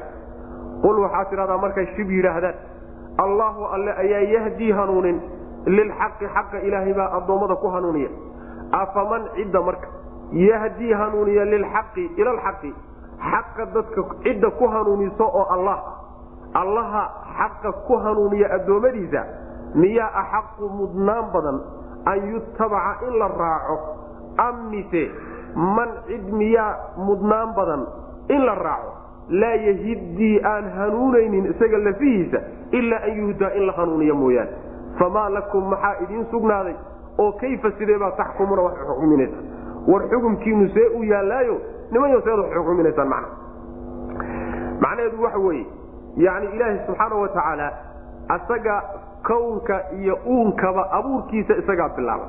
Qul 0.82 1.00
waxaad 1.04 1.30
tidhahdaa 1.30 1.58
markay 1.58 1.86
shib 1.96 2.10
yidhaahdaan 2.12 2.56
allaahu 3.24 3.64
alle 3.76 3.92
ayaa 4.04 4.22
yahdii 4.36 4.72
hanuunin 4.72 5.18
lilxaqi 5.66 6.26
xaqa 6.36 6.58
ilaahay 6.68 6.94
baa 6.94 7.10
addoommada 7.18 7.56
ku 7.56 7.68
hanuuniya. 7.76 8.10
Afaman 8.72 9.24
cidda 9.36 9.62
marka 9.62 9.88
yahdii 10.32 10.94
hanuuniya 10.94 11.46
lilxaqi 11.46 12.06
ilalxaqi 12.22 12.72
xaqa 13.32 13.66
dadka 13.74 14.02
cidda 14.24 14.50
ku 14.60 14.68
hanuuniso 14.68 15.26
oo 15.40 15.46
allah 15.56 15.78
allaha 16.54 17.04
xaqa 17.40 17.72
ku 17.88 17.98
hanuuniya 18.06 18.48
addoommadiisa 18.58 19.22
miyaa 19.76 20.12
axaqu 20.22 20.70
mudnaan 20.80 21.26
badan 21.34 21.60
an 22.06 22.30
yutabaca 22.32 23.06
in 23.08 23.18
la 23.20 23.28
raaco 23.28 23.78
am 24.38 24.70
mise 24.72 25.04
man 25.56 25.90
cid 26.08 26.26
miyaa 26.34 26.72
mudnaan 26.98 27.54
badan 27.56 27.86
in 28.30 28.46
la 28.46 28.56
raaco 28.56 28.92
laa 29.30 29.56
yahidii 29.68 30.40
aan 30.52 30.70
hanuunaynin 30.78 31.46
isaga 31.52 31.78
lafihiisa 31.78 32.38
ilaa 32.72 33.02
an 33.08 33.18
yuhdaa 33.22 33.50
in 33.56 33.66
la 33.68 33.74
hanuuniyo 33.74 34.16
mooyaane. 34.16 34.52
Famaa 35.00 35.30
lakum 35.30 35.70
maxaa 35.70 35.96
idiin 36.04 36.26
sugnaaday? 36.32 36.76
Oo 37.18 37.32
kayfa 37.32 37.72
sideebaa 37.78 38.12
taxkumuna 38.12 38.62
wax 38.62 38.78
xukuminaysa 38.88 39.38
war 39.88 40.02
xukumkiinu 40.10 40.70
see 40.74 40.88
u 41.00 41.04
yaallaayo 41.04 41.58
nimanyo 41.92 42.22
seed 42.22 42.40
wax 42.40 42.52
xukuminaysaan 42.56 43.08
macna. 43.10 43.28
Macnaheedu 44.82 45.24
waxa 45.24 45.40
weeye 45.40 45.66
yacni 46.26 46.48
ilaahi 46.56 46.80
subxaana 46.88 47.16
wa 47.16 47.28
tacaala 47.28 47.72
asaga 48.30 48.76
kownka 49.24 49.82
iyo 50.00 50.18
uunkaba 50.26 50.84
abuurkiisa 50.92 51.54
isagaa 51.62 51.90
bilaaba 51.98 52.28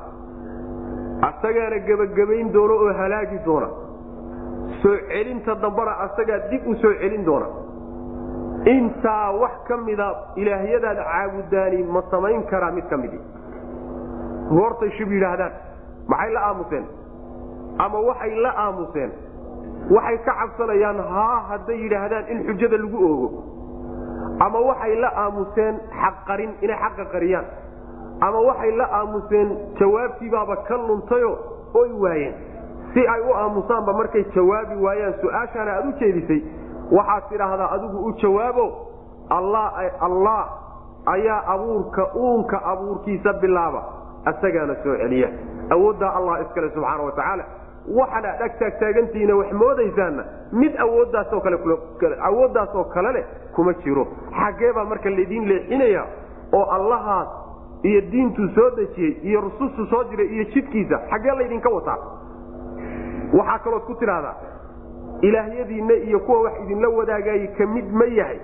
asagaana 1.29 1.77
gebagabayn 1.87 2.51
doona 2.53 2.73
oo 2.73 2.93
halaagi 2.93 3.39
doona. 3.45 3.67
Soo 4.81 4.95
celinta 5.09 5.55
dambana 5.55 5.91
asagaa 6.05 6.39
dib 6.51 6.67
u 6.67 6.75
soo 6.81 6.93
celin 7.01 7.25
doona. 7.25 7.45
Intaa 8.65 9.31
wax 9.41 9.51
ka 9.67 9.77
mida 9.77 10.07
ilaahyadaad 10.35 10.97
caabudaani 10.97 11.83
ma 11.83 12.01
samayn 12.11 12.43
karaa 12.51 12.71
mid 12.71 12.87
ka 12.89 12.97
midi 12.97 13.19
goortay 14.49 14.91
shib 14.97 15.11
yidhaahdaan 15.11 15.51
maxay 16.07 16.31
la 16.33 16.41
aamuseen? 16.49 16.85
Ama 17.79 17.99
waxay 18.09 18.35
la 18.45 18.51
aamuseen? 18.65 19.11
Waxay 19.95 20.17
ka 20.25 20.33
cabsanayaan 20.39 20.99
haa 21.13 21.39
hadday 21.49 21.77
yidhaahdaan 21.83 22.25
in 22.33 22.43
xujada 22.47 22.77
lagu 22.83 22.97
oogo 23.09 23.27
ama 24.45 24.59
waxay 24.69 24.95
la 25.03 25.09
aamuseen 25.23 25.75
xaqarin 26.01 26.51
inay 26.61 26.77
xaqa 26.83 27.05
qariyaan. 27.13 27.45
Ama 28.27 28.39
waxay 28.49 28.71
la 28.79 28.85
aamuseen 28.99 29.49
jawaabtiibaaba 29.79 30.55
ka 30.67 30.75
luntayo 30.87 31.31
oy 31.81 31.91
waayeen. 32.03 32.33
Si 32.93 33.01
ay 33.13 33.21
u 33.21 33.33
aamusaanba 33.41 33.93
markay 33.99 34.23
jawaabi 34.35 34.75
waayaan 34.85 35.13
su'aashaana 35.21 35.71
aad 35.77 35.85
u 35.89 35.91
jeedisay 35.99 36.41
waxaad 36.97 37.23
tidhaahdaa 37.29 37.69
adigu 37.75 37.97
u 38.07 38.11
jawaabo 38.21 38.65
allah 40.07 40.45
ayaa 41.05 41.43
abuurka 41.53 42.03
uunka 42.15 42.57
abuurkiisa 42.71 43.33
bilaaba 43.41 43.81
asagaana 44.25 44.75
soo 44.83 44.95
celiya. 45.01 45.29
Awooddaa 45.73 46.11
allah 46.17 46.41
iskale 46.41 46.69
subxaana 46.75 47.03
wa 47.03 47.11
tacaala 47.11 47.43
waxana 47.97 48.29
ag 48.45 48.51
taagtaagantihiina 48.59 49.35
wax 49.35 49.51
moodaysaanna 49.51 50.23
mid 50.51 50.73
awooddaasoo 50.85 51.41
kaleawooddaasoo 51.41 52.83
kale 52.83 53.11
leh 53.13 53.25
kuma 53.55 53.73
jiro. 53.73 54.07
Xaggeebaa 54.39 54.85
marka 54.85 55.09
laydiin 55.09 55.47
leexinaya 55.49 56.03
oo 56.53 56.63
allahaas 56.77 57.27
iyo 57.83 58.01
diintuu 58.11 58.47
soo 58.55 58.69
dejiyey 58.75 59.17
iyo 59.23 59.41
rusustu 59.41 59.85
soo 59.85 60.03
jiray 60.03 60.27
iyo 60.27 60.43
jidkiisa 60.53 60.99
xaggee 61.09 61.35
laydinka 61.39 61.69
wataa. 61.69 61.97
Waxaa 63.33 63.59
kalood 63.63 63.83
ku 63.87 63.93
tidhaahdaa 63.95 64.35
ilaahyadiinna 65.21 65.93
iyo 65.93 66.19
kuwa 66.19 66.41
wax 66.41 66.53
idinla 66.63 66.89
wadaagayay 66.89 67.47
ka 67.57 67.65
mid 67.67 67.91
ma 67.93 68.05
yahay. 68.05 68.39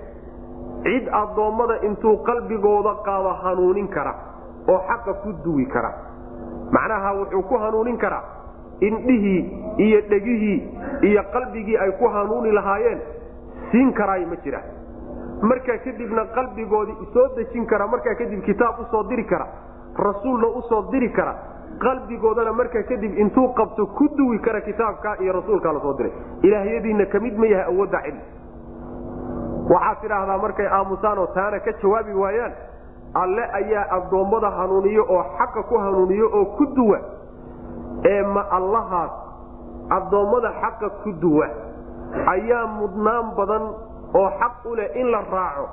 Cid 0.82 1.08
addoommada 1.12 1.80
intuu 1.82 2.16
qalbigooda 2.16 2.94
qaado 3.04 3.28
hanuunin 3.42 3.88
kara 3.88 4.14
oo 4.68 4.78
xaqa 4.88 5.14
ku 5.22 5.32
duwi 5.44 5.66
kara. 5.66 5.92
Macnaha 6.72 7.12
wuxuu 7.14 7.42
ku 7.42 7.54
hanuunin 7.58 7.96
karaa 7.98 8.22
indhihii 8.80 9.40
iyo 9.86 10.00
dhegihii 10.10 10.58
iyo 11.02 11.22
qalbigii 11.32 11.76
ay 11.78 11.90
ku 11.98 12.08
hanuuni 12.08 12.52
lahaayeen 12.52 13.00
siin 13.70 13.92
karaayo 13.92 14.26
ma 14.28 14.36
jira. 14.44 14.60
Markaa 15.42 15.78
kadibna 15.84 16.24
qalbigoodii 16.34 17.08
soo 17.14 17.28
dejin 17.36 17.66
kara 17.66 17.86
markaa 17.86 18.14
kadib 18.14 18.42
kitaab 18.44 18.80
u 18.80 18.84
soo 18.90 19.02
diri 19.08 19.24
kara 19.24 19.46
rasuulna 19.96 20.46
u 20.46 20.62
soo 20.68 20.82
diri 20.92 21.08
kara. 21.12 21.34
Qalbigoodana 21.78 22.52
markaa 22.52 22.82
kadib 22.88 23.18
intuu 23.18 23.48
qabto 23.54 23.86
ku 23.86 24.08
duwi 24.16 24.38
kara 24.38 24.60
kitaabkaa 24.60 25.16
iyo 25.20 25.32
rasuulkaa 25.32 25.72
la 25.72 25.80
soo 25.80 25.92
diray. 25.98 26.12
Ilaahyadiinna 26.42 27.06
ka 27.06 27.20
mid 27.20 27.36
ma 27.38 27.46
yahay 27.46 27.64
awoodda 27.72 28.00
cilmi. 28.02 28.20
Waxaad 29.72 30.00
tidhaahdaa 30.02 30.38
markay 30.38 30.66
aamusaan 30.66 31.18
oo 31.18 31.26
taana 31.34 31.58
ka 31.60 31.72
jawaabi 31.82 32.12
waayaan 32.14 32.52
alle 33.14 33.44
ayaa 33.58 33.84
addoommada 33.96 34.50
hanuuniyo 34.50 35.04
oo 35.08 35.22
xaqa 35.38 35.62
ku 35.62 35.78
hanuuniyo 35.78 36.26
oo 36.32 36.44
ku 36.56 36.66
duwa 36.76 36.98
ee 38.04 38.22
ma 38.22 38.42
allahaas 38.50 39.10
addoommada 39.90 40.52
xaqa 40.62 40.88
ku 41.02 41.12
duwa 41.20 41.46
ayaa 42.34 42.66
mudnaan 42.66 43.34
badan 43.36 43.62
oo 44.14 44.28
xaq 44.40 44.64
u 44.70 44.74
leh 44.74 44.88
in 45.00 45.10
la 45.10 45.20
raaco 45.32 45.66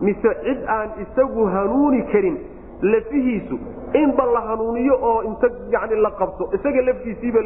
mise 0.00 0.30
cid 0.44 0.64
aan 0.68 0.88
isagu 1.04 1.44
hanuuni 1.46 2.02
karin 2.12 2.38
lafihiisu 2.82 3.58
inba 4.02 4.24
la 4.24 4.40
hanuuniyo 4.40 4.94
oo 5.02 5.22
inta 5.22 5.48
yani 5.70 6.00
la 6.00 6.10
qabto 6.10 6.48
isaga 6.54 6.82
laftiisiiba 6.82 7.40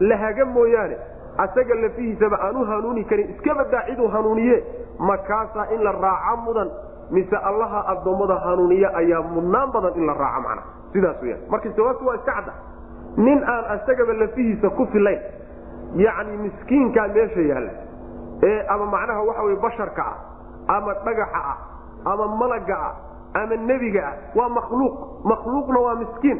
la 0.00 0.16
haga 0.16 0.44
mooyaane 0.44 0.96
asaga 1.38 1.74
lafihiisaba 1.74 2.36
aan 2.42 2.56
u 2.56 2.64
hanuuni 2.64 3.04
karin 3.04 3.30
iska 3.30 3.54
badaa 3.54 3.82
ciduu 3.86 4.08
hanuuniye 4.08 4.64
makaasaa 4.98 5.66
in 5.74 5.84
la 5.84 5.92
raaca 5.92 6.36
mudan 6.44 6.70
mise 7.10 7.36
allaha 7.36 7.84
addoommada 7.92 8.34
hanuuniya 8.46 8.94
ayaa 8.94 9.22
mudnaan 9.22 9.72
badan 9.72 9.92
in 9.96 10.06
la 10.06 10.14
raaco 10.14 10.40
macna. 10.48 10.62
Sidaas 10.92 11.22
weyaan 11.22 11.40
marka 11.50 11.68
jawaabtu 11.68 12.06
waa 12.06 12.14
iska 12.14 12.32
cadda 12.32 12.52
nin 13.26 13.38
aan 13.52 13.64
isagaba 13.78 14.12
lafihiisa 14.22 14.68
ku 14.78 14.86
filayn 14.92 15.20
yacni 16.04 16.36
miskiinkaa 16.44 17.08
meesha 17.16 17.40
yaalla 17.50 17.72
ee 18.50 18.58
ama 18.74 18.86
macnaha 18.94 19.22
waxa 19.28 19.42
weye 19.46 19.56
basharka 19.66 20.02
ah 20.12 20.16
ama 20.76 20.94
dhagaxa 21.06 21.40
ah 21.52 21.56
ama 22.12 22.26
malaga 22.40 22.76
ah 22.88 22.94
ama 23.40 23.56
nebiga 23.68 24.02
ah 24.10 24.14
waa 24.38 24.48
makhluuq. 24.58 24.94
Makhluuqna 25.30 25.78
waa 25.86 25.94
miskiin. 26.02 26.38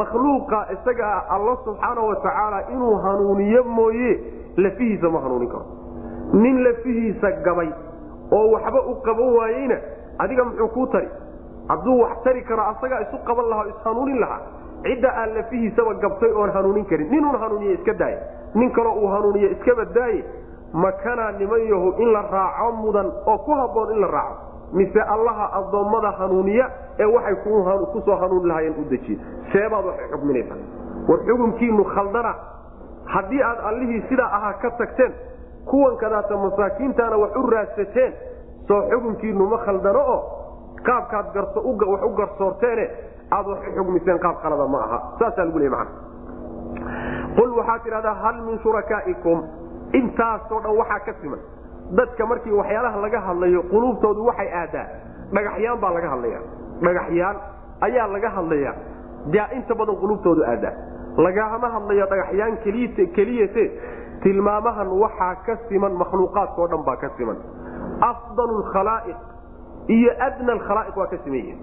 Makhluuqa 0.00 0.58
isagaa 0.74 1.24
alla 1.34 1.54
subxaana 1.64 2.00
wa 2.08 2.16
tacaala 2.24 2.58
inuu 2.74 2.96
hanuuniyo 3.04 3.62
mooye 3.64 4.10
lafihiisa 4.56 5.08
ma 5.14 5.20
hanuunin 5.24 5.48
karo. 5.48 5.64
Nin 6.42 6.56
lafihiisa 6.64 7.30
gabay 7.46 7.70
oo 8.32 8.50
waxba 8.52 8.80
u 8.90 8.94
qaban 9.06 9.30
waayeyna 9.38 9.76
adiga 10.18 10.44
muxuu 10.44 10.68
kuu 10.68 10.86
tari? 10.86 11.08
Hadduu 11.68 12.00
wax 12.02 12.22
tari 12.24 12.42
karo 12.42 12.62
asagaa 12.72 13.00
isu 13.06 13.18
qaban 13.28 13.46
lahaa 13.50 13.64
o 13.64 13.68
ishanuunin 13.72 14.20
lahaa 14.20 14.40
cidda 14.82 15.08
aan 15.20 15.34
lafihiisaba 15.34 15.94
gabtay 15.94 16.32
oon 16.32 16.50
hanuunin 16.50 16.84
karin. 16.84 17.10
Ninuun 17.10 17.38
hanuuniye 17.38 17.72
iska 17.74 17.92
daaye. 17.98 18.18
Nin 18.54 18.70
kaloo 18.72 18.94
uu 19.02 19.06
hanuuniye 19.08 19.50
iskaba 19.50 19.84
daaye. 19.84 20.24
Makanaa 20.72 21.32
niman 21.32 21.60
yahu 21.70 21.94
in 22.02 22.12
la 22.12 22.22
raaco 22.22 22.72
mudan 22.72 23.06
oo 23.26 23.38
ku 23.38 23.52
habboon 23.52 23.92
in 23.94 24.00
la 24.00 24.06
raaco. 24.06 24.36
Mise 24.72 25.00
allaha 25.00 25.46
addoommada 25.58 26.10
hanuuniya 26.18 26.66
ee 27.00 27.04
waxay 27.04 27.34
ku 27.92 28.00
soo 28.04 28.16
hanuuni 28.20 28.48
lahaayeen 28.48 28.74
u 28.80 28.84
dejiye 28.90 29.18
seebaad 29.52 29.84
waxay 29.86 30.08
xukminaysaa 30.12 30.56
war 31.08 31.18
xukunkiinu 31.28 31.84
khaldana 31.94 32.34
haddii 33.14 33.42
aad 33.42 33.58
allihii 33.68 34.02
sidaa 34.08 34.26
ahaa 34.36 34.52
ka 34.62 34.70
tagteen 34.70 35.12
kuwan 35.70 35.96
kadaata 35.96 36.36
masaakiintaana 36.36 37.16
wax 37.16 37.36
u 37.36 37.46
raadsateen 37.50 38.12
soo 38.68 38.82
xukunkiinu 38.90 39.46
ma 39.52 39.58
khaldano 39.64 40.00
oo 40.14 40.20
qaabkaad 40.86 41.36
wax 41.36 41.56
u 42.04 42.10
garsoorteene 42.18 42.90
aad 43.36 43.46
u 43.46 43.54
xugmiseen 43.76 44.18
qaab 44.24 44.36
qalada 44.42 44.66
ma 44.74 44.78
aha. 44.86 44.98
Saasaa 45.18 45.44
lagu 45.48 45.58
leey 45.58 45.68
mana 45.74 45.86
qul 47.36 47.50
waxaad 47.58 47.80
tidhahdaa 47.84 48.14
hal 48.22 48.36
min 48.46 48.58
shurakaa'ikum. 48.64 49.38
Intaasoo 49.98 50.60
dhan 50.64 50.74
waxaa 50.80 51.00
ka 51.06 51.12
siman. 51.20 51.40
Dadka 51.98 52.26
markii 52.30 52.52
waxyaalaha 52.60 53.00
laga 53.04 53.20
hadlayo 53.26 53.62
quluubtoodu 53.72 54.24
waxay 54.28 54.48
aadaa. 54.62 54.86
Dhagaxyaan 55.34 55.78
baa 55.82 55.92
laga 55.96 56.08
hadlaya 56.14 56.40
dhagaxyaan 56.86 57.36
ayaa 57.86 58.06
laga 58.14 58.28
hadlaya 58.36 58.72
yaa 59.36 59.48
inta 59.56 59.74
badan 59.80 59.96
quluubtoodu 60.02 60.42
aadaa. 60.52 60.74
Lagama 61.26 61.68
hadlayo 61.74 62.04
dhagaxyaan 62.12 62.54
keliyate 63.16 63.64
tilmaamahan 64.22 64.88
waxaa 65.02 65.34
ka 65.46 65.56
siman 65.68 65.92
makhluuqaadkao 66.02 66.66
dhan 66.72 66.82
baa 66.88 66.96
ka 67.02 67.08
siman. 67.16 67.36
Afdal 68.10 68.54
khalaa'iq 68.72 69.18
iyo 69.96 70.10
adna 70.26 70.52
alkhalaa'iq 70.56 70.96
waa 71.00 71.06
ka 71.12 71.16
siman 71.24 71.38
yihiin 71.40 71.58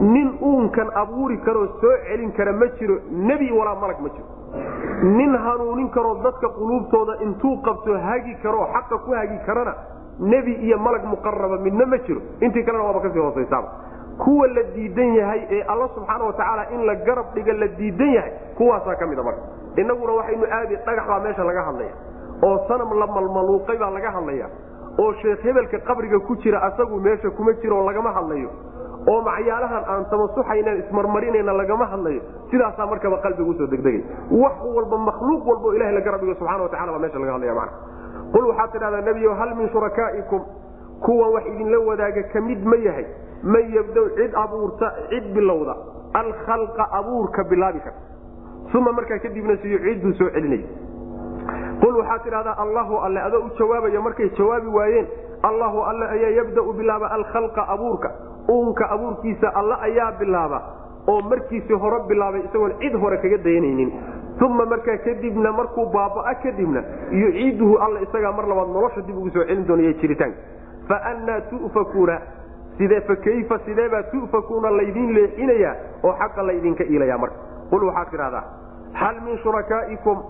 nin 0.00 0.28
uunkan 0.42 0.90
abuuri 0.94 1.36
karoo 1.46 1.66
soo 1.80 1.94
celin 2.08 2.32
kara 2.32 2.52
ma 2.52 2.66
jiro 2.78 2.98
nebi 3.10 3.50
walaa 3.52 3.74
malag 3.74 4.00
ma 4.00 4.08
jiro. 4.08 4.26
Nin 5.02 5.34
hanuunin 5.46 5.88
karoo 5.90 6.14
dadka 6.22 6.48
quluubtooda 6.58 7.16
intuu 7.26 7.56
qabto 7.62 7.98
hagi 7.98 8.34
karoo 8.42 8.66
xaqa 8.74 8.98
ku 9.04 9.12
hagi 9.12 9.38
karana 9.46 9.74
nebi 10.20 10.52
iyo 10.66 10.78
malag 10.78 11.04
muqaraba 11.04 11.58
midna 11.58 11.86
ma 11.86 11.98
jiro. 12.06 12.20
Intii 12.40 12.64
kalena 12.64 12.84
waaba 12.84 13.00
ka 13.00 13.10
sii 13.10 13.18
hoosaysaaba 13.20 13.68
kuwa 14.18 14.46
la 14.48 14.62
diidan 14.74 15.14
yahay 15.14 15.46
ee 15.50 15.62
alla 15.62 15.88
subxaana 15.94 16.24
watacaala 16.24 16.70
in 16.74 16.86
la 16.86 16.94
garab 17.06 17.34
dhiga 17.34 17.52
la 17.52 17.66
diidan 17.78 18.12
yahay 18.14 18.32
kuwaasaa 18.56 18.94
ka 18.96 19.06
mida 19.06 19.22
marka. 19.22 19.42
Innaguna 19.76 20.12
waxaynu 20.12 20.46
aadi 20.52 20.76
dhagax 20.86 21.06
baa 21.08 21.20
meesha 21.20 21.44
laga 21.44 21.62
hadlaya 21.62 21.92
oo 22.42 22.58
sanam 22.68 22.98
la 22.98 23.06
malmaluuqay 23.06 23.78
baa 23.78 23.90
laga 23.90 24.10
hadlaya 24.10 24.46
oo 24.98 25.12
sheekh 25.22 25.42
hebelka 25.42 25.78
qabriga 25.86 26.18
ku 26.26 26.34
jira 26.42 26.62
asagu 26.62 26.98
meesha 27.00 27.30
kuma 27.30 27.52
jiro 27.62 27.78
oo 27.78 27.86
lagama 27.86 28.10
hadlayo 28.12 28.50
oo 29.06 29.20
macyaalahan 29.22 29.84
aan 29.92 30.04
tamasuxaynan 30.10 30.78
ismarmarinayna 30.82 31.52
lagama 31.52 31.86
hadlayo. 31.92 32.20
Sidaasaa 32.50 32.86
markaba 32.86 33.18
qalbiga 33.24 33.50
u 33.50 33.54
soo 33.58 33.66
degdegay. 33.66 34.02
Wax 34.30 34.56
walba 34.76 34.96
makhluuq 35.08 35.46
walbo 35.46 35.74
ilaha 35.76 35.92
la 35.92 36.00
garab 36.00 36.20
dhigo 36.20 36.34
subxana 36.34 36.62
watacala 36.66 36.92
baa 36.92 36.98
meesha 37.04 37.18
laga 37.18 37.32
hadlaya 37.36 37.54
mana 37.54 37.72
qul 38.32 38.44
waxaad 38.50 38.72
tidhahdaa 38.72 39.00
nebiyo 39.08 39.34
hal 39.40 39.54
min 39.60 39.68
shurakaa'ikum 39.74 40.40
kuwan 41.06 41.30
wax 41.36 41.44
idinla 41.52 41.78
wadaaga 41.88 42.22
ka 42.32 42.40
mid 42.40 42.64
ma 42.64 42.76
yahay. 42.76 43.06
Man 43.42 43.64
yabdow 43.76 44.06
cid 44.18 44.32
abuurta 44.34 44.86
cid 45.10 45.26
bilowda 45.34 45.74
alkhalqa 46.20 46.84
abuurka 46.98 47.44
bilaabi 47.44 47.80
karta 47.80 48.02
uma 48.78 48.92
markaa 48.92 49.18
kadibna 49.24 49.56
siyo 49.62 49.78
cidduu 49.84 50.12
soo 50.18 50.28
celinaya 50.34 50.66
qul 51.82 51.94
waxaad 52.00 52.22
tidhahdaa 52.26 52.56
allahu 52.64 52.98
alle 53.06 53.20
adoo 53.28 53.40
u 53.46 53.50
jawaabaya 53.58 54.00
markay 54.06 54.28
jawaabi 54.38 54.66
waayeen 54.78 55.06
allahu 55.48 55.78
alle 55.90 56.04
ayaa 56.16 56.30
yabdau 56.38 56.72
bilaaba 56.80 57.06
alkhalqa 57.18 57.62
abuurka 57.74 58.10
uunka 58.50 58.90
abuurkiisa 58.90 59.54
alle 59.54 59.76
ayaa 59.88 60.12
bilaaba 60.20 60.62
oo 61.08 61.20
markiisii 61.32 61.80
hore 61.84 62.00
bilaabay 62.08 62.40
isagoon 62.40 62.72
cid 62.80 63.00
hore 63.02 63.16
kaga 63.16 63.38
dayanaynin 63.44 63.92
uma 64.46 64.64
markaa 64.72 64.96
kadibna 65.04 65.52
markuu 65.52 65.86
baabaa 65.92 66.34
kadibna 66.42 66.82
yuciiduhu 67.10 67.76
alla 67.86 68.00
isagaa 68.00 68.32
mar 68.32 68.48
labaad 68.48 68.68
nolosha 68.76 69.00
dib 69.06 69.16
ugu 69.18 69.30
soo 69.30 69.44
celin 69.44 69.66
doonaya 69.68 69.92
jiritaanka 69.92 70.38
faannaa 70.88 71.40
tufakuuna 71.50 72.20
fakayfa 73.06 73.58
sideebaa 73.66 74.02
tufakuuna 74.02 74.70
laydiin 74.70 75.14
leexinayaa 75.14 75.74
oo 76.02 76.12
xaqa 76.18 76.42
laydinka 76.46 76.84
iilaya 76.84 77.18
marka. 77.18 77.36
Qul 77.70 77.84
waxaad 77.84 78.10
tidhahdaa 78.10 78.44
hal 78.92 79.16
min 79.24 79.38
shurakaa'ikum 79.38 80.22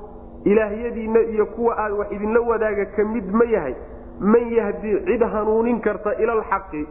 ilaahyadiinna 0.45 1.21
iyo 1.21 1.47
kuwa 1.47 1.79
aad 1.79 1.93
wax 1.93 2.13
idinla 2.13 2.41
wadaaga 2.41 2.87
ka 2.97 3.05
mid 3.05 3.33
ma 3.33 3.45
yahay 3.45 3.75
man 4.21 4.51
yahdi 4.53 4.97
cid 5.07 5.23
hanuunin 5.33 5.81
karta 5.81 6.15
ila 6.23 6.33
alxaqi 6.33 6.87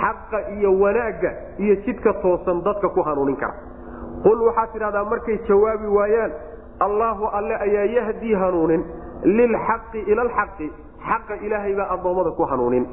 xaqa 0.00 0.38
iyo 0.56 0.70
wanaagga 0.82 1.30
iyo 1.58 1.74
jidka 1.86 2.12
toosan 2.22 2.62
dadka 2.64 2.88
ku 2.88 3.02
hanuunin 3.02 3.36
kara. 3.36 3.54
Qul 4.24 4.38
waxaad 4.48 4.72
tidhahdaa 4.72 5.04
markay 5.04 5.38
jawaabi 5.48 5.86
waayaan 5.96 6.32
allaahu 6.80 7.24
alle 7.38 7.54
ayaa 7.66 7.84
yahdii 7.96 8.34
hanuunin 8.34 8.82
lilxaqi 9.24 10.00
ila 10.12 10.22
alxaqi 10.22 10.68
xaqa 11.08 11.34
ilaahay 11.46 11.74
baa 11.78 11.88
addoommada 11.94 12.30
ku 12.30 12.44
hanuunin. 12.50 12.84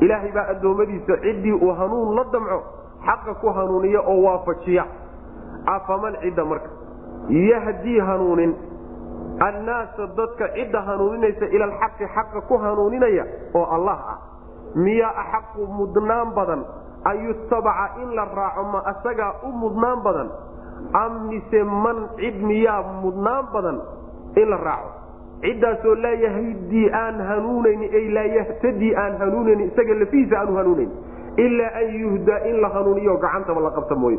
Ilaahay 0.00 0.32
baa 0.32 0.46
addoommadiisa 0.54 1.16
ciddii 1.24 1.52
uu 1.52 1.72
hanuun 1.78 2.16
la 2.16 2.24
damco 2.32 2.58
xaqa 3.06 3.34
ku 3.40 3.48
hanuuniya 3.58 4.00
oo 4.00 4.22
waafajiya. 4.26 4.84
Afaman 5.66 6.14
cidda 6.22 6.44
marka. 6.44 6.70
Yahdii 7.28 7.98
hanuunin 8.00 8.52
annaasa 9.40 10.06
dadka 10.16 10.48
cidda 10.56 10.80
hanuuninaysa 10.88 11.46
ila 11.54 11.64
alxaqi 11.64 12.04
xaqa 12.14 12.40
ku 12.48 12.58
hanuuninaya 12.58 13.24
oo 13.54 13.64
allah 13.76 13.98
ah 14.14 14.18
miyaa 14.74 15.12
axaqu 15.22 15.66
mudnaan 15.78 16.34
badan 16.34 16.64
an 17.04 17.16
yutabaca 17.26 17.86
in 18.02 18.14
la 18.14 18.24
raaco 18.38 18.62
ma 18.72 18.80
asagaa 18.92 19.32
u 19.48 19.52
mudnaan 19.52 20.02
badan? 20.02 20.28
Am 20.92 21.28
mise 21.28 21.64
man 21.64 22.08
cid 22.16 22.36
miyaa 22.42 22.82
mudnaan 23.02 23.46
badan 23.52 23.78
in 24.36 24.48
la 24.50 24.56
raaco? 24.56 24.90
Ciddaasoo 25.42 25.94
laa 25.94 26.16
yahdii 26.24 26.90
aan 26.92 27.20
hanuunayn 27.28 27.82
ay 27.98 28.08
laa 28.16 28.28
yahtadii 28.38 28.94
aan 28.96 29.16
hanuunayn 29.18 29.60
isaga 29.60 29.94
lafihiisa 30.00 30.38
aanu 30.40 30.56
hanuunayn 30.56 30.90
ilaa 31.36 31.70
an 31.80 31.94
yuhdaa 32.02 32.38
in 32.50 32.60
la 32.62 32.68
hanuuniyo 32.68 33.16
gacantaba 33.16 33.60
la 33.60 33.70
qabta 33.70 33.94
mooye. 33.94 34.18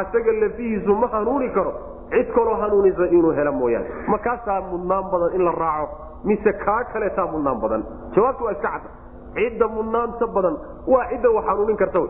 Asaga 0.00 0.32
lafihiisu 0.42 0.94
ma 0.94 1.06
hanuuni 1.12 1.48
karo 1.50 1.72
cid 2.10 2.30
kaloo 2.34 2.54
hanuunisa 2.62 3.06
inuu 3.10 3.30
helo 3.38 3.52
mooyaane. 3.52 3.88
Makaasaa 4.08 4.60
mudnaan 4.70 5.10
badan 5.12 5.34
in 5.34 5.44
la 5.44 5.50
raaco? 5.52 5.94
Mise 6.24 6.52
kaa 6.64 6.84
kaleetaa 6.92 7.26
mudnaan 7.26 7.60
badan? 7.60 7.82
Jawaabtu 8.14 8.44
waa 8.44 8.52
iska 8.52 8.68
cadda 8.68 8.88
cidda 9.34 9.68
mudnaanta 9.76 10.26
badan 10.36 10.56
waa 10.92 11.04
cidda 11.10 11.30
wax 11.36 11.44
hanuunin 11.50 11.76
karta 11.82 12.00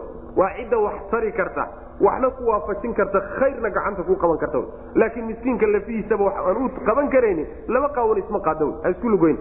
waa 0.40 0.50
cidda 0.58 0.78
wax 0.86 0.94
tari 1.10 1.32
karta 1.40 1.64
waxna 2.06 2.30
ku 2.36 2.42
waafajin 2.50 2.94
karta 3.00 3.20
khayrna 3.38 3.70
gacanta 3.76 4.02
ku 4.08 4.14
qaban 4.22 4.38
karta 4.44 4.58
laakiin 4.94 5.26
miskiinka 5.30 5.66
lafihiisaba 5.74 6.24
wax 6.28 6.34
aan 6.50 6.56
u 6.64 6.68
qaban 6.88 7.08
karaynin 7.14 7.46
laba 7.68 7.88
qaawan 7.98 8.18
isma 8.22 8.40
qaada 8.48 8.66
ha 8.84 8.88
isku 8.94 9.08
lugoyn 9.14 9.38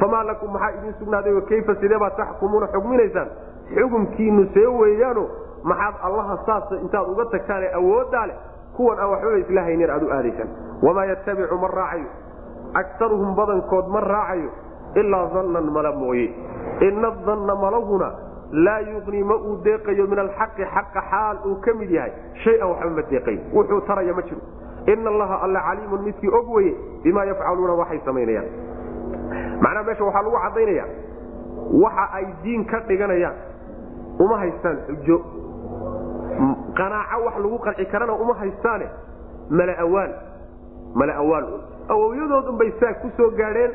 famaa 0.00 0.22
lakum 0.30 0.50
maxaa 0.56 0.70
idin 0.78 0.94
sugnaaday 1.00 1.40
kayfa 1.50 1.74
sideebaa 1.80 2.10
taxkumuuna 2.20 2.66
xugminaysaan? 2.74 3.28
Xukumkiinu 3.74 4.42
see 4.54 4.66
weeyaano 4.80 5.22
maxaad 5.70 5.94
allaha 6.08 6.36
saasa 6.46 6.74
intaad 6.84 7.06
uga 7.12 7.24
tagtaane 7.34 7.68
awooddaa 7.78 8.26
leh 8.30 8.36
kuwan 8.76 8.98
aan 8.98 9.10
waxbaba 9.12 9.38
isla 9.42 9.62
haynin 9.68 9.90
aad 9.94 10.02
u 10.02 10.10
aadaysaan 10.16 10.48
wamaa 10.86 11.04
yatabicu 11.10 11.58
ma 11.64 11.68
raacayo 11.78 12.08
akaruhum 12.80 13.34
badankood 13.38 13.86
ma 13.94 14.00
raacayo 14.00 14.50
ilaa 15.00 15.26
dannan 15.34 15.66
mala 15.76 15.92
mooye 15.92 16.26
ina 16.88 17.10
danna 17.26 17.54
malahuna 17.64 18.08
laa 18.52 18.80
yuqni 18.92 19.22
ma 19.24 19.34
uu 19.36 19.56
deeqayo 19.64 20.06
min 20.06 20.18
alxaqi 20.18 20.64
xaqa 20.74 21.00
xaal 21.10 21.36
uu 21.46 21.56
ka 21.64 21.74
mid 21.80 21.90
yahay 21.90 22.12
shay-an 22.44 22.68
waxba 22.72 22.90
ma 22.98 23.02
deeqayo 23.10 23.38
wuxuu 23.54 23.80
taraya 23.88 24.14
ma 24.18 24.22
jiro 24.28 24.40
ina 24.92 25.10
allaha 25.10 25.36
alla 25.46 25.60
caliimun 25.68 26.02
midkii 26.08 26.28
og 26.38 26.50
weye 26.56 26.74
bimaa 27.04 27.24
yafcaluuna 27.30 27.74
waxay 27.82 28.00
samaynayaan 28.04 28.48
macnaha 29.62 29.84
meesha 29.88 30.04
waxaa 30.04 30.22
lagu 30.26 30.36
caddaynaya 30.44 30.84
waxa 31.84 32.04
ay 32.18 32.26
diin 32.42 32.64
ka 32.72 32.80
dhiganayaan 32.88 33.36
uma 34.24 34.36
haystaan 34.42 34.76
xujo 34.88 35.16
qanaaco 36.76 37.24
wax 37.26 37.34
lagu 37.44 37.58
qanci 37.66 37.84
karana 37.92 38.12
uma 38.24 38.34
haystaane 38.40 38.86
malaawaan 39.50 40.10
malaawaan 41.00 41.44
un 41.54 41.60
awowyadoodun 41.94 42.56
bay 42.60 42.70
saa 42.80 42.92
ku 43.02 43.08
soo 43.16 43.30
gaadheen 43.40 43.72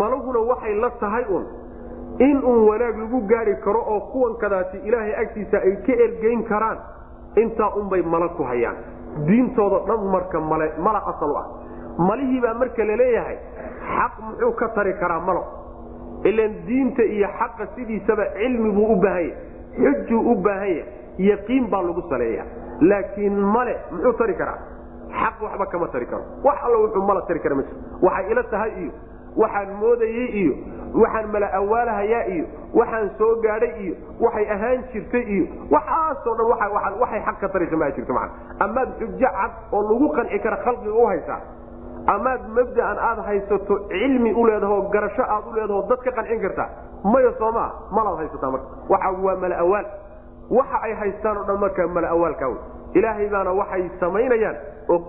malaguna 0.00 0.40
waxay 0.50 0.74
la 0.82 0.90
tahay 1.00 1.24
un. 1.30 1.44
In 2.18 2.38
uun 2.42 2.60
wanaag 2.68 2.96
lagu 3.02 3.20
gaari 3.30 3.54
karo 3.64 3.80
oo 3.94 4.00
kuwan 4.12 4.34
kadaasi 4.42 4.78
ilaahay 4.88 5.14
agtiisa 5.22 5.58
ay 5.68 5.74
ka 5.86 5.92
ergeyn 6.06 6.42
karaan 6.48 6.78
intaa 7.36 7.70
unbay 7.76 8.02
malag 8.02 8.32
ku 8.36 8.42
hayaan. 8.42 8.76
Diintooda 9.26 9.78
dhan 9.88 10.00
marka 10.14 10.40
mala 10.40 11.00
asal 11.12 11.36
ah. 11.36 11.46
Malihiibaa 12.08 12.54
marka 12.54 12.84
la 12.84 12.96
leeyahay 12.96 13.36
xaq 13.96 14.12
muxuu 14.26 14.52
ka 14.60 14.68
tari 14.76 14.92
karaa 15.00 15.20
malo. 15.20 15.42
Ilan 16.24 16.52
diinta 16.66 17.02
iyo 17.04 17.28
xaqa 17.38 17.66
sidiisaba 17.76 18.24
cilmi 18.36 18.70
buu 18.76 18.92
u 18.92 18.96
baahan 18.96 19.28
yahay 19.28 19.94
xujuu 19.94 20.20
u 20.32 20.34
baahan 20.40 20.68
yahay 20.68 20.84
yaqiin 21.30 21.68
baa 21.70 21.82
lagu 21.82 22.02
saleeya 22.10 22.44
laakiin 22.80 23.36
male 23.54 23.76
muxuu 23.92 24.12
tari 24.20 24.34
karaa? 24.40 24.58
Xaq 25.20 25.36
waxba 25.44 25.66
kama 25.72 25.86
tari 25.92 26.06
karo. 26.06 26.24
Wax 26.44 26.56
alla 26.64 26.78
wuxuu 26.84 27.04
mala 27.08 27.20
tari 27.28 27.40
kara 27.44 27.54
ma 27.54 27.62
jiro 27.62 27.76
waxay 28.02 28.32
ila 28.32 28.42
tahay 28.52 28.70
iyo 28.82 28.92
waxaan 29.42 29.70
moodayey 29.80 30.26
iyo 30.42 30.54
waxaan 31.02 31.26
mala 31.34 31.48
awaalahayaa 31.60 32.24
iyo 32.34 32.44
waxaan 32.80 33.10
soo 33.18 33.32
gaadhay 33.46 33.72
iyo 33.84 33.94
waxay 34.24 34.46
ahaan 34.54 34.84
jirtay 34.92 35.24
iyo 35.36 35.44
waxaasoo 35.74 36.34
dhan 36.38 36.46
waxay 37.02 37.20
xaq 37.26 37.36
ka 37.40 37.48
taraysa 37.54 37.76
maa 37.82 37.90
jirto 37.98 38.12
maa 38.18 38.28
amaad 38.66 38.88
xujo 39.00 39.18
cad 39.38 39.52
oo 39.72 39.82
lagu 39.90 40.08
qanci 40.18 40.38
kara 40.46 40.56
khalqiga 40.64 40.94
u 41.02 41.06
haysaa 41.10 41.40
amaad 42.14 42.42
mabdaan 42.58 42.98
aad 43.08 43.18
haysato 43.28 43.78
cilmi 43.92 44.32
u 44.32 44.46
leedaho 44.48 44.80
garasho 44.94 45.22
aad 45.36 45.44
u 45.50 45.52
leedaho 45.58 45.82
dad 45.90 46.00
ka 46.06 46.10
qancin 46.18 46.40
kartaa 46.44 46.68
maya 47.12 47.32
soomaa 47.38 47.70
malaad 47.96 48.16
haysataa 48.22 48.50
marka. 48.50 48.66
Waxa 48.92 49.10
waa 49.24 49.36
mala 49.42 49.56
awaal. 49.64 49.86
Waxa 50.58 50.78
ay 50.86 50.92
haystaan 51.00 51.36
o 51.38 51.44
dhan 51.48 51.58
markaa 51.64 51.86
mala 51.96 52.08
awaalkaa 52.14 52.48
wey. 52.52 52.58
Ilaahay 52.98 53.28
baana 53.34 53.52
waxay 53.60 53.84
samaynayaan 54.00 54.56
og 54.94 55.04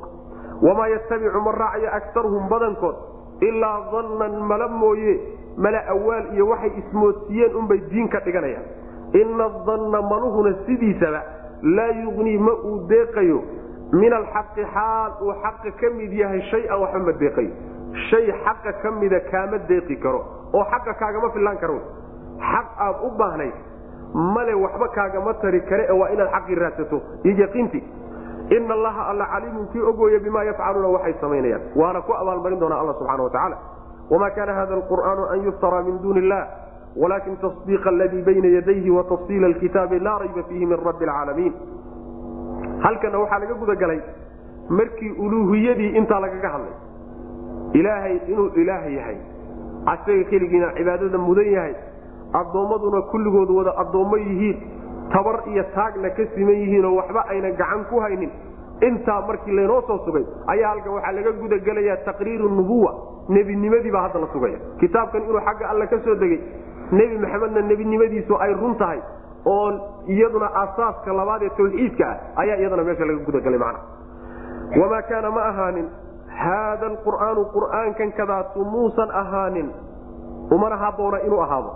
wamaa 0.68 0.88
yattabicu 0.94 1.42
ma 1.48 1.52
raacayo 1.62 1.90
akaruhum 2.00 2.50
badankood 2.52 2.96
ilaa 3.42 3.80
dannan 3.92 4.42
mala 4.50 4.68
mooye 4.68 5.20
mala 5.58 5.80
awaal 5.94 6.34
iyo 6.34 6.48
waxay 6.48 6.72
ismoodsiiyeen 6.82 7.56
unbay 7.56 7.80
diin 7.92 8.10
ka 8.10 8.20
dhiganayaan. 8.26 8.66
Ina 9.14 9.50
danna 9.68 10.02
maluhuna 10.02 10.54
sidiisaba 10.66 11.22
laa 11.64 11.92
yugnii 12.04 12.38
ma 12.38 12.52
uu 12.70 12.88
deeqayo. 12.90 13.40
Min 13.94 14.14
alxaqi 14.14 14.64
xaal 14.74 15.12
uu 15.22 15.34
xaqa 15.44 15.72
ka 15.80 15.90
mid 15.98 16.12
yahay 16.14 16.42
shay-an 16.52 16.80
waxba 16.82 17.00
ma 17.00 17.12
deeqayo. 17.22 17.52
Shay 18.10 18.32
xaqa 18.46 18.74
ka 18.82 18.92
mida 18.92 19.20
kaama 19.32 19.58
deeqi 19.70 19.96
karo 20.04 20.22
oo 20.54 20.64
xaqa 20.72 20.94
kaagama 20.94 21.30
fillaan 21.34 21.58
karo. 21.58 21.80
Xaq 22.52 22.68
aad 22.86 22.96
u 23.08 23.10
baahnayd 23.18 23.54
male 24.36 24.54
waxba 24.64 24.88
kaagama 24.98 25.34
tari 25.42 25.62
kare 25.70 25.86
ee 25.90 25.98
waa 26.02 26.10
inaad 26.14 26.30
xaqii 26.36 26.56
raadsato. 26.56 27.02
Iyo 27.24 27.36
yaqiintii 27.44 27.84
ina 28.56 28.74
allaha 28.74 29.08
alla 29.12 29.26
caliimun 29.34 29.68
kii 29.74 29.82
ogooya 29.92 30.20
bimaa 30.20 30.44
yafcaluuna 30.44 30.88
waxay 30.88 31.14
samaynayaan. 31.22 31.62
Waana 31.76 32.02
ku 32.02 32.14
abaalmarin 32.14 32.60
doonaa 32.60 32.80
alla 32.80 32.94
subxana 32.94 33.24
wa 33.24 33.30
tacaala. 33.30 33.58
Wma 34.10 34.30
kana 34.32 34.54
hada 34.54 34.74
alqur'aanu 34.80 35.24
an 35.34 35.44
yuftara 35.46 35.84
min 35.84 36.00
duuni 36.04 36.20
illah 36.24 36.48
walakin 36.96 37.36
tasdiiqa 37.42 37.90
aladii 37.90 38.22
bayna 38.28 38.48
yadayhi 38.58 38.90
watafsiila 38.98 39.48
alkitaabi 39.48 40.00
laa 40.00 40.20
rayba 40.20 40.44
fiihi 40.50 40.66
min 40.66 40.78
rabbi 40.86 41.06
alcaalamiin 41.06 41.54
halkana 42.86 43.20
waxaa 43.20 43.40
laga 43.40 43.54
gudagalay 43.54 44.00
markii 44.70 45.12
uluuhiyadii 45.12 45.90
intaa 46.00 46.20
lagaga 46.20 46.50
hadlay. 46.50 46.76
Ilaahay 47.74 48.18
inuu 48.28 48.48
ilaah 48.56 48.94
yahay. 48.94 49.18
Asaga 49.86 50.24
keligiina 50.32 50.72
cibaadada 50.78 51.18
mudan 51.18 51.52
yahay. 51.52 51.76
Addoommaduna 52.34 53.02
kulligood 53.12 53.50
wada 53.58 53.72
addoommo 53.84 54.18
yihiin 54.18 54.58
tabar 55.14 55.38
iyo 55.52 55.64
taagna 55.76 56.10
ka 56.18 56.24
siman 56.36 56.56
yihiinoo 56.62 56.96
waxba 57.00 57.26
ayna 57.30 57.52
gacan 57.52 57.86
ku 57.90 58.00
haynin. 58.00 58.32
Intaa 58.88 59.22
markii 59.28 59.56
laynoo 59.58 59.82
soo 59.88 59.98
sugay 60.06 60.26
ayaa 60.54 60.70
halkan 60.74 60.94
waxaa 60.98 61.12
laga 61.18 61.32
gudagelayaa 61.42 61.98
taqriiru 62.06 62.50
nubuwa 62.58 62.92
nebinimadiibaa 63.30 64.02
hadda 64.06 64.20
la 64.20 64.28
sugaya. 64.34 64.58
Kitaabkan 64.80 65.24
inuu 65.24 65.42
xagga 65.48 65.70
alle 65.70 65.88
ka 65.88 65.98
soo 66.06 66.16
degay 66.16 66.40
nebi 66.92 67.18
maxamedna 67.24 67.62
nebinimadiisu 67.72 68.34
ay 68.46 68.54
run 68.54 68.76
tahay 68.78 69.00
oo 69.46 69.72
iyaduna 70.08 70.48
asaaska 70.64 71.14
labaad 71.20 71.42
ee 71.44 71.50
tawxiidka 71.58 72.06
ah 72.12 72.42
ayaa 72.44 72.58
iyadana 72.62 72.84
meesha 72.84 73.06
laga 73.06 73.24
gudagalay 73.28 73.60
macna. 73.60 73.80
Wamaa 74.82 75.02
kaana 75.10 75.32
ma 75.32 75.42
ahaanin 75.52 75.88
haada 76.44 76.86
alqur'aanu 76.92 77.42
qur'aankan 77.56 78.12
kadaasu 78.20 78.66
muusan 78.74 79.10
ahaanin 79.22 79.68
umana 80.56 80.76
habboona 80.84 81.18
inuu 81.28 81.42
ahaado 81.46 81.72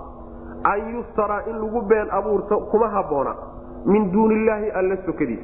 an 0.64 0.94
yuftaraa 0.96 1.42
in 1.50 1.56
lagu 1.62 1.82
been 1.88 2.08
abuurto 2.12 2.58
kuma 2.72 2.90
habboona 2.90 3.36
min 3.86 4.12
duuni 4.12 4.36
illaahi 4.36 4.70
alla 4.72 4.98
sokadiis 5.06 5.40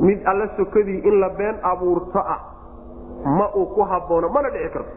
mid 0.00 0.26
alla 0.26 0.48
sokadii 0.56 0.98
in 1.04 1.20
la 1.20 1.28
been 1.28 1.56
abuurto 1.62 2.18
ah 2.18 2.40
ma 3.38 3.46
uu 3.56 3.66
ku 3.74 3.82
haboono 3.84 4.28
mana 4.28 4.48
dhici 4.50 4.68
karto. 4.72 4.92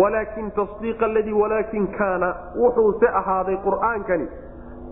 Walaakin 0.00 0.50
tasdiiqa 0.56 1.04
aladii 1.04 1.32
walaakin 1.32 1.86
kaana 1.98 2.34
wuxuuse 2.56 3.08
ahaaday 3.20 3.56
qur'aankani 3.64 4.26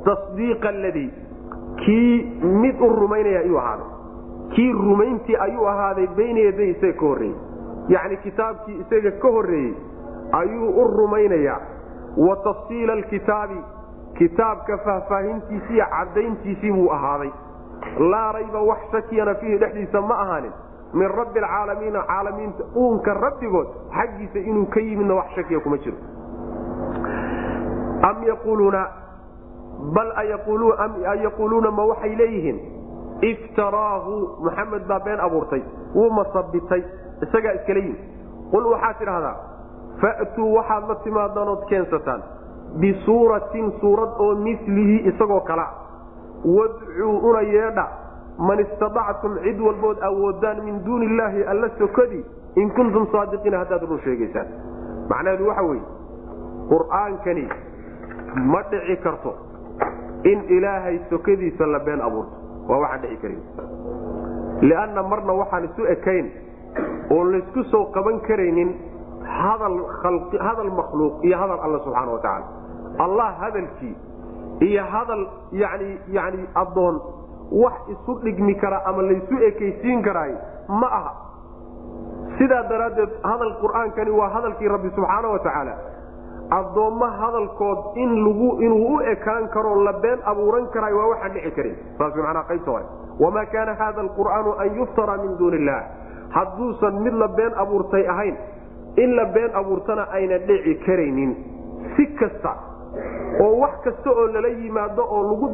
tasdiiqa 0.05 0.69
aladii 0.69 1.11
kii 1.85 2.41
mid 2.63 2.81
u 2.81 2.89
rumaynaya 3.01 3.41
ayuu 3.41 3.59
ahaaday. 3.59 3.87
Kii 4.55 4.73
rumayntii 4.73 5.37
ayuu 5.37 5.67
ahaaday 5.69 6.07
bayna 6.17 6.41
yaday 6.41 6.71
isaga 6.71 6.93
ka 7.01 7.07
horreeyey 7.07 7.37
yacni 7.89 8.17
kitaabkii 8.17 8.81
isaga 8.85 9.11
ka 9.23 9.29
horreeyey 9.37 9.75
ayuu 10.41 10.69
u 10.83 10.87
rumaynayaa 10.97 11.61
wa 12.17 12.37
tafsiila 12.37 12.93
alkitaabi 12.93 13.61
kitaabka 14.19 14.79
faahfaahintiisii 14.79 15.75
iyo 15.75 15.87
caddayntiisii 15.91 16.73
buu 16.73 16.91
ahaaday. 16.93 17.31
Laa 18.11 18.33
rayba 18.33 18.61
wax 18.61 18.79
shakiyana 18.93 19.35
fiihi 19.35 19.59
dhexdiisa 19.59 20.01
ma 20.01 20.19
ahaanin. 20.21 20.53
Min 20.95 21.09
rabbi 21.09 21.39
alcaalamiina 21.39 22.03
caalamiinta 22.03 22.65
uunka 22.77 23.15
rabbigood 23.15 23.69
xaggiisa 23.99 24.39
inuu 24.39 24.67
ka 24.67 24.81
yimidna 24.81 25.15
wax 25.15 25.31
shakiya 25.35 25.61
kuma 25.61 25.79
jiro. 25.79 25.97
Am 28.09 28.23
yaquuluuna 28.29 28.83
bal 29.95 30.11
ayaquuluuna 30.17 31.71
ma 31.71 31.85
waxay 31.85 32.17
leeyihiin? 32.17 32.59
Iftaraahu 33.23 34.15
muxamed 34.45 34.87
baa 34.89 35.01
been 35.01 35.21
abuurtay. 35.21 35.63
Wuu 35.95 36.11
masabitay. 36.11 36.83
Isagaa 37.23 37.53
iskala 37.53 37.81
yimi 37.81 37.99
qul 38.51 38.67
waxaad 38.73 38.99
tidhahdaa 38.99 39.37
fa'tuu 40.03 40.55
waxaad 40.57 40.89
la 40.89 40.95
timaadaan 41.05 41.49
ood 41.49 41.65
keensataan 41.69 42.23
bisuuratin 42.81 43.73
suurad 43.81 44.13
oo 44.19 44.35
milihi 44.35 45.09
isagoo 45.11 45.41
kala. 45.41 45.67
Wadcuu 46.45 47.19
una 47.31 47.41
yeedha. 47.43 47.87
Man 48.39 48.61
istadactum 48.61 49.35
cid 49.45 49.59
walbood 49.61 49.99
awoodaan 50.03 50.65
min 50.65 50.85
duuni 50.85 51.07
illaahi 51.07 51.45
alla 51.45 51.69
sokadii 51.79 52.25
in 52.57 52.71
kuntum 52.71 53.07
saadiqiina 53.13 53.59
haddaad 53.59 53.83
run 53.91 54.01
sheegaysaan. 54.05 54.47
Macnaheedu 55.11 55.47
waxa 55.49 55.63
weeye 55.63 55.83
qur'aankani 56.71 57.45
ma 58.53 58.63
dhici 58.71 58.97
karto 59.03 59.35
in 60.25 60.45
ilaahay 60.57 60.99
sokadiisa 61.11 61.67
la 61.67 61.79
been 61.81 62.01
abuurto. 62.01 62.37
Waa 62.69 62.79
waxaan 62.81 63.03
dhici 63.03 63.17
karin 63.23 63.43
lianna 64.63 65.03
marna 65.03 65.33
waxaan 65.43 65.65
isu 65.65 65.85
ekayn 65.97 66.31
oon 67.11 67.33
laysku 67.33 67.65
soo 67.71 67.85
qaban 67.93 68.21
karaynin 68.29 68.71
hadal 69.39 70.71
makhluuq 70.81 71.25
iyo 71.25 71.37
hadal 71.39 71.61
alla 71.67 71.79
subxaana 71.85 72.11
wa 72.13 72.19
tacaala 72.19 72.47
allah 73.05 73.29
hadalkii 73.43 73.95
iyo 74.69 74.85
hadal 74.93 75.23
yani 75.53 75.91
yani 76.09 76.41
addoon 76.63 77.01
wax 77.63 77.75
isu 77.95 78.13
dhigmi 78.25 78.55
kara 78.63 78.83
ama 78.87 79.03
laysu 79.03 79.35
ekaysiin 79.49 80.03
karaay 80.03 80.33
ma 80.69 80.87
aha. 80.99 81.13
Sidaa 82.39 82.63
daraaddeed 82.71 83.11
hadal 83.23 83.53
qur'aankani 83.63 84.11
waa 84.21 84.29
hadalkii 84.35 84.69
rabbi 84.69 84.91
subxaana 84.97 85.29
wa 85.35 85.39
tacaala 85.47 85.75
addoomma 86.59 87.09
hadalkood 87.23 87.79
in 88.03 88.11
lgu 88.27 88.51
inuu 88.67 88.95
u 88.97 89.01
ekaan 89.13 89.49
karoo 89.55 89.83
la 89.85 89.93
been 90.05 90.19
abuuran 90.33 90.67
karaay 90.75 90.95
waa 90.95 91.09
waxaan 91.15 91.33
dhici 91.35 91.51
karin 91.57 91.77
saas 91.99 92.15
manaa 92.15 92.45
qaybta 92.51 92.71
hore. 92.71 92.87
Wamaa 93.21 93.47
kaana 93.55 93.75
hada 93.83 94.01
alqur'aanu 94.07 94.51
an 94.63 94.69
yuftara 94.79 95.17
min 95.23 95.37
duuni 95.39 95.57
illah 95.63 95.81
hadduusan 96.37 96.95
mid 97.05 97.15
la 97.23 97.29
been 97.29 97.53
abuurtay 97.65 98.07
ahayn 98.15 98.37
in 98.97 99.15
la 99.17 99.25
been 99.35 99.51
abuurtana 99.55 100.07
ayna 100.13 100.39
dhici 100.39 100.75
karaynin. 100.87 101.35
Si 101.97 102.07
kasta 102.21 102.53
oo 103.41 103.59
wax 103.61 103.75
kasta 103.85 104.11
oo 104.11 104.27
lala 104.27 104.49
yimaado 104.49 105.03
oo 105.03 105.51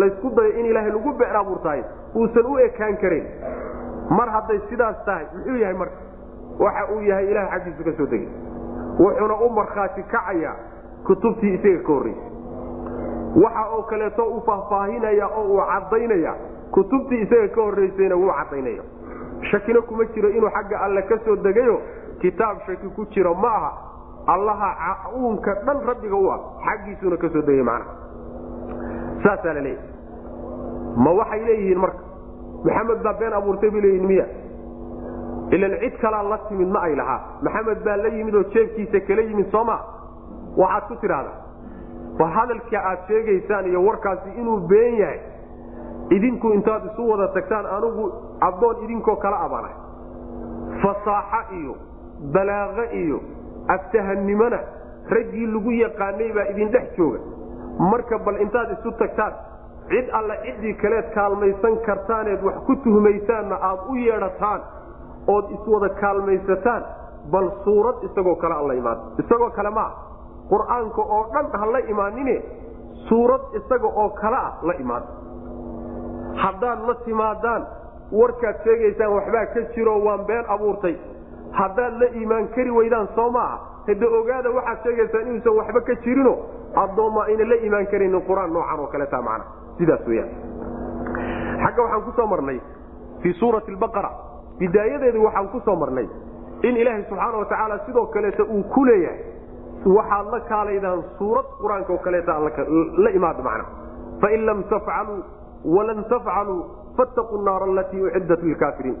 laysku 0.00 0.30
dayo 0.36 0.50
in 0.60 0.66
ilaahay 0.66 0.90
lagu 0.92 1.12
been 1.18 1.36
abuurtahay 1.36 1.82
uusan 2.14 2.46
u 2.46 2.58
ekaan 2.58 2.96
karayn 2.96 3.26
mar 4.18 4.28
hadday 4.30 4.60
sidaas 4.70 4.96
tahay 5.04 5.26
muxuu 5.34 5.56
yahay 5.62 5.74
marka 5.74 5.96
waxa 6.58 6.92
uu 6.94 7.00
yahay 7.10 7.30
ilaha 7.30 7.48
xaggiisa 7.58 7.84
ka 7.84 7.92
soo 7.98 8.06
degay. 8.06 8.28
Wuxuuna 8.98 9.34
u 9.46 9.48
markhaati 9.58 10.02
kacayaa 10.02 10.56
kutubtii 11.06 11.54
isaga 11.54 11.82
ka 11.86 11.92
horraysay 11.92 12.26
waxa 13.44 13.64
oo 13.76 13.82
kaleeto 13.82 14.24
u 14.24 14.40
faahfaahinaya 14.46 15.26
oo 15.28 15.44
uu 15.52 15.60
caddaynaya 15.72 16.34
kutubtii 16.70 17.20
isaga 17.26 17.48
ka 17.54 17.60
horraysayna 17.62 18.16
wuu 18.16 18.32
caddaynaya 18.38 18.82
shakina 19.50 19.80
kuma 19.88 20.04
jiro 20.14 20.28
inuu 20.28 20.50
xagga 20.56 20.80
alle 20.84 21.02
ka 21.02 21.18
soo 21.24 21.36
degayo 21.36 21.80
kitaab 22.20 22.58
shaki 22.66 22.88
ku 22.96 23.06
jiro 23.10 23.34
ma 23.34 23.48
aha 23.48 23.72
allaha 24.34 24.96
uunka 25.16 25.54
dhan 25.66 25.78
rabbiga 25.86 26.16
u 26.16 26.30
ah 26.30 26.40
xaggiisuuna 26.66 27.16
ka 27.16 27.28
soo 27.32 27.42
degay 27.42 27.62
macnaha. 27.62 27.94
Saasaa 29.22 29.52
la 29.54 29.60
leeyahy 29.60 29.88
ma 31.04 31.10
waxay 31.20 31.40
leeyihiin 31.48 31.78
marka? 31.78 32.02
Maxamed 32.64 33.02
baa 33.04 33.12
been 33.20 33.32
abuurtay 33.38 33.70
bay 33.70 33.80
leeyihiin 33.80 34.06
miya? 34.10 34.26
Ilan 35.56 35.78
cid 35.80 35.96
kalaa 36.02 36.22
la 36.22 36.38
timid 36.48 36.68
ma 36.68 36.80
ay 36.88 36.94
lahaa. 36.96 37.20
Maxamed 37.42 37.82
baa 37.84 37.96
la 37.96 38.08
yimid 38.08 38.34
oo 38.34 38.44
jeebkiisa 38.54 39.00
kala 39.08 39.22
yimid 39.22 39.48
sooma 39.50 39.76
waxaad 40.56 40.84
ku 40.88 40.94
tidhaahdaa 41.00 41.36
war 42.18 42.30
hadalka 42.36 42.78
aad 42.90 42.98
sheegaysaan 43.08 43.66
iyo 43.70 43.80
warkaasi 43.86 44.30
inuu 44.40 44.58
been 44.68 44.94
yahay 44.98 45.20
idinku 46.16 46.52
intaad 46.56 46.84
isu 46.90 47.02
wada 47.10 47.28
tagtaan 47.36 47.66
anugu 47.76 48.04
addoon 48.48 48.76
idinkoo 48.84 49.16
kala 49.24 49.38
abana 49.46 49.68
fasaaxo 50.82 51.40
iyo 51.60 51.74
balaaqo 52.34 52.84
iyo 53.02 53.18
aftahannimona 53.74 54.58
raggii 55.14 55.46
lagu 55.54 55.70
yaqaanay 55.84 56.30
baa 56.36 56.46
idin 56.52 56.68
dhex 56.74 56.86
jooga. 56.96 57.18
Marka 57.90 58.18
bal 58.26 58.40
intaad 58.44 58.70
isu 58.76 58.90
tagtaan 59.02 59.32
cid 59.90 60.06
alle 60.18 60.34
ciddii 60.44 60.74
kaleed 60.82 61.06
kaalmaysan 61.14 61.76
kartaaneed 61.86 62.42
wax 62.46 62.56
ku 62.66 62.76
tuhmaysaanna 62.84 63.56
aad 63.70 63.80
u 63.92 63.94
yeedhataan 64.06 64.60
ood 65.34 65.46
iswada 65.56 65.88
kaalmaysataan 66.00 66.82
bal 67.32 67.48
suurad 67.64 67.96
isagoo 68.08 68.36
kale 68.42 68.54
alla 68.54 68.74
imaado 68.80 69.02
isagoo 69.22 69.50
kale 69.58 69.70
maa 69.78 69.90
qur'aanka 70.50 71.02
oo 71.16 71.22
dhan 71.32 71.46
ha 71.60 71.66
la 71.74 71.80
imaanine 71.92 72.36
suurad 73.08 73.40
isaga 73.60 73.88
oo 74.02 74.08
kale 74.20 74.36
ah 74.36 74.52
la 74.68 74.74
imaado 74.84 75.06
haddaad 76.42 76.80
la 76.88 76.94
timaadaan 77.04 77.62
warkaad 78.20 78.56
sheegaysaan 78.64 79.12
waxbaa 79.16 79.46
ka 79.54 79.60
jiro 79.74 79.94
waan 80.06 80.24
been 80.26 80.44
abuurtay. 80.54 80.94
Haddaad 81.60 81.94
la 82.00 82.06
iimaan 82.20 82.48
kari 82.54 82.70
weydaan 82.70 83.08
soo 83.14 83.30
maaha. 83.30 83.58
Hade 83.88 84.06
ogaada 84.18 84.50
waxaad 84.58 84.78
sheegaysaan 84.84 85.26
inuusan 85.28 85.56
waxba 85.60 85.80
ka 85.88 85.94
jirino. 86.04 86.34
Addoomma 86.82 87.22
ayna 87.28 87.44
la 87.50 87.54
iimaan 87.64 87.86
karaynin 87.86 88.22
qur'aan 88.28 88.52
noocan 88.52 88.80
oo 88.80 88.86
kaleta 88.86 89.22
macna. 89.22 89.44
Sidaas 89.78 90.06
weyaan 90.08 90.30
xagga 91.64 91.82
waxaan 91.82 92.02
ku 92.06 92.12
soo 92.16 92.26
marnay 92.26 92.58
fii 93.22 93.32
suurati 93.40 93.70
albaqara. 93.72 94.10
Bidaayadeedu 94.58 95.22
waxaan 95.24 95.48
ku 95.52 95.60
soo 95.64 95.76
marnay 95.76 96.06
in 96.62 96.76
ilaahay 96.76 97.02
subxaana 97.08 97.38
watacaala 97.38 97.78
sidoo 97.86 98.06
kaleeta 98.06 98.42
uu 98.44 98.62
ku 98.74 98.84
leeyahay. 98.84 99.20
Waxaad 99.96 100.26
la 100.32 100.40
kaalaydaan 100.50 101.02
suurad 101.18 101.46
qur'aanka 101.62 101.92
oo 101.92 101.98
kaleeta 102.06 102.32
la 103.04 103.10
imaada 103.10 103.42
macna. 103.42 103.64
Fain 104.20 104.46
lam 104.46 104.62
tafcaluu 104.70 105.22
walan 105.76 106.04
tafcaluu 106.12 106.60
fattaquu 106.98 107.42
naara 107.48 107.66
alatii 107.72 108.02
uciddat 108.08 108.42
lilkaafiriin 108.48 108.96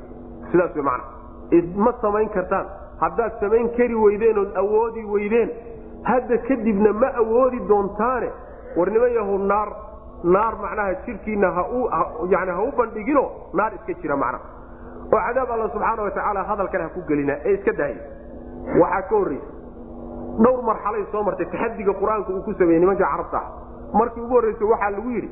sidaas 0.52 0.74
wey 0.76 0.84
macna 0.90 1.82
ma 1.84 1.92
samayn 2.04 2.28
kartaan 2.36 2.66
haddaad 3.02 3.32
samayn 3.40 3.68
kari 3.78 3.94
weydeen 4.04 4.38
ood 4.42 4.52
awoodi 4.62 5.04
weydeen 5.14 5.50
hadda 6.10 6.38
kadibna 6.48 6.92
ma 7.02 7.08
awoodi 7.22 7.60
doontaane 7.72 8.28
war 8.78 8.88
nima 8.96 9.08
yahu 9.18 9.38
naar 9.52 9.68
naar 10.34 10.54
macnaha 10.64 10.94
jirkiina 11.06 11.48
yani 12.34 12.50
ha 12.56 12.62
u 12.68 12.72
bandhigino 12.80 13.24
naar 13.60 13.72
iska 13.78 13.92
jira 14.02 14.16
macnaha 14.16 14.44
oo 15.12 15.20
cadaab 15.26 15.50
alla 15.56 15.68
subxaana 15.74 16.02
watacaala 16.08 16.42
hadalkan 16.50 16.80
ha 16.84 16.88
ku 16.96 17.00
gelina 17.10 17.34
ee 17.48 17.54
iska 17.58 17.72
daaya 17.72 18.00
waxaa 18.82 19.02
ka 19.10 19.14
horreysa 19.16 19.50
dhowr 20.44 20.62
marxalay 20.70 21.04
soo 21.12 21.22
martay 21.28 21.46
taxadiga 21.54 21.92
qur'aanka 22.00 22.32
uu 22.36 22.42
ku 22.48 22.52
sameeyey 22.60 22.80
nimanka 22.84 23.04
carabta 23.12 23.38
ah 23.38 23.46
markii 24.00 24.22
ugu 24.24 24.34
horreysa 24.38 24.64
waxaa 24.72 24.90
lagu 24.96 25.10
yidhi 25.16 25.30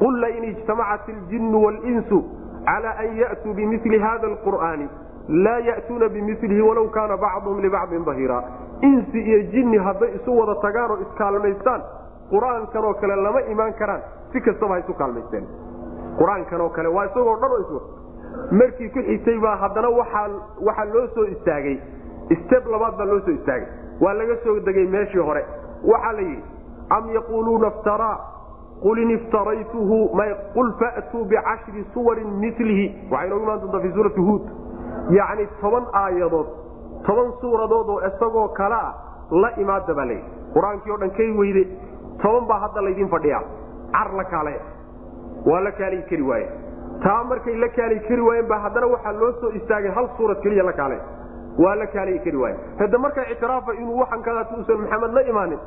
qul 0.00 0.20
lain 0.20 0.44
ijtamacat 0.52 1.08
iljinnu 1.14 1.62
walinsu 1.64 2.18
cala 2.66 2.90
an 3.04 3.16
ya'tuu 3.22 3.54
bimili 3.54 3.98
hada 4.06 4.26
alqur'aani 4.32 4.88
laa 5.44 5.58
ya'tuuna 5.68 6.08
bimilihi 6.08 6.60
walow 6.68 6.86
kaana 6.96 7.16
bacduhum 7.16 7.60
libacdin 7.64 8.04
dahiira 8.08 8.38
insi 8.88 9.18
iyo 9.30 9.38
jinni 9.52 9.78
hadday 9.86 10.10
isu 10.18 10.36
wada 10.38 10.54
tagaan 10.64 10.90
oo 10.90 10.98
iskaalmaystaan 11.06 11.82
qur'aankan 12.32 12.84
oo 12.84 12.94
kale 13.00 13.16
lama 13.16 13.40
imaan 13.52 13.72
karaan 13.80 14.02
si 14.32 14.40
kastaba 14.40 14.74
ha 14.74 14.78
isu 14.82 14.94
kaalmaysteen. 14.94 15.44
Qur'aankan 16.18 16.60
oo 16.60 16.68
kale 16.76 16.88
waa 16.96 17.04
isagoo 17.10 17.36
dhan 17.42 17.50
oo 17.56 17.60
iswa 17.64 17.80
markii 18.60 18.88
ku 18.94 19.00
xigtay 19.08 19.38
baa 19.44 19.56
haddana 19.62 19.88
waxaa 19.98 20.84
loo 20.94 21.06
soo 21.14 21.24
istaagay 21.34 21.76
steb 22.44 22.66
labaad 22.72 22.96
baa 22.98 23.06
loo 23.12 23.20
soo 23.26 23.34
istaagay. 23.38 23.68
Waa 24.00 24.14
laga 24.14 24.36
soo 24.44 24.58
degay 24.66 24.86
meeshii 24.86 25.22
hore. 25.28 25.44
Waxaa 25.92 26.12
la 26.12 26.20
yidhi 26.20 26.42
am 26.96 27.10
yaquuluuna 27.14 27.68
iftaraa 27.74 28.16
qul 28.84 28.98
in 29.04 29.10
iftaraytuhu 29.16 29.98
qul 30.56 30.68
fa'tuu 30.80 31.24
bicashri 31.32 31.84
suwarin 31.94 32.30
milihi 32.44 32.86
waxay 33.12 33.28
noogu 33.30 33.44
imaan 33.46 33.60
doontaa 33.62 33.80
fi 33.86 33.90
suurati 33.96 34.20
huud 34.28 34.42
yacni 35.18 35.46
toban 35.62 35.84
aayadood 36.02 36.48
toban 37.08 37.30
suuradood 37.40 37.88
oo 37.94 38.00
isagoo 38.10 38.48
kale 38.60 38.78
ah 38.80 38.92
la 39.42 39.50
imaada 39.64 39.94
baa 40.00 40.06
layidhi 40.10 40.24
qur'aankii 40.54 40.92
o 40.94 40.98
dhan 41.02 41.10
kay 41.18 41.28
weyde 41.40 41.62
toban 42.22 42.44
baa 42.50 42.58
hadda 42.64 42.82
laydin 42.88 43.08
fadhiyaa 43.14 43.42
car 43.96 44.08
la 44.20 44.24
kaale 44.32 44.54
waa 45.50 45.60
la 45.66 45.72
kaalayi 45.80 46.02
kari 46.10 46.22
waaye 46.30 46.48
taa 47.04 47.20
markay 47.30 47.54
la 47.64 47.68
kaalayi 47.78 48.00
kari 48.08 48.22
waayeen 48.28 48.48
baa 48.52 48.58
haddana 48.66 48.86
waxaa 48.94 49.12
loo 49.20 49.32
soo 49.40 49.50
istaagay 49.60 49.92
hal 49.98 50.08
suurad 50.16 50.40
keliya 50.46 50.64
la 50.70 50.72
kaale 50.80 50.98
waa 51.64 51.74
la 51.82 51.86
kaalayi 51.94 52.18
kari 52.26 52.36
waaye 52.44 52.56
hadda 52.82 52.98
markaa 53.04 53.26
ictiraafa 53.34 53.74
inuu 53.82 53.98
waxan 54.02 54.22
kadaat 54.28 54.52
uusan 54.58 54.80
maxamed 54.84 55.12
la 55.18 55.22
imaanin 55.32 55.60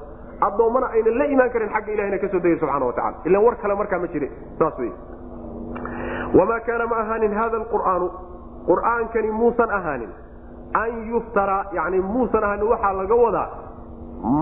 addoommana 0.48 0.88
aynan 0.96 1.18
la 1.22 1.26
imaan 1.36 1.50
karin 1.54 1.70
xagga 1.76 1.92
ilahina 1.96 2.18
ka 2.24 2.28
soo 2.34 2.40
degay 2.46 2.60
subxana 2.62 2.86
wa 2.86 2.94
tacala 2.94 3.18
ilan 3.30 3.44
war 3.46 3.56
kale 3.62 3.76
markaa 3.82 4.00
ma 4.04 4.08
jire 4.14 4.30
saas 4.60 4.78
wey 4.80 4.92
wamaa 6.40 6.60
kaana 6.68 6.88
ma 6.92 6.96
ahaanin 7.04 7.34
hada 7.40 7.58
alqur'aanu? 7.62 8.08
Qur'aankani 8.68 9.32
muusan 9.40 9.70
ahaanin. 9.78 10.10
An 10.82 10.92
yuftara 11.12 11.58
yani 11.78 12.00
muusan 12.14 12.44
ahaanin 12.44 12.68
waxaa 12.74 12.94
laga 13.00 13.16
wadaa 13.24 13.50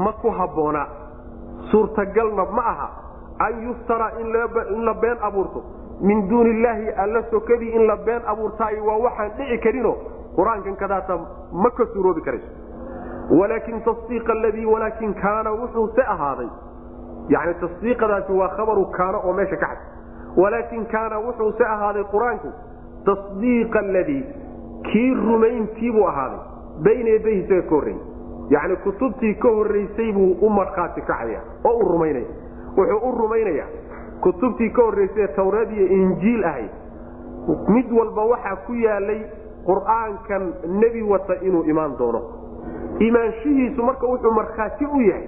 ma 0.05 0.11
ku 0.21 0.29
habboona 0.39 0.83
suurtagalna 1.71 2.45
ma 2.57 2.63
aha. 2.73 2.87
An 3.47 3.53
yuftara 3.67 4.07
in 4.21 4.27
la 4.85 4.93
been 4.93 5.17
abuurto. 5.29 5.63
Min 6.01 6.27
duuni 6.29 6.49
illaahi 6.55 6.89
alla 7.03 7.23
sokadii 7.31 7.73
in 7.75 7.85
la 7.87 7.95
been 8.05 8.21
abuurtaay 8.33 8.79
waa 8.87 8.97
waxaan 9.05 9.31
dhici 9.37 9.57
karino 9.65 9.95
qur'aankan 10.37 10.75
kadaata 10.83 11.17
ma 11.63 11.69
ka 11.77 11.85
suuroobi 11.93 12.21
karayso 12.21 12.47
walaakin 13.39 13.81
tasdiiqa 13.87 14.31
aladii 14.33 14.65
walaakin 14.65 15.13
kaana 15.23 15.51
wuxuu 15.61 15.87
se 15.95 16.03
ahaaday 16.15 16.47
yani 17.29 17.53
tasdiiqadaasi 17.63 18.31
waa 18.39 18.49
khabaru 18.57 18.85
kaana 18.97 19.17
oo 19.17 19.33
meesha 19.39 19.57
ka 19.63 19.67
xad 19.71 19.79
walaakin 20.43 20.85
kaana 20.93 21.19
wuxuu 21.25 21.51
se 21.57 21.65
ahaaday 21.75 22.03
qur'aanku 22.13 22.49
tasdiiqa 23.09 23.79
aladii 23.79 24.23
kii 24.91 25.13
rumayntiibuu 25.13 26.05
ahaaday 26.11 26.39
bayna 26.87 27.09
yadayhi 27.15 27.39
isaga 27.43 27.61
ka 27.69 27.75
horreeyey 27.75 28.01
yacni 28.55 28.75
kutubtii 28.85 29.33
ka 29.43 29.49
horraysay 29.57 30.11
buu 30.17 30.31
u 30.41 30.49
markhaati 30.59 31.01
kacaya 31.01 31.41
oo 31.69 31.75
u 31.83 31.89
rumaynaya 31.93 32.27
wuxuu 32.77 32.99
u 33.09 33.11
rumaynayaa 33.21 33.67
kutubtii 34.21 34.69
ka 34.69 34.81
horraysay 34.87 35.23
ee 35.23 35.27
tawreed 35.39 35.71
iyo 35.77 35.87
injiil 35.99 36.43
ahayd 36.51 36.71
mid 37.75 37.91
walba 37.99 38.25
waxaa 38.33 38.55
ku 38.67 38.73
yaalay 38.85 39.21
qur'aankan 39.69 40.43
nebi 40.83 41.01
wata 41.11 41.35
inuu 41.47 41.63
imaan 41.73 41.97
doono 41.99 42.21
imaanshihiisu 43.07 43.83
marka 43.83 44.07
wuxuu 44.07 44.31
markhaati 44.31 44.85
u 44.85 45.01
yahay. 45.01 45.27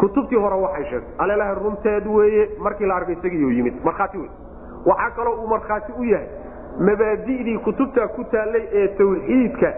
Kutubtii 0.00 0.36
hore 0.38 0.56
waxay 0.56 0.84
sheegtay 0.90 1.14
alelaha 1.18 1.54
runteed 1.54 2.06
weeye. 2.06 2.48
Markii 2.58 2.86
la 2.86 2.94
arkay 2.96 3.14
isagiiu 3.14 3.50
yimid. 3.50 3.74
Markhaati 3.84 4.18
wey 4.18 4.30
waxaa 4.86 5.10
kaloo 5.16 5.34
uu 5.42 5.46
markhaati 5.46 5.92
u 5.98 6.04
yahay 6.04 6.28
mabaadi'dii 6.80 7.58
kutubtaa 7.58 8.08
ku 8.08 8.24
taallay 8.24 8.62
ee 8.72 8.88
tawxiidka 8.98 9.72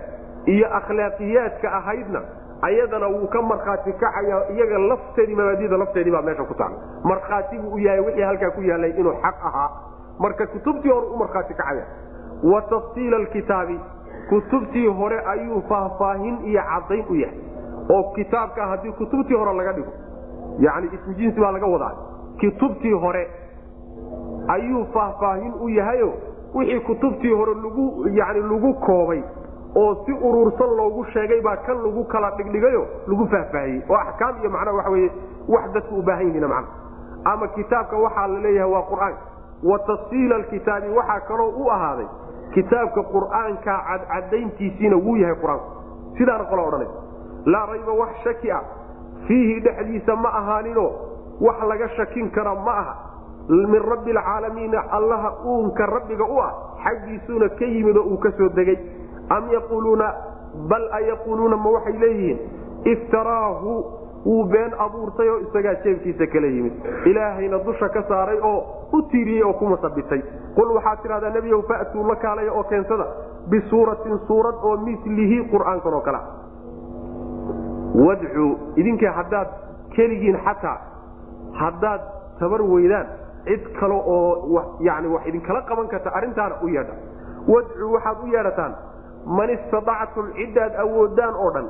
iyo 0.47 0.67
akhlaaqiyaadka 0.77 1.73
ahaydna 1.79 2.21
ayadana 2.63 3.07
wuu 3.09 3.27
ka 3.35 3.43
markhaati 3.43 3.93
kacaya 3.93 4.39
iyaga 4.55 4.79
lafteedii 4.79 5.35
mabaadida 5.35 5.77
lafteedii 5.77 6.11
baa 6.15 6.23
meesha 6.23 6.45
ku 6.45 6.55
taala 6.55 6.77
markhaati 7.05 7.59
u 7.73 7.79
yahay 7.79 8.01
wixii 8.01 8.23
halkaa 8.23 8.51
ku 8.51 8.63
yaalay 8.63 8.91
inuu 8.91 9.13
xaq 9.23 9.37
ahaa. 9.51 9.71
Marka 10.19 10.47
kutubtii 10.47 10.91
hore 10.91 11.07
u 11.07 11.17
markhaati 11.17 11.55
kacaya 11.55 11.85
wa 12.53 12.63
tafsiila 12.63 13.17
alkitaabi 13.17 13.81
kutubtii 14.29 14.87
hore 14.87 15.21
ayuu 15.33 15.63
faahfaahin 15.69 16.39
iyo 16.45 16.63
caddayn 16.71 17.05
u 17.11 17.15
yahay. 17.15 17.39
Oo 17.95 18.03
kitaabka 18.15 18.67
haddii 18.67 18.93
kutubtii 18.93 19.35
hore 19.37 19.53
laga 19.57 19.73
dhigo 19.73 19.93
yani 20.59 20.87
ismu 20.95 21.15
jinsi 21.15 21.41
baa 21.41 21.51
laga 21.53 21.67
wadaa. 21.67 21.95
Kutubtii 22.41 22.93
hore 22.93 23.29
ayuu 24.49 24.85
faahfaahin 24.95 25.53
u 25.61 25.69
yahayo 25.69 26.13
wixii 26.55 26.81
kutubtii 26.81 27.33
hore 27.33 27.55
lagu 27.55 28.09
yani 28.13 28.41
lagu 28.41 28.75
koobay 28.75 29.23
oo 29.77 29.95
si 30.07 30.13
urursan 30.13 30.77
loogu 30.77 31.05
sheegay 31.05 31.41
baa 31.41 31.57
kan 31.57 31.77
lagu 31.85 32.05
kala 32.05 32.31
dhigdhigayo 32.31 32.87
lagu 33.09 33.27
faahfaahiyey. 33.29 33.83
Oo 33.91 33.97
axkaam 33.97 34.35
iyo 34.41 34.51
macnaha 34.51 34.77
waxa 34.77 34.91
weye 34.91 35.11
wax 35.49 35.73
dadku 35.75 35.95
u 35.99 36.03
baahan 36.03 36.27
yihiin 36.27 36.47
macna 36.49 36.69
ama 37.25 37.49
kitaabka 37.49 37.97
waxaa 37.97 38.27
la 38.27 38.39
leeyahay 38.41 38.73
waa 38.73 38.83
qur'aanka 38.83 39.21
wa 39.71 39.79
tafsiila 39.79 40.37
alkitaabi 40.37 40.89
waxaa 40.89 41.21
kaloo 41.29 41.51
u 41.63 41.71
ahaaday 41.71 42.07
kitaabka 42.55 43.03
qur'aanka 43.15 43.73
cadcadayntiisiina 43.89 44.97
wuu 44.97 45.17
yahay 45.17 45.37
qur'aanku 45.43 45.71
sidaana 46.19 46.45
qola 46.51 46.63
odhanaysa. 46.69 46.99
Laa 47.47 47.67
rayba 47.67 47.93
wax 47.93 48.13
shaki 48.25 48.51
ah. 48.51 48.63
Fiihi 49.27 49.61
dhexdiisa 49.61 50.17
ma 50.17 50.29
ahaaninoo 50.41 50.91
wax 51.41 51.59
laga 51.69 51.89
shakin 51.97 52.31
kara 52.31 52.55
ma 52.55 52.73
aha. 52.83 52.95
Min 53.49 53.83
rabbi 53.91 54.11
alcaalamiina 54.11 54.81
allaha 54.99 55.31
uunka 55.45 55.87
rabbiga 55.87 56.25
u 56.25 56.39
ah. 56.41 56.53
Xaggiisuuna 56.85 57.49
ka 57.59 57.65
yimid 57.65 57.97
oo 57.97 58.05
uu 58.15 58.19
ka 58.19 58.31
soo 58.39 58.49
degay. 58.49 58.79
Am 59.31 59.51
yaquuluuna 59.53 60.09
bal 60.69 60.89
a 60.93 61.01
yaquuluuna 61.01 61.57
ma 61.57 61.71
waxay 61.77 61.93
leeyihiin? 62.03 62.39
Iftaraahu 62.93 63.85
wuu 64.27 64.45
been 64.53 64.73
abuurtay 64.85 65.29
oo 65.33 65.39
isagaa 65.47 65.75
jeebkiisa 65.85 66.27
kala 66.33 66.47
yimid. 66.55 66.73
ilaahayna 67.11 67.59
dusha 67.67 67.89
ka 67.97 68.03
saaray 68.09 68.39
oo 68.51 68.59
u 68.93 69.03
tiiriyey 69.11 69.43
oo 69.49 69.53
ku 69.61 69.65
masabitay. 69.73 70.23
qul 70.57 70.69
waxaad 70.77 70.99
tidhahdaa 71.03 71.31
nebiyow 71.37 71.63
fa'tuu 71.71 72.07
la 72.11 72.17
kaalaya 72.25 72.53
oo 72.53 72.65
keensada 72.71 73.07
bisuuratin 73.51 74.19
suurad 74.27 74.57
oo 74.69 74.77
milihi 74.87 75.39
qur'aankan 75.53 75.95
oo 75.95 76.01
kale. 76.09 76.21
Wadcuu 78.07 78.51
idinkii 78.77 79.13
haddaad 79.19 79.49
keligiin 79.97 80.39
xataa 80.45 80.79
haddaad 81.61 82.01
tabar 82.41 82.63
weydaan 82.63 83.07
cid 83.47 83.63
kale 83.81 83.95
oo 83.95 84.63
yani 84.81 85.09
wax 85.15 85.27
idinkala 85.27 85.61
qaban 85.69 85.89
karta 85.89 86.11
arrintaana 86.19 86.55
u 86.63 86.69
yeedha. 86.69 86.95
Wadcuu 87.49 87.93
waxaad 87.95 88.17
u 88.25 88.27
yeedhataan 88.35 88.73
man 89.39 89.51
istaactum 89.57 90.27
ciddaad 90.39 90.73
awoodaan 90.85 91.35
oo 91.45 91.51
dhan 91.55 91.67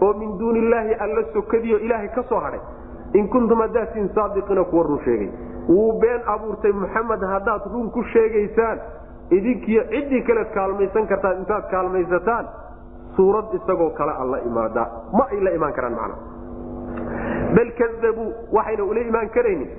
oo 0.00 0.12
min 0.14 0.38
duuni 0.38 0.58
illaahi 0.58 0.94
alla 1.04 1.22
sokadiyo 1.32 1.78
ilaahay 1.78 2.08
ka 2.08 2.22
soo 2.28 2.40
hadhay 2.40 2.60
in 3.14 3.28
kuntum 3.28 3.60
haddaadtiin 3.60 4.08
saadiqiina 4.14 4.64
kuwa 4.64 4.82
run 4.84 5.00
sheegay. 5.04 5.30
Wuu 5.68 5.92
been 6.00 6.20
abuurtay 6.26 6.72
muxamed 6.72 7.22
haddaad 7.32 7.62
run 7.72 7.90
ku 7.90 8.02
sheegaysaan 8.12 8.78
idinkiyo 9.30 9.82
ciddii 9.92 10.22
kalead 10.22 10.50
kaalmaysan 10.54 11.06
kartaan 11.06 11.38
intaad 11.38 11.70
kaalmaysataan 11.70 12.48
suurad 13.16 13.54
isagoo 13.54 13.90
kale 13.90 14.12
a 14.12 14.24
la 14.32 14.38
imaadaa 14.48 14.88
ma 15.12 15.26
ay 15.30 15.40
la 15.40 15.50
imaan 15.50 15.72
karaan 15.72 15.94
macna. 15.94 16.16
Bal 17.56 17.70
kadabuu 17.78 18.32
waxayna 18.52 18.84
ula 18.84 19.00
imaan 19.00 19.28
karaynin. 19.36 19.70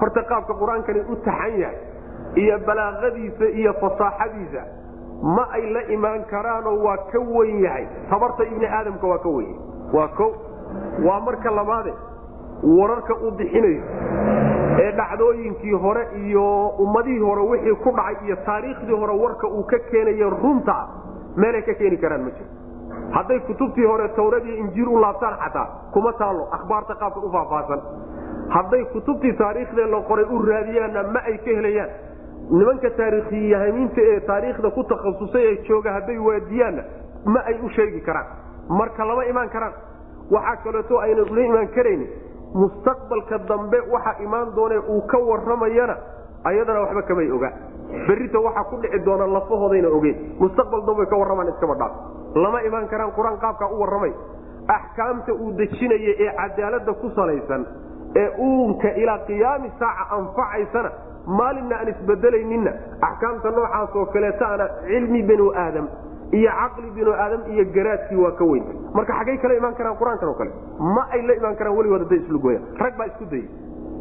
Horta 0.00 0.22
qaabka 0.30 0.54
qur'aankani 0.60 1.00
u 1.12 1.16
taxan 1.24 1.54
yahay 1.60 1.78
iyo 2.42 2.58
balaaqadiisa 2.66 3.46
iyo 3.60 3.72
fasaaxadiisa 3.80 4.62
ma 5.22 5.44
ay 5.52 5.70
la 5.72 5.82
imaan 5.96 6.24
karaanoo 6.30 6.76
waa 6.84 6.96
ka 7.12 7.18
wen 7.20 7.60
yahay. 7.64 7.86
Tabarta 8.10 8.44
ibni 8.44 8.66
aadamka 8.66 9.06
waa 9.06 9.18
ka 9.18 9.28
wen 9.28 9.50
waa 9.92 10.08
o 10.18 10.28
waa 11.06 11.20
marka 11.20 11.50
labaade. 11.50 11.92
Wararka 12.62 13.14
uu 13.24 13.30
bixinayo. 13.30 13.82
Ee 14.80 14.92
dhacdooyinkii 14.92 15.72
hore 15.82 16.06
iyo 16.24 16.68
ummadihii 16.78 17.18
hore 17.18 17.42
wixii 17.50 17.74
ku 17.84 17.90
dhacay 17.96 18.26
iyo 18.26 18.36
taariikhdii 18.46 18.94
hore 19.00 19.12
warka 19.22 19.46
uu 19.48 19.62
ka 19.64 19.78
keenayo 19.90 20.30
runta 20.30 20.76
meelay 21.36 21.62
ka 21.62 21.74
keeni 21.74 21.96
karaan 21.98 22.22
ma 22.24 22.30
jiro 22.30 22.48
hadday 23.16 23.38
kutubtii 23.40 23.84
hore 23.84 24.08
tawrad 24.16 24.44
iyo 24.46 24.56
injiil 24.56 24.88
u 24.88 24.98
laabtaan 25.00 25.36
xataa 25.42 25.66
kuma 25.92 26.12
taalo 26.12 26.48
akhbaarta 26.52 26.94
qaabka 26.94 27.20
u 27.20 27.30
faahfaahsan. 27.32 27.80
Hadday 28.54 28.84
kutubtii 28.92 29.32
taariikhdee 29.32 29.86
la 29.86 30.00
qoray 30.08 30.24
u 30.24 30.38
raadiyaanna 30.42 31.02
ma 31.12 31.20
ay 31.26 31.36
ka 31.38 31.50
helayaan 31.58 31.90
nimanka 32.58 32.90
taariikhiyahamiinta 32.98 34.00
ee 34.12 34.20
taariikhda 34.30 34.70
ku 34.76 34.82
takhasusay 34.92 35.44
ee 35.50 35.56
jooga 35.68 35.92
hadday 35.96 36.18
waadiyaanna 36.28 36.82
ma 37.34 37.40
ay 37.50 37.56
u 37.62 37.68
sheegi 37.76 38.00
karaan. 38.00 38.26
Marka 38.68 39.04
lama 39.04 39.24
imaan 39.32 39.48
karaan. 39.54 39.72
Waxaa 40.34 40.56
kaleeto 40.64 40.98
ayna 41.04 41.22
ula 41.22 41.42
imaan 41.48 41.68
karaynin 41.76 42.08
mustaqbalka 42.54 43.38
dambe 43.50 43.78
waxa 43.94 44.12
imaan 44.26 44.54
doone 44.56 44.78
uu 44.94 45.02
ka 45.12 45.18
waramayana 45.18 45.96
ayadana 46.44 46.80
waxba 46.84 47.02
kamay 47.02 47.30
oga. 47.36 47.50
Berrita 48.08 48.38
waxa 48.46 48.62
ku 48.70 48.76
dhici 48.82 48.98
doona 49.04 49.26
lafahoodayna 49.26 49.88
ogeen 49.88 50.16
mustaqbal 50.40 50.82
dambe 50.86 51.06
ka 51.06 51.16
warramaan 51.16 51.48
iskaba 51.54 51.74
dhaaf. 51.74 51.92
Lama 52.34 52.62
imaan 52.68 52.88
karaan 52.88 53.12
qur'aan 53.18 53.38
qaabkaa 53.44 53.68
u 53.74 53.80
warramay. 53.82 54.12
Axkaamta 54.76 55.32
uu 55.34 55.52
dejinaya 55.58 56.12
ee 56.24 56.30
cadaalada 56.40 56.92
ku 57.02 57.10
salaysan 57.16 57.66
ee 58.16 58.28
uunka 58.38 58.88
ilaa 59.02 59.18
qiyaami 59.28 59.70
saaca 59.78 60.04
anfacaysana 60.16 60.90
maalinna 61.26 61.76
aan 61.80 61.88
isbedelayninna 61.88 62.72
axkaamta 63.08 63.50
noocaas 63.50 63.96
oo 63.96 64.06
kaleetaana 64.06 64.68
cilmi 64.86 65.22
binu 65.22 65.50
aadam 65.64 65.88
iyo 66.32 66.50
caqli 66.60 66.90
binu 66.98 67.12
aadam 67.12 67.40
iyo 67.52 67.64
garaadkii 67.74 68.16
waa 68.24 68.30
ka 68.38 68.44
weyn. 68.44 68.64
Marka 68.94 69.12
xaggay 69.18 69.38
kala 69.42 69.54
imaan 69.60 69.74
karaan 69.74 69.96
qur'aankan 70.00 70.28
oo 70.28 70.34
kale 70.40 70.50
ma 70.96 71.06
ay 71.12 71.22
la 71.26 71.34
imaan 71.40 71.56
karaan 71.56 71.76
weligood 71.76 72.02
hadday 72.04 72.18
islugoyaan 72.24 72.62
rag 72.82 72.94
baa 72.98 73.06
isku 73.12 73.24
dayey 73.30 73.48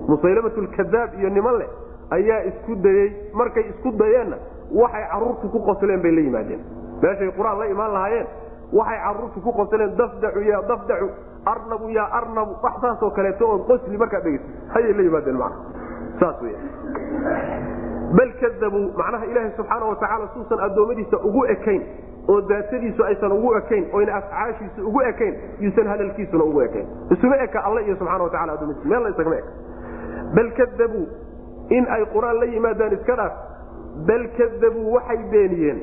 musaylamatulkadaab 0.09 1.09
iyo 1.19 1.29
niman 1.29 1.55
leh 1.61 1.69
ayaa 2.17 2.39
isku 2.51 2.75
dayey 2.85 3.07
markay 3.33 3.63
isku 3.71 3.91
dayeenna 4.01 4.37
waxay 4.81 5.03
caruurtu 5.11 5.49
ku 5.53 5.59
qosleen 5.69 6.01
bay 6.01 6.11
la 6.11 6.21
yimaadeen. 6.27 6.61
Meeshay 7.01 7.31
qur'aan 7.37 7.59
la 7.59 7.65
imaan 7.73 7.91
lahaayeen 7.93 8.27
waxay 8.73 8.99
caruurtu 9.05 9.39
ku 9.41 9.51
qosleen 9.59 9.95
dafdacu 9.97 10.39
ya 10.49 10.61
dafdacu 10.71 11.07
arnabu 11.45 11.89
ya 11.89 12.05
arnabu. 12.19 12.51
Wax 12.63 12.75
saasoo 12.81 13.11
kaleeto 13.11 13.47
oon 13.49 13.61
qosli 13.69 13.97
markaa 13.97 14.19
dhegeysa 14.21 14.45
hayay 14.73 14.93
la 14.93 15.03
yimaadeen 15.07 15.37
mana 15.37 15.55
saas 16.19 16.41
wey 16.41 16.55
bal 18.17 18.31
kadabuu 18.41 18.85
macnaha 19.01 19.25
ilaaha 19.31 19.51
subxaana 19.57 19.85
watacaala 19.85 20.27
suusan 20.33 20.59
addoommadiisa 20.67 21.17
ugu 21.29 21.45
ekayn 21.55 21.81
oo 22.33 22.41
daatadiisu 22.51 23.03
aysan 23.09 23.31
ugu 23.31 23.53
ekayn 23.59 23.85
oyna 23.93 24.15
afcaashiisa 24.19 24.81
ugu 24.89 25.01
ekayn 25.11 25.33
yuusan 25.59 25.87
hadalkiisuna 25.87 26.43
ugu 26.43 26.61
ekayn. 26.61 26.87
Isuma 27.15 27.37
eka 27.43 27.63
alle 27.65 27.85
iyo 27.85 27.95
subxana 27.95 28.23
watacala 28.23 28.53
adoomadiisa 28.53 28.89
meel 28.89 29.03
la 29.03 29.09
isagama 29.09 29.35
eka. 29.35 29.51
Bal 30.35 30.51
kadabuu 30.59 31.05
in 31.77 31.85
ay 31.95 32.03
qur'aan 32.13 32.39
la 32.39 32.45
yimaadaan 32.53 32.93
iska 32.97 33.15
dhaaf 33.15 33.33
bal 34.09 34.27
kadabuu 34.37 34.93
waxay 34.95 35.17
beeniyeen 35.31 35.79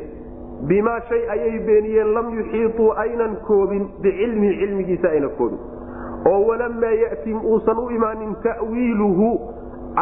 bimaa 0.68 1.00
shay 1.08 1.22
ayay 1.34 1.58
beeniyeen 1.68 2.12
lam 2.14 2.30
yuxiituu 2.38 2.90
aynan 3.04 3.36
koobin 3.48 3.88
bicilmihi 4.02 4.58
cilmigiisa 4.60 5.08
ayna 5.08 5.28
koobin. 5.28 5.58
Oo 6.30 6.40
walamaa 6.48 6.94
yatim 7.04 7.38
uusan 7.44 7.78
u 7.78 7.90
imaanin 7.90 8.34
ta'wiiluhu 8.42 9.28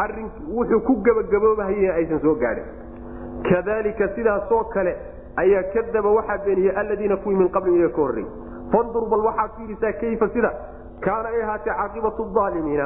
arrin 0.03 0.29
wuxuu 0.57 0.79
ku 0.87 0.95
gebagaboobahaye 1.07 1.91
aysan 1.99 2.19
soo 2.25 2.35
gaadhin 2.35 2.65
kadalika 3.49 4.07
sidaasoo 4.15 4.63
kale 4.75 4.95
ayaa 5.43 5.63
kadaba 5.73 6.09
waxaa 6.17 6.37
beeniyey 6.45 6.73
aladiina 6.81 7.17
kuwii 7.17 7.37
min 7.41 7.49
qabli 7.57 7.75
iyaga 7.79 7.93
ka 7.95 8.01
horrey 8.01 8.25
fandur 8.71 9.05
bal 9.09 9.23
waxaad 9.29 9.51
fiirisaa 9.57 9.93
kayfa 10.01 10.29
sida? 10.33 10.51
Kaana 11.05 11.29
ay 11.29 11.41
ahaatee 11.43 11.73
caaqibatu 11.77 12.23
aalimiina. 12.43 12.85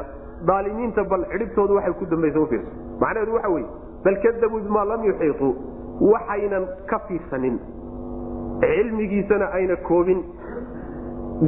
Aalimiinta 0.54 1.04
bal 1.12 1.24
cidhibtoodu 1.32 1.76
waxay 1.78 1.94
ku 2.00 2.06
dambaysa 2.14 2.40
ufiirsa 2.40 2.72
macnaheedu 3.02 3.34
waxa 3.38 3.50
weye 3.56 3.68
bal 4.06 4.18
kadabuu 4.24 4.60
bimaa 4.66 4.86
lam 4.92 5.04
yuxiituu 5.10 5.52
waxaynan 6.12 6.66
ka 6.90 7.00
fiirsanin. 7.08 7.60
Cilmigiisana 8.62 9.52
ayna 9.60 9.76
koobin 9.90 10.24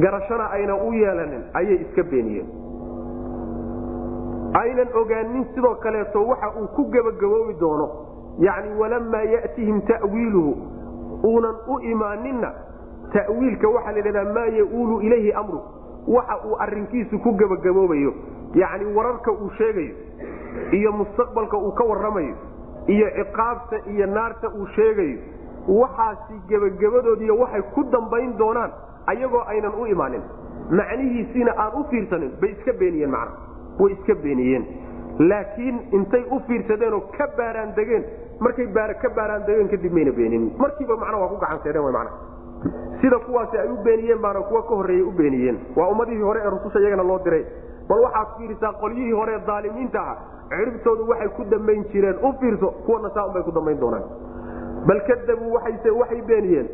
garashana 0.04 0.50
ayna 0.56 0.74
u 0.76 0.92
yeelanin 0.94 1.42
ayay 1.60 1.78
iska 1.84 2.02
beeniyeen 2.02 2.46
aynan 4.60 4.88
ogaanin 5.00 5.44
sidoo 5.54 5.74
kaleeto 5.74 6.26
waxa 6.26 6.50
uu 6.60 6.66
ku 6.76 6.84
gebagaboobi 6.92 7.54
doono. 7.60 7.88
Yani 8.38 8.74
walamaa 8.80 9.22
yatihim 9.34 9.80
ta'wiiluhu 9.80 10.52
uunan 11.24 11.56
u 11.68 11.78
imaaninna 11.80 12.52
ta'wiilka 13.12 13.68
waxaa 13.68 13.92
la 13.96 14.02
dhahdaa 14.02 14.32
maa 14.34 14.46
yauulu 14.58 15.00
ilayhi 15.00 15.32
amru 15.32 15.60
waxa 16.08 16.36
uu 16.46 16.56
arinkiisu 16.58 17.18
ku 17.18 17.32
gebagaboobayo. 17.32 18.12
Yani 18.54 18.84
wararka 18.96 19.32
uu 19.32 19.50
sheegayo 19.58 19.94
iyo 20.72 20.92
mustaqbalka 20.92 21.56
uu 21.58 21.72
ka 21.72 21.84
waramayo 21.84 22.34
iyo 22.86 23.06
ciqaabta 23.16 23.76
iyo 23.92 24.06
naarta 24.06 24.48
uu 24.48 24.66
sheegayo 24.66 25.18
waxaasi 25.68 26.34
gebagabadoodiiyo 26.48 27.36
waxay 27.38 27.62
ku 27.74 27.84
dambayn 27.92 28.36
doonaan 28.38 28.72
ayagoo 29.06 29.44
aynan 29.46 29.72
u 29.80 29.86
imaanin. 29.86 30.22
Macnihiisiina 30.70 31.52
aan 31.56 31.72
u 31.80 31.84
fiirsanin 31.90 32.30
bay 32.40 32.50
iska 32.50 32.72
beeniyeen 32.72 33.10
macna 33.10 33.36
way 33.78 33.92
iska 33.92 34.14
beeniyeen. 34.14 34.64
Laakiin 35.18 35.76
intay 35.92 36.24
u 36.30 36.40
fiirsadeenoo 36.46 37.00
ka 37.18 37.26
baaraan 37.36 37.74
degeen 37.76 38.04
markay 38.40 38.66
ka 39.02 39.08
baaraan 39.16 39.46
degeen 39.46 39.68
kadib 39.68 39.92
mayna 39.92 40.12
beeninin 40.12 40.52
markiiba 40.58 40.96
macna 40.96 41.18
waa 41.18 41.28
ku 41.28 41.36
gacanseedeen 41.36 41.84
w 41.84 41.92
mana 41.92 42.10
sida 43.00 43.18
kuwaasi 43.18 43.58
ay 43.58 43.68
u 43.68 43.76
beeniyeen 43.84 44.18
baana 44.22 44.40
kuwa 44.40 44.62
ka 44.62 44.74
horreeyey 44.74 45.02
u 45.02 45.12
beeniyeen. 45.12 45.58
Waa 45.76 45.88
ummadihii 45.88 46.22
hore 46.22 46.40
ee 46.44 46.50
rususha 46.50 46.80
iyagana 46.80 47.02
loo 47.02 47.18
diray. 47.24 47.44
Bal 47.88 48.00
waxaad 48.00 48.28
fiirisaa 48.38 48.72
qolyihii 48.72 49.12
hore 49.12 49.38
daalimiinta 49.46 50.00
ah 50.00 50.16
ciribtoodu 50.48 51.08
waxay 51.08 51.28
ku 51.28 51.44
dambayn 51.50 51.84
jireen. 51.92 52.16
U 52.22 52.32
fiirso 52.40 52.70
kuwana 52.86 53.10
saa 53.14 53.26
unbay 53.26 53.42
ku 53.42 53.50
dambayn 53.52 53.80
doonaan. 53.80 54.02
Bal 54.86 55.00
kadabuu 55.06 55.52
waxay 55.54 56.22
beeniyeen. 56.26 56.68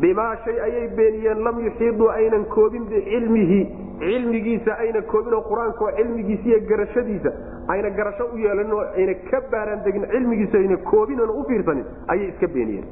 Bimaa 0.00 0.36
shay 0.44 0.60
ayay 0.60 0.88
beeniyeen 0.96 1.42
lam 1.44 1.58
yuxiiduu 1.64 2.08
aynan 2.08 2.44
koobin 2.44 2.84
bicilmihi 2.84 3.60
cilmigiisa 4.00 4.72
ayna 4.84 5.02
koobinoo 5.12 5.40
qur'aankaoo 5.50 5.90
cilmigiisa 5.98 6.48
iyo 6.48 6.60
garashadiisa 6.70 7.30
ayna 7.72 7.90
garasho 7.98 8.24
u 8.34 8.38
yeelanin 8.44 8.72
oo 8.78 8.84
ayna 8.96 9.14
ka 9.30 9.40
baaraan 9.52 9.84
degin 9.84 10.06
cilmigiisa 10.12 10.58
ayna 10.62 10.76
koobin 10.90 11.20
oona 11.20 11.32
u 11.32 11.44
fiirsanin 11.48 11.84
ayay 12.12 12.28
iska 12.32 12.46
beeniyeen. 12.54 12.86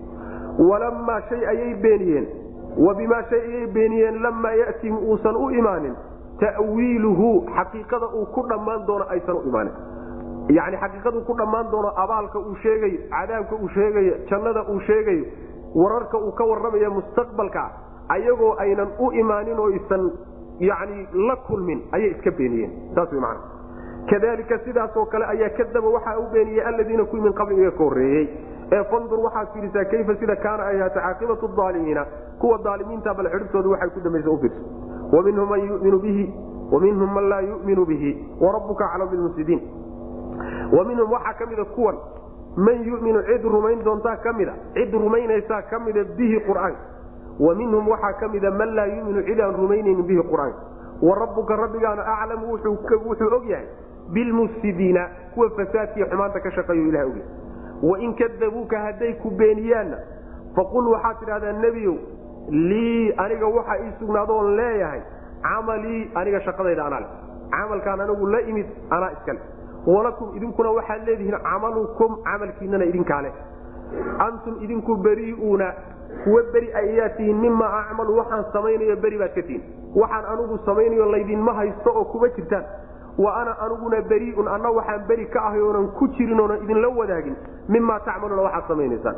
Walamaa 0.68 1.20
shay 1.28 1.42
ayay 1.52 1.74
beeniyeen. 1.82 2.26
Wa 2.86 2.94
bimaa 2.94 3.22
shay 3.30 3.40
ayay 3.40 3.66
beeniyeen 3.76 4.22
lamaa 4.22 4.52
yatihim 4.60 4.96
uusan 5.10 5.36
u 5.36 5.50
imaanin 5.60 5.94
ta'wiiluhu 6.40 7.28
xaqiiqada 7.56 8.06
uu 8.20 8.26
ku 8.34 8.42
dhammaan 8.50 8.86
doono 8.86 9.04
aysan 9.14 9.36
u 9.36 9.42
imaanin. 9.48 9.72
Yani 10.56 10.76
xaqiiqaduu 10.82 11.24
ku 11.28 11.34
dhammaan 11.38 11.70
doono 11.72 11.90
abaalka 12.04 12.38
uu 12.38 12.56
sheegayo 12.62 12.98
cadaabka 13.14 13.54
uu 13.62 13.68
sheegayo 13.74 14.14
jannada 14.30 14.62
uu 14.72 14.80
sheegayo 14.86 15.24
wararka 15.74 16.18
uu 16.18 16.32
ka 16.38 16.44
warramaya 16.50 16.90
mustaqbalka 16.90 17.64
ayagoo 18.14 18.54
aynan 18.64 18.88
u 18.98 19.10
imaanin 19.22 19.58
oo 19.58 19.68
isan 19.80 20.10
yani 20.60 21.06
la 21.28 21.36
kulmin 21.36 21.82
ayay 21.92 22.10
iska 22.10 22.30
beeniyeen. 22.30 22.70
Saas 22.94 23.12
wy 23.12 23.20
mana 23.20 23.40
kadalika 24.10 24.58
sidaasoo 24.64 25.04
kale 25.06 25.24
ayaa 25.24 25.48
kadaba 25.58 25.88
waxaa 25.88 26.18
u 26.18 26.26
beeniyey 26.32 26.62
aladiina 26.62 27.04
kuwii 27.04 27.22
min 27.22 27.32
qabli 27.32 27.56
iga 27.62 27.70
ka 27.70 27.84
horreeyey. 27.84 28.28
Ee 28.72 28.84
fandur 28.90 29.20
waxaad 29.20 29.48
fiirisaa 29.52 29.84
kayfa 29.84 30.16
sida 30.16 30.36
kaana 30.36 30.64
ay 30.66 30.80
ahaata 30.80 31.00
caaqibatu 31.00 31.48
aalimiina 31.62 32.06
kuwa 32.40 32.60
aalimiinta 32.66 33.14
bal 33.14 33.30
xidhibtoodu 33.30 33.70
waxay 33.70 33.90
ku 33.90 34.00
dambaysa 34.00 34.30
ufiirsa 34.30 34.60
waminhum 35.12 35.48
man 35.48 35.60
yuminu 35.68 35.98
bihi 35.98 36.24
waminhum 36.72 37.12
man 37.14 37.28
laa 37.28 37.40
yuminu 37.40 37.84
bihi 37.86 38.10
warabuka 38.40 38.84
aclam 38.92 39.08
bilmufsidiin. 39.08 39.60
Wa 40.72 40.84
minhum 40.84 41.12
waxaa 41.12 41.32
ka 41.38 41.46
mida 41.46 41.64
kuwan 41.64 41.96
man 42.56 42.84
yuminu 42.84 43.22
cid 43.22 43.44
rumayn 43.44 43.82
doontaa 43.84 44.16
ka 44.16 44.32
mida 44.32 44.52
cid 44.74 44.92
rumaynaysaa 44.92 45.62
ka 45.70 45.78
mida 45.78 46.04
bihi 46.04 46.40
qur'aanka 46.40 46.80
wa 47.40 47.54
minhum 47.54 47.88
waxaa 47.88 48.12
ka 48.20 48.28
mida 48.28 48.50
man 48.50 48.74
laa 48.74 48.86
yuminu 48.86 49.22
cid 49.22 49.40
aan 49.40 49.54
rumaynaynin 49.54 50.06
bihi 50.06 50.22
qur'aanka 50.30 50.60
wa 51.02 51.14
rabbuka 51.14 51.56
rabbigaana 51.56 52.02
aclamu 52.14 52.52
wuxuu 52.52 53.34
og 53.36 53.46
yahay 53.50 53.66
bilmufsidiina 54.12 55.08
kuwa 55.34 55.50
fasaadkiiyo 55.50 56.06
xumaanta 56.06 56.40
ka 56.40 56.50
shaqeeyu 56.50 56.88
ilaha 56.88 57.04
ogya 57.06 57.24
wain 57.82 58.14
kadabuuka 58.14 58.78
hadday 58.78 59.12
ku 59.22 59.30
beeniyaanna 59.30 59.98
faqul 60.56 60.88
waxaad 60.94 61.18
tidhahdaa 61.20 61.52
nebiyow 61.52 61.94
lii 62.50 63.12
aniga 63.16 63.46
waxaa 63.46 63.78
ii 63.84 63.92
sugnaadoon 63.98 64.56
leeyahay 64.56 65.00
camalii 65.42 66.10
aniga 66.14 66.40
shaqadayda 66.40 66.86
anaa 66.86 67.00
le 67.00 67.06
camalkaan 67.50 68.00
anigu 68.00 68.26
la 68.26 68.40
imid 68.40 68.66
anaa 68.90 69.10
iskale 69.12 69.40
walakum 69.86 70.36
idinkuna 70.36 70.70
waxaad 70.70 71.06
leedihiin 71.06 71.38
camalukum 71.42 72.16
camalkiinana 72.24 72.84
idinkaa 72.84 73.22
leh 73.22 73.32
antum 74.18 74.56
idinku 74.64 74.96
berii'uuna 74.96 75.72
kuwa 76.24 76.42
beri 76.52 76.72
ayaad 76.74 77.16
tihiin 77.16 77.36
mimaa 77.40 77.80
acmalu 77.80 78.16
waxaan 78.18 78.44
samaynayo 78.52 78.96
beri 78.96 79.18
baad 79.18 79.34
ka 79.34 79.42
tihiin. 79.42 79.62
Waxaan 79.94 80.24
anigu 80.24 80.58
samaynayo 80.64 81.06
laydinma 81.12 81.52
haysto 81.54 81.90
oo 81.94 82.04
kuma 82.04 82.28
jirtaan. 82.28 82.64
Wa 83.18 83.36
ana 83.40 83.56
aniguna 83.60 84.00
berii'un 84.02 84.48
anna 84.48 84.70
waxaan 84.70 85.06
beri 85.08 85.26
ka 85.26 85.40
ahay 85.46 85.60
oonan 85.60 85.88
ku 85.98 86.08
jirin 86.08 86.40
oonan 86.40 86.62
idinla 86.62 86.88
wadaagin. 86.88 87.36
Mimaa 87.68 88.00
tacmaluuna 88.00 88.42
waxaad 88.42 88.68
samaynaysaan. 88.68 89.16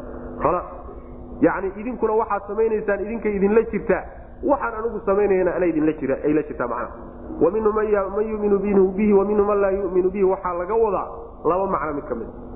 Yani 1.41 1.73
idinkuna 1.77 2.13
waxaad 2.13 2.43
samaynaysaan 2.49 3.01
idinkay 3.01 3.37
idinla 3.37 3.63
jirtaa. 3.63 4.03
Waxaan 4.43 4.75
anigu 4.75 5.01
samaynayana 5.07 5.55
ana 5.55 5.67
idinla 5.67 5.93
jira 5.93 6.17
ay 6.25 6.33
la 6.33 6.43
jirtaa 6.43 6.69
macnaha. 6.69 6.93
Wa 7.41 7.51
man 7.51 8.29
yuminu 8.29 8.59
bihi 8.93 9.13
wa 9.13 9.25
man 9.25 9.61
laa 9.61 9.71
yuminu 9.71 10.11
bihi 10.11 10.25
waxaa 10.25 10.55
laga 10.55 10.75
wadaa 10.75 11.09
laba 11.45 11.67
macno 11.67 11.95
mid 11.95 12.05
ka 12.05 12.15
mid 12.15 12.50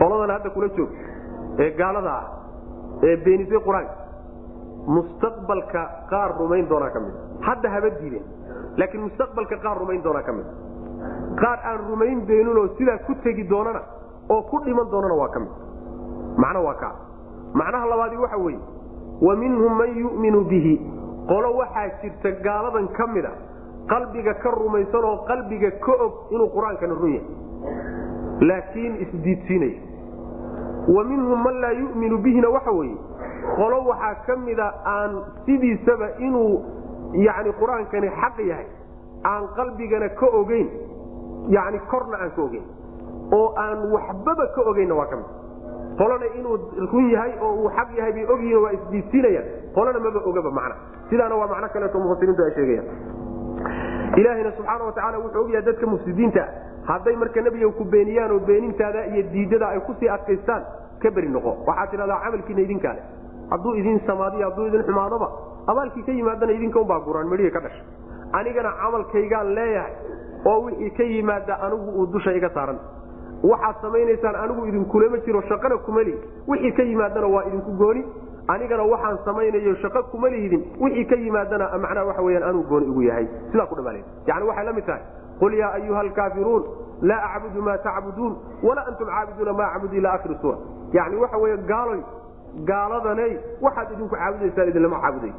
qoladan 0.00 0.30
hadda 0.36 0.50
kula 0.56 0.68
joog 0.76 0.90
ee 1.64 1.70
gaalada 1.80 2.10
ah 2.20 2.24
ee 3.08 3.16
beenisay 3.24 3.60
qur'aanka 3.66 3.94
mustaqbalka 4.96 5.82
qaar 6.10 6.30
rumayn 6.40 6.66
doonaa 6.70 6.90
ka 6.96 7.00
mid. 7.04 7.14
Hadda 7.46 7.68
haba 7.74 7.88
diideen 8.00 8.24
laakiin 8.80 9.02
mustaqbalka 9.06 9.56
qaar 9.64 9.76
rumayn 9.82 10.02
doonaa 10.06 10.22
ka 10.28 10.32
mid. 10.38 10.46
Qaar 11.40 11.58
aan 11.70 11.78
rumayn 11.90 12.18
beeninoo 12.28 12.66
sidaa 12.78 12.98
ku 13.06 13.14
tegi 13.24 13.44
doonana 13.52 13.80
oo 14.34 14.42
ku 14.50 14.56
dhiman 14.64 14.86
doonana 14.92 15.14
waa 15.22 15.28
ka 15.34 15.40
mid. 15.44 15.52
Macno 16.42 16.60
waa 16.68 16.74
kaa 16.82 16.94
macnaha 17.60 17.86
labaadi 17.92 18.16
waxa 18.24 18.38
weeye 18.44 18.60
wa 19.26 19.34
minhum 19.42 19.72
man 19.80 19.90
yu'minu 20.02 20.40
bihi. 20.50 20.74
Qolo 21.30 21.48
waxaa 21.60 21.88
jirta 22.02 22.30
gaaladan 22.46 22.88
ka 22.96 23.06
mida 23.14 23.32
qalbiga 23.92 24.34
ka 24.42 24.50
rumaysan 24.60 25.04
oo 25.10 25.16
qalbiga 25.30 25.70
ka 25.84 25.92
og 26.04 26.12
inuu 26.34 26.48
qur'aankana 26.56 26.94
run 27.00 27.12
yahay. 27.16 27.28
Laakiin 28.48 28.94
isdiidsiinaya 29.04 29.78
wa 30.94 31.04
minhum 31.04 31.42
man 31.44 31.60
laa 31.60 31.72
yu'minu 31.72 32.18
bihina 32.18 32.48
waxa 32.50 32.70
weeye. 32.72 32.96
Qolo 33.56 33.78
waxaa 33.90 34.14
ka 34.26 34.36
mida 34.36 34.68
aan 34.84 35.22
sidiisaba 35.46 36.08
inuu 36.18 36.62
yani 37.26 37.52
qur'aankani 37.60 38.08
xaq 38.20 38.38
yahay 38.50 38.66
aan 39.24 39.48
qalbigana 39.56 40.08
ka 40.20 40.26
ogeyn 40.40 40.68
yani 41.48 41.78
korna 41.90 42.16
aan 42.22 42.30
ka 42.36 42.42
ogeyn 42.42 42.64
oo 43.32 43.54
aan 43.56 43.90
waxbaba 43.92 44.46
ka 44.54 44.62
ogeynna 44.70 44.94
waa 44.94 45.06
ka 45.10 45.16
mid. 45.16 45.26
Qolana 45.98 46.26
inuu 46.38 46.56
run 46.92 47.10
yahay 47.10 47.32
oo 47.42 47.52
uu 47.62 47.70
xaq 47.76 47.88
yahay 47.98 48.12
bay 48.12 48.26
ogyihiin 48.34 48.62
waa 48.62 48.72
isdiidsiinayaan 48.78 49.46
qolana 49.74 49.98
maba 49.98 50.20
ogaba 50.30 50.50
macna. 50.50 50.74
Sidaana 51.10 51.34
waa 51.36 51.46
macno 51.52 51.68
kaleeto 51.74 51.98
mufasiriintu 51.98 52.42
ay 52.44 52.50
sheegayaan. 52.54 52.88
Ilaahayna 54.16 54.50
subxaana 54.56 54.84
watacaala 54.84 55.18
wuxuu 55.18 55.40
ogyahay 55.44 55.62
dadka 55.66 55.86
mufsidiinta 55.86 56.44
hadday 56.88 57.16
marka 57.16 57.40
nebiga 57.46 57.68
ku 57.78 57.84
beeniyaan 57.84 58.30
oo 58.32 58.38
beenintaada 58.48 59.06
iyo 59.12 59.22
diidada 59.32 59.66
ay 59.74 59.80
ku 59.86 59.94
sii 60.00 60.08
adkaystaan 60.08 60.62
ka 61.02 61.10
beri 61.10 61.28
noqo. 61.28 61.52
Waxaad 61.66 61.90
tidhahdaa 61.90 62.20
camalkiina 62.24 62.60
idinkaa 62.66 62.94
le 62.98 63.02
hadduu 63.50 63.74
idin 63.80 64.00
samaadiyo 64.06 64.50
hadduu 64.50 64.66
idin 64.70 64.82
xumaadoba 64.88 65.28
abaalkii 65.72 66.02
ka 66.08 66.12
yimaadana 66.12 66.52
idinka 66.52 66.80
unbaa 66.80 67.00
guraan 67.06 67.28
midhihii 67.32 67.50
ka 67.56 67.60
dhasha. 67.60 67.82
Anigana 68.32 68.70
camalkaygaan 68.82 69.54
leeyahay 69.54 69.92
oo 70.50 70.58
wixii 70.66 70.90
ka 70.98 71.02
yimaada 71.02 71.54
anigu 71.66 71.90
uu 72.00 72.06
dusha 72.14 72.32
iga 72.38 72.50
saaran. 72.54 72.78
Waxaad 73.42 73.76
samaynaysaan 73.82 74.36
anigu 74.44 74.66
idinkulama 74.70 75.18
jiro 75.26 75.42
shaqana 75.50 75.76
kuma 75.86 76.02
lihi 76.02 76.18
wixii 76.48 76.72
ka 76.72 76.82
yimaadana 76.82 77.26
waa 77.34 77.44
idinku 77.48 77.72
gooni. 77.82 78.04
Anigana 78.48 78.82
waxaan 78.92 79.18
samaynayo 79.24 79.74
shaqo 79.82 80.02
kuma 80.12 80.28
lihidin 80.34 80.62
wixii 80.80 81.04
ka 81.10 81.16
yimaadana 81.24 81.66
macnaha 81.84 82.04
waxa 82.10 82.22
weyaan 82.22 82.42
anuu 82.50 82.62
gooni 82.70 82.86
igu 82.86 83.02
yahay. 83.02 83.26
Sidaa 83.52 83.66
ku 83.66 83.74
dhamaalay 83.74 84.02
yani 84.26 84.44
waxay 84.50 84.64
la 84.64 84.72
mid 84.72 84.86
tahay 84.86 85.02
qul 85.40 85.54
yaa 85.60 85.72
ayuha 85.78 86.00
alkaafiruun 86.00 86.62
laa 87.02 87.22
acbudu 87.36 87.62
maa 87.62 87.78
tacbuduun 87.78 88.36
walaa 88.62 88.86
antum 88.90 89.06
caabiduuna 89.06 89.52
maa 89.52 89.70
acbudu 89.74 89.96
ila 89.96 90.12
akhiri 90.12 90.36
suura 90.40 90.58
yani 90.92 91.16
waxa 91.16 91.36
wey 91.38 91.56
gaaloy 91.72 92.00
gaaladaney 92.70 93.32
waxaad 93.62 93.92
idinku 93.92 94.14
caabudaysaan 94.16 94.68
idinlama 94.68 95.00
caabuday. 95.04 95.32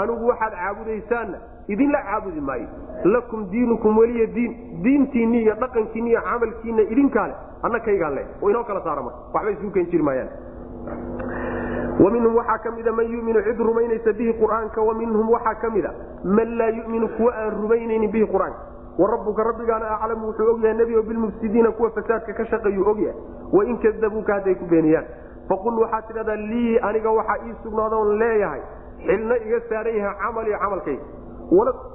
Anigu 0.00 0.26
waxaad 0.30 0.52
caabudaysaanna 0.60 1.38
idinla 1.68 1.98
caabudi 2.08 2.40
maayo. 2.40 2.66
Lakum 3.04 3.40
diinukum 3.50 3.98
weliya 3.98 4.26
diin 4.36 4.52
diintiinni 4.84 5.42
iyo 5.42 5.54
dhaqankiinni 5.62 6.10
iyo 6.10 6.20
camalkiina 6.28 6.82
idinkaa 6.82 7.26
le 7.30 7.34
anna 7.62 7.80
kaygaan 7.80 8.14
le 8.14 8.22
oo 8.42 8.50
inoo 8.50 8.64
kala 8.64 8.80
saara 8.84 9.02
marka 9.02 9.18
waxba 9.34 9.50
isugu 9.50 9.70
ken 9.76 9.86
jiri 9.90 10.02
maayaan. 10.02 10.30
Wa 12.04 12.10
minhum 12.10 12.34
waxaa 12.36 12.58
ka 12.58 12.70
mida 12.70 12.92
man 12.92 13.06
yuminu 13.12 13.42
cid 13.42 13.58
rumaynaysa 13.58 14.12
bihi 14.12 14.32
qur'aanka 14.40 14.80
wa 14.88 14.94
minhum 14.94 15.28
waxaa 15.34 15.54
ka 15.62 15.70
mida 15.70 15.90
man 16.24 16.56
laa 16.58 16.70
yuminu 16.78 17.08
kuwa 17.16 17.32
aan 17.42 17.50
rumaynaynin 17.62 18.10
bihi 18.10 18.26
qur'aanka 18.26 18.58
wa 18.98 19.10
rabbuka 19.10 19.42
rabbigaana 19.44 19.90
aclamu 20.00 20.26
wuxuu 20.26 20.50
ogyahay 20.54 20.76
nebigo 20.76 21.02
bilmufsidiina 21.02 21.70
kuwa 21.72 21.90
fasaadka 21.90 22.32
ka 22.32 22.44
shaqeeyuu 22.46 22.88
ogyahay 22.90 23.16
wain 23.52 23.78
kadabuuka 23.78 24.34
hadday 24.34 24.54
ku 24.54 24.64
beeniyaan. 24.64 25.04
Faqul 25.48 25.78
waxaad 25.82 26.06
tidhahdaa 26.08 26.36
lii 26.36 26.78
aniga 26.78 27.10
waxaa 27.10 27.38
ii 27.46 27.54
sugnaadoon 27.62 28.18
leeyahay. 28.18 28.60
Xilna 29.06 29.36
iga 29.36 29.60
saaran 29.68 29.96
yahay 29.96 30.16
camalii 30.22 30.58
camalkayga 30.58 31.02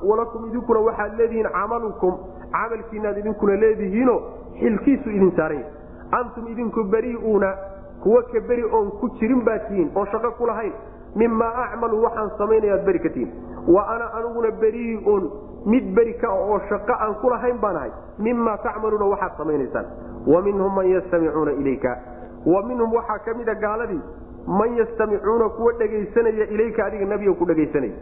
walakum 0.10 0.48
idinkuna 0.50 0.80
waxaad 0.80 1.18
leedihiin 1.18 1.50
camalukum. 1.54 2.14
Camalkiinaad 2.52 3.18
idinkuna 3.18 3.56
leedihiino 3.56 4.22
xilkiisu 4.60 5.10
idin 5.10 5.32
saaran 5.38 5.58
yahay. 5.58 5.74
Antum 6.12 6.48
idinku 6.48 6.84
berii'uuna 6.84 7.56
kuwa 8.04 8.24
ka 8.24 8.40
beri 8.48 8.64
oon 8.64 8.92
ku 9.00 9.10
jirin 9.20 9.42
baad 9.46 9.68
tihiin 9.68 9.92
oon 9.96 10.08
shaqo 10.12 10.32
ku 10.38 10.46
lahayn. 10.46 10.74
Mimaa 11.16 11.54
acmalu 11.66 12.04
waxaan 12.04 12.30
samaynayaad 12.38 12.86
beri 12.86 13.00
ka 13.00 13.10
tihiin. 13.10 13.32
Wa 13.68 13.88
ana 13.96 14.06
aniguna 14.14 14.52
berii'un 14.52 15.32
mid 15.66 15.94
beri 15.96 16.14
ka 16.22 16.30
oo 16.32 16.60
shaqo 16.70 16.94
aan 16.94 17.16
ku 17.22 17.30
lahayn 17.30 17.58
baan 17.60 17.76
ahay. 17.76 17.92
Mimaa 18.20 18.58
tacmaluuna 18.58 19.06
waxaad 19.14 19.38
samaynaysaan. 19.38 19.86
Wa 20.28 20.42
minhum 20.42 20.74
man 20.76 20.88
yastamicuuna 20.90 21.52
ilayka. 21.52 21.98
Wa 22.46 22.62
minhum 22.64 22.94
waxaa 22.94 23.20
ka 23.26 23.34
mida 23.34 23.56
gaaladii 23.56 24.02
man 24.48 24.78
yastamicuuna 24.78 25.50
kuwa 25.50 25.74
dhegaysanaya 25.80 26.46
ilayka 26.56 26.86
adiga 26.86 27.06
nebiga 27.06 27.34
ku 27.34 27.46
dhegaysanaya. 27.46 27.94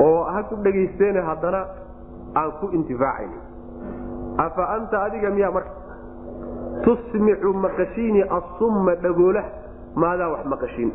Oo 0.00 0.22
ha 0.24 0.42
ku 0.48 0.56
dhegaysteene 0.62 1.20
haddana 1.20 1.60
aan 2.34 2.52
ku 2.60 2.66
intifaacayn 2.72 3.30
afa 4.38 4.64
anta 4.76 5.02
adiga 5.06 5.30
miyaa 5.30 5.50
marka? 5.50 5.70
Tusmicu 6.84 7.52
maqashiini 7.54 8.22
asumma 8.22 8.94
dhagoolaha 8.94 9.50
maadaa 9.94 10.28
wax 10.34 10.44
maqashiin? 10.46 10.92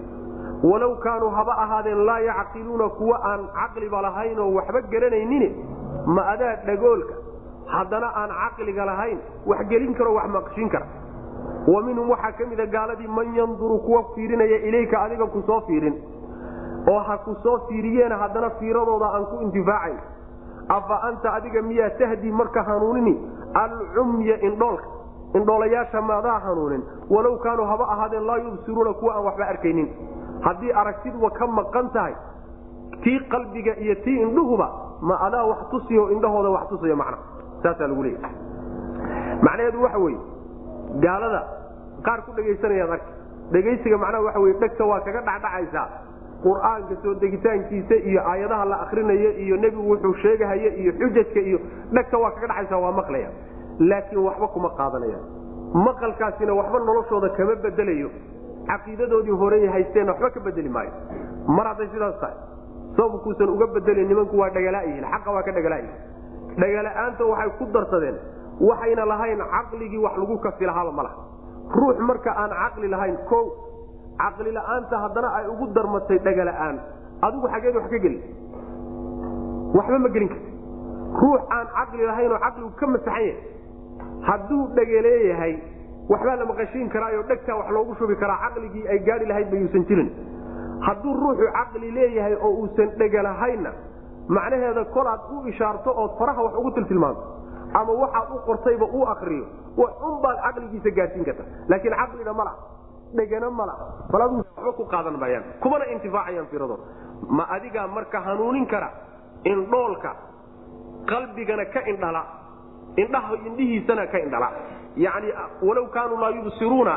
Walow 0.64 0.96
kaanuu 1.04 1.30
haba 1.30 1.54
ahaadeen 1.64 2.06
laa 2.08 2.20
yacqiluuna 2.20 2.90
kuwa 2.90 3.18
aan 3.32 3.42
caqliba 3.58 4.02
lahayn 4.02 4.40
oo 4.40 4.54
waxba 4.56 4.82
garanaynin 4.92 5.44
ma 6.06 6.22
adaa 6.34 6.56
dhagoolka? 6.66 7.14
Haddana 7.74 8.08
aan 8.16 8.30
caqliga 8.30 8.86
lahayn 8.86 9.20
wax 9.46 9.68
gelin 9.70 9.94
karo 9.96 10.14
wax 10.14 10.28
maqashiin 10.30 10.70
kara 10.70 10.86
wa 11.68 11.82
minhum 11.84 12.10
waxaa 12.10 12.32
ka 12.38 12.46
mida 12.46 12.66
gaaladii 12.66 13.08
man 13.08 13.34
yanduru 13.36 13.80
kuwa 13.86 14.04
fiirinaya 14.16 14.58
ilayka 14.68 15.02
adiga 15.02 15.26
ku 15.28 15.42
soo 15.48 15.62
fiirin. 15.68 15.96
Oo 16.92 17.00
ha 17.00 17.18
ku 17.18 17.36
soo 17.44 17.58
fiiriyeena 17.70 18.18
haddana 18.18 18.50
fiiradooda 18.60 19.06
aan 19.16 19.26
ku 19.32 19.40
intifaacayn. 19.46 19.98
Afa 20.70 20.96
anta 21.08 21.34
adiga 21.34 21.62
miyaa 21.62 21.90
tahdi 22.00 22.32
marka 22.32 22.64
hanuunini? 22.64 23.16
Alcumya 23.54 24.36
indhoolka 24.42 24.86
indhoolayaasha 25.36 26.02
maadaa 26.02 26.40
hanuunin. 26.40 26.84
Walow 27.10 27.38
kaanuu 27.40 27.66
haba 27.66 27.86
ahaadeen 27.94 28.26
laa 28.28 28.38
yubsiruuna 28.38 28.94
kuwa 28.94 29.16
aan 29.16 29.26
waxba 29.26 29.46
arkaynin. 29.48 29.88
Haddii 30.42 30.72
aragtiduba 30.72 31.30
ka 31.32 31.48
maqan 31.48 31.90
tahay 31.94 32.14
tii 33.04 33.20
qalbiga 33.32 33.76
iyo 33.80 33.96
tii 34.04 34.22
indhuhuba 34.22 34.68
ma 35.10 35.16
adaa 35.28 35.44
wax 35.52 35.62
tusiyo 35.72 36.04
indhahooda 36.16 36.50
wax 36.56 36.64
tusiyo 36.72 36.96
macna. 37.02 37.18
Saasaa 37.64 37.88
lagu 37.92 38.04
leeyahy 38.04 38.36
macnaheedu 39.46 39.82
waxa 39.86 39.98
weeye 40.06 40.20
gaalada 41.06 41.42
qaar 42.06 42.20
ku 42.26 42.32
dhegaysanayaad 42.38 42.92
arka 42.96 43.12
dhegaysiga 43.54 43.98
macnaha 44.04 44.24
waxa 44.28 44.40
weye 44.44 44.56
dhegta 44.64 44.86
waa 44.92 45.00
kaga 45.08 45.22
dhacdhacaysaa. 45.30 45.88
Qur'aanka 46.44 46.96
soo 47.04 47.14
degitaankiisa 47.24 47.96
iyo 48.10 48.22
aayadaha 48.32 48.66
la 48.72 48.78
akrinayo 48.86 49.30
iyo 49.44 49.56
nebigu 49.64 49.90
wuxuu 49.92 50.14
sheegahaya 50.24 50.70
iyo 50.82 50.92
xujajka 51.00 51.40
iyo 51.50 51.60
dhegta 51.96 52.18
waa 52.24 52.32
kaga 52.36 52.48
dhacaysa 52.52 52.78
waa 52.84 52.92
maqlaya. 53.00 53.30
Laakiin 53.90 54.22
waxba 54.28 54.48
kuma 54.54 54.70
qaadanayaan. 54.80 55.26
Maqalkaasina 55.86 56.54
waxba 56.60 56.80
noloshooda 56.88 57.30
kama 57.38 57.56
bedelayo. 57.64 58.10
Caqiidadoodii 58.68 59.38
horey 59.42 59.68
haysteen 59.76 60.08
waxba 60.12 60.30
ka 60.36 60.40
bedeli 60.48 60.70
maayo. 60.70 60.92
Mar 61.56 61.66
hadday 61.72 61.88
sidaas 61.94 62.20
tahay 62.22 62.36
sababkuusan 62.98 63.50
uga 63.56 63.68
bedelin 63.76 64.08
nimanku 64.12 64.38
waa 64.42 64.50
dhagalaayihiin 64.58 65.06
xaqa 65.14 65.30
waa 65.36 65.44
ka 65.48 65.52
dhagalaayihin 65.52 65.96
dhagala-aanta 66.62 67.24
waxay 67.32 67.50
ku 67.60 67.66
darsadeen 67.76 68.18
waxayna 68.70 69.06
lahayn 69.12 69.40
caqligii 69.56 69.98
wax 70.06 70.16
lagu 70.24 70.38
kafi 70.48 70.66
lahaaba 70.72 70.92
ma 71.00 71.04
laha 71.04 71.18
ruux 71.80 71.98
marka 72.10 72.32
aan 72.44 72.52
caqli 72.62 72.88
lahayn 72.96 73.18
o 73.32 73.40
caqli 74.24 74.52
la'aanta 74.58 74.96
haddana 75.04 75.30
ay 75.40 75.46
ugu 75.54 75.66
darmatay 75.78 76.20
dhagala'aan 76.28 76.76
adigu 77.28 77.48
xageed 77.54 77.76
wax 77.80 77.88
ka 77.94 77.98
geli. 78.06 78.20
Waxba 79.78 79.98
ma 80.06 80.10
gelin 80.16 80.30
karti 80.30 80.52
ruux 81.22 81.42
aan 81.58 81.68
caqli 81.78 82.06
lahaynoo 82.10 82.40
caqligu 82.46 82.72
ka 82.80 82.88
masaxan 82.94 83.24
yahay 83.26 83.38
hadduu 84.28 84.62
dhegeleeyahay 84.78 85.54
waxbaa 86.12 86.36
la 86.42 86.46
maqashiin 86.52 86.90
karaayo 86.94 87.24
dhegtaa 87.32 87.56
wax 87.60 87.70
loogu 87.76 87.96
shubi 88.00 88.16
karaa. 88.22 88.38
Caqligii 88.46 88.86
ay 88.94 89.00
gaari 89.08 89.26
lahayd 89.32 89.50
ba 89.52 89.58
yuusan 89.62 89.86
jirin 89.90 90.10
hadduu 90.88 91.14
ruuxu 91.22 91.46
caqli 91.58 91.92
leeyahay 91.98 92.36
oo 92.46 92.52
uusan 92.62 92.90
dhegalahaynna 93.02 93.72
macnaheeda 94.36 94.84
kolaad 94.96 95.22
u 95.36 95.48
ishaarto 95.52 95.90
ood 96.04 96.12
faraha 96.20 96.42
wax 96.46 96.54
ugu 96.60 96.72
tiltilmaanto 96.78 97.24
ama 97.80 97.92
waxaad 98.04 98.30
u 98.36 98.40
qortayba 98.48 98.86
uu 98.98 99.06
akriyo 99.14 99.46
unbaad 100.10 100.38
caqligiisa 100.46 100.90
gaadsiin 100.98 101.26
karta 101.30 101.44
laakiin 101.72 101.96
caqlina 102.02 102.34
mala 102.40 102.54
dhegana 103.18 103.50
mala 103.60 103.74
waba 104.14 104.72
ku 104.80 104.84
qaadan 104.94 105.18
maayaan 105.24 105.44
kumana 105.64 105.86
intifaacayaan 105.96 106.48
firadooda 106.52 106.84
ma 107.38 107.44
adigaa 107.56 107.88
marka 107.96 108.18
hanuunin 108.28 108.66
kara 108.74 108.90
indhoolka 109.52 110.12
qalbigana 111.12 111.66
ka 111.74 111.82
indhala 111.92 112.22
indhaha 113.04 113.36
indhihiisana 113.48 114.04
ka 114.12 114.18
indhala. 114.26 114.50
Yani 115.06 115.30
walow 115.68 115.86
kaanuu 115.96 116.18
laa 116.24 116.30
yubsiruuna 116.38 116.96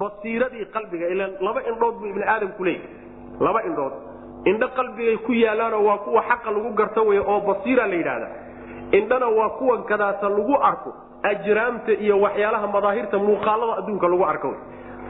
basiiradii 0.00 0.64
qalbiga 0.74 1.06
ilan 1.14 1.30
laba 1.46 1.60
indhood 1.70 1.94
buu 2.00 2.06
ibni 2.12 2.24
aadamku 2.34 2.62
leeyahy 2.64 2.88
laba 3.40 3.60
indhood. 3.68 3.92
Indho 4.50 4.68
qalbigay 4.76 5.16
ku 5.26 5.32
yaalaanoo 5.32 5.82
waa 5.88 5.98
kuwa 6.04 6.22
xaqa 6.30 6.50
lagu 6.50 6.70
garta 6.74 7.00
wey 7.02 7.18
oo 7.18 7.40
basiira 7.48 7.86
la 7.86 7.94
yidhaahda. 7.94 8.28
Indhana 8.98 9.26
waa 9.38 9.50
kuwan 9.58 9.82
kadaata 9.90 10.28
lagu 10.28 10.54
arko 10.70 10.90
ajraamta 11.22 11.92
iyo 12.04 12.20
waxyaalaha 12.20 12.66
madaahirta 12.66 13.18
muuqaalada 13.18 13.72
adduunka 13.82 14.06
lagu 14.08 14.24
arko 14.32 14.50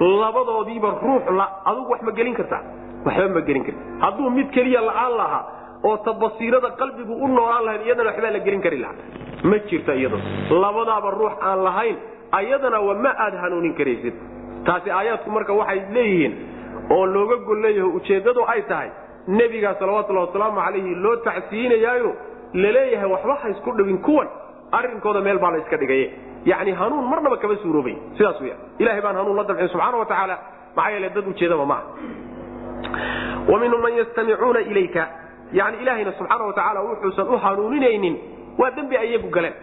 labadoodiiba 0.01 0.89
ruux 1.03 1.23
adugu 1.65 1.91
wax 1.93 2.01
ma 2.03 2.13
gelin 2.13 2.35
kartaa? 2.35 2.63
Waxba 3.05 3.29
ma 3.35 3.41
gelin 3.41 3.65
karta. 3.65 3.81
Hadduu 4.01 4.31
mid 4.31 4.51
keliya 4.51 4.81
la'aan 4.81 5.13
lahaa 5.21 5.45
oo 5.85 5.97
ta 6.07 6.13
basiirada 6.13 6.71
qalbigu 6.81 7.13
u 7.15 7.29
noolaan 7.29 7.65
lahayd 7.65 7.83
iyadana 7.87 8.11
waxbaa 8.11 8.31
la 8.31 8.39
gelin 8.47 8.61
kari 8.63 8.79
lahaa. 8.79 8.97
Ma 9.45 9.59
jirta 9.71 9.93
iyado 9.95 10.19
labadaaba 10.51 11.11
ruux 11.11 11.33
aan 11.43 11.65
lahayn 11.65 11.97
ayadana 12.33 12.81
wa 12.81 12.95
ma 12.95 13.11
aad 13.25 13.35
hanuunin 13.43 13.75
karaysid. 13.75 14.15
Taasi 14.67 14.91
aayaadku 14.91 15.31
marka 15.31 15.53
waxay 15.61 15.81
leeyihiin 15.95 16.33
oo 16.97 17.05
looga 17.15 17.37
gol 17.49 17.61
leeyaho 17.67 17.89
ujeeddadu 17.99 18.45
ay 18.55 18.63
tahay 18.71 18.91
nebigaa 19.39 19.75
salawatullahi 19.81 20.27
wasalaamu 20.29 20.61
calayhi 20.67 20.95
loo 21.05 21.17
tacsiinayaayo 21.29 22.11
la 22.63 22.71
leeyahay 22.77 23.11
waxba 23.15 23.35
ha 23.43 23.49
isku 23.55 23.73
dhibin 23.79 23.99
kuwan 24.07 24.29
arrinkooda 24.79 25.21
meel 25.27 25.39
baa 25.45 25.51
la 25.51 25.59
iska 25.65 25.77
dhigaye 25.83 26.07
yani 26.51 26.73
hanuun 26.81 27.05
marnaba 27.13 27.37
kama 27.43 27.57
suuroobay 27.63 27.97
sidaas 28.19 28.41
weya 28.45 28.57
ilahay 28.83 29.01
baan 29.07 29.17
hanuun 29.21 29.37
la 29.41 29.45
damcin 29.51 29.69
subxaana 29.75 29.97
wa 30.03 30.07
tacaala 30.13 30.37
maxaa 30.77 30.91
yeele 30.95 31.09
dad 31.17 31.29
ujeedaba 31.33 31.67
maaha 31.67 31.85
wa 33.53 33.59
minhum 33.63 33.81
man 33.83 33.93
yastamicuuna 34.01 34.61
ilayka 34.61 35.09
yani 35.53 35.77
ilaahayna 35.83 36.13
subxaana 36.19 36.45
wa 36.45 36.53
tacaala 36.59 36.81
wuxuusan 36.89 37.29
u 37.29 37.39
hanuuninaynin 37.45 38.17
waa 38.59 38.71
dembi 38.77 38.97
ayagu 38.97 39.29
galeen. 39.37 39.55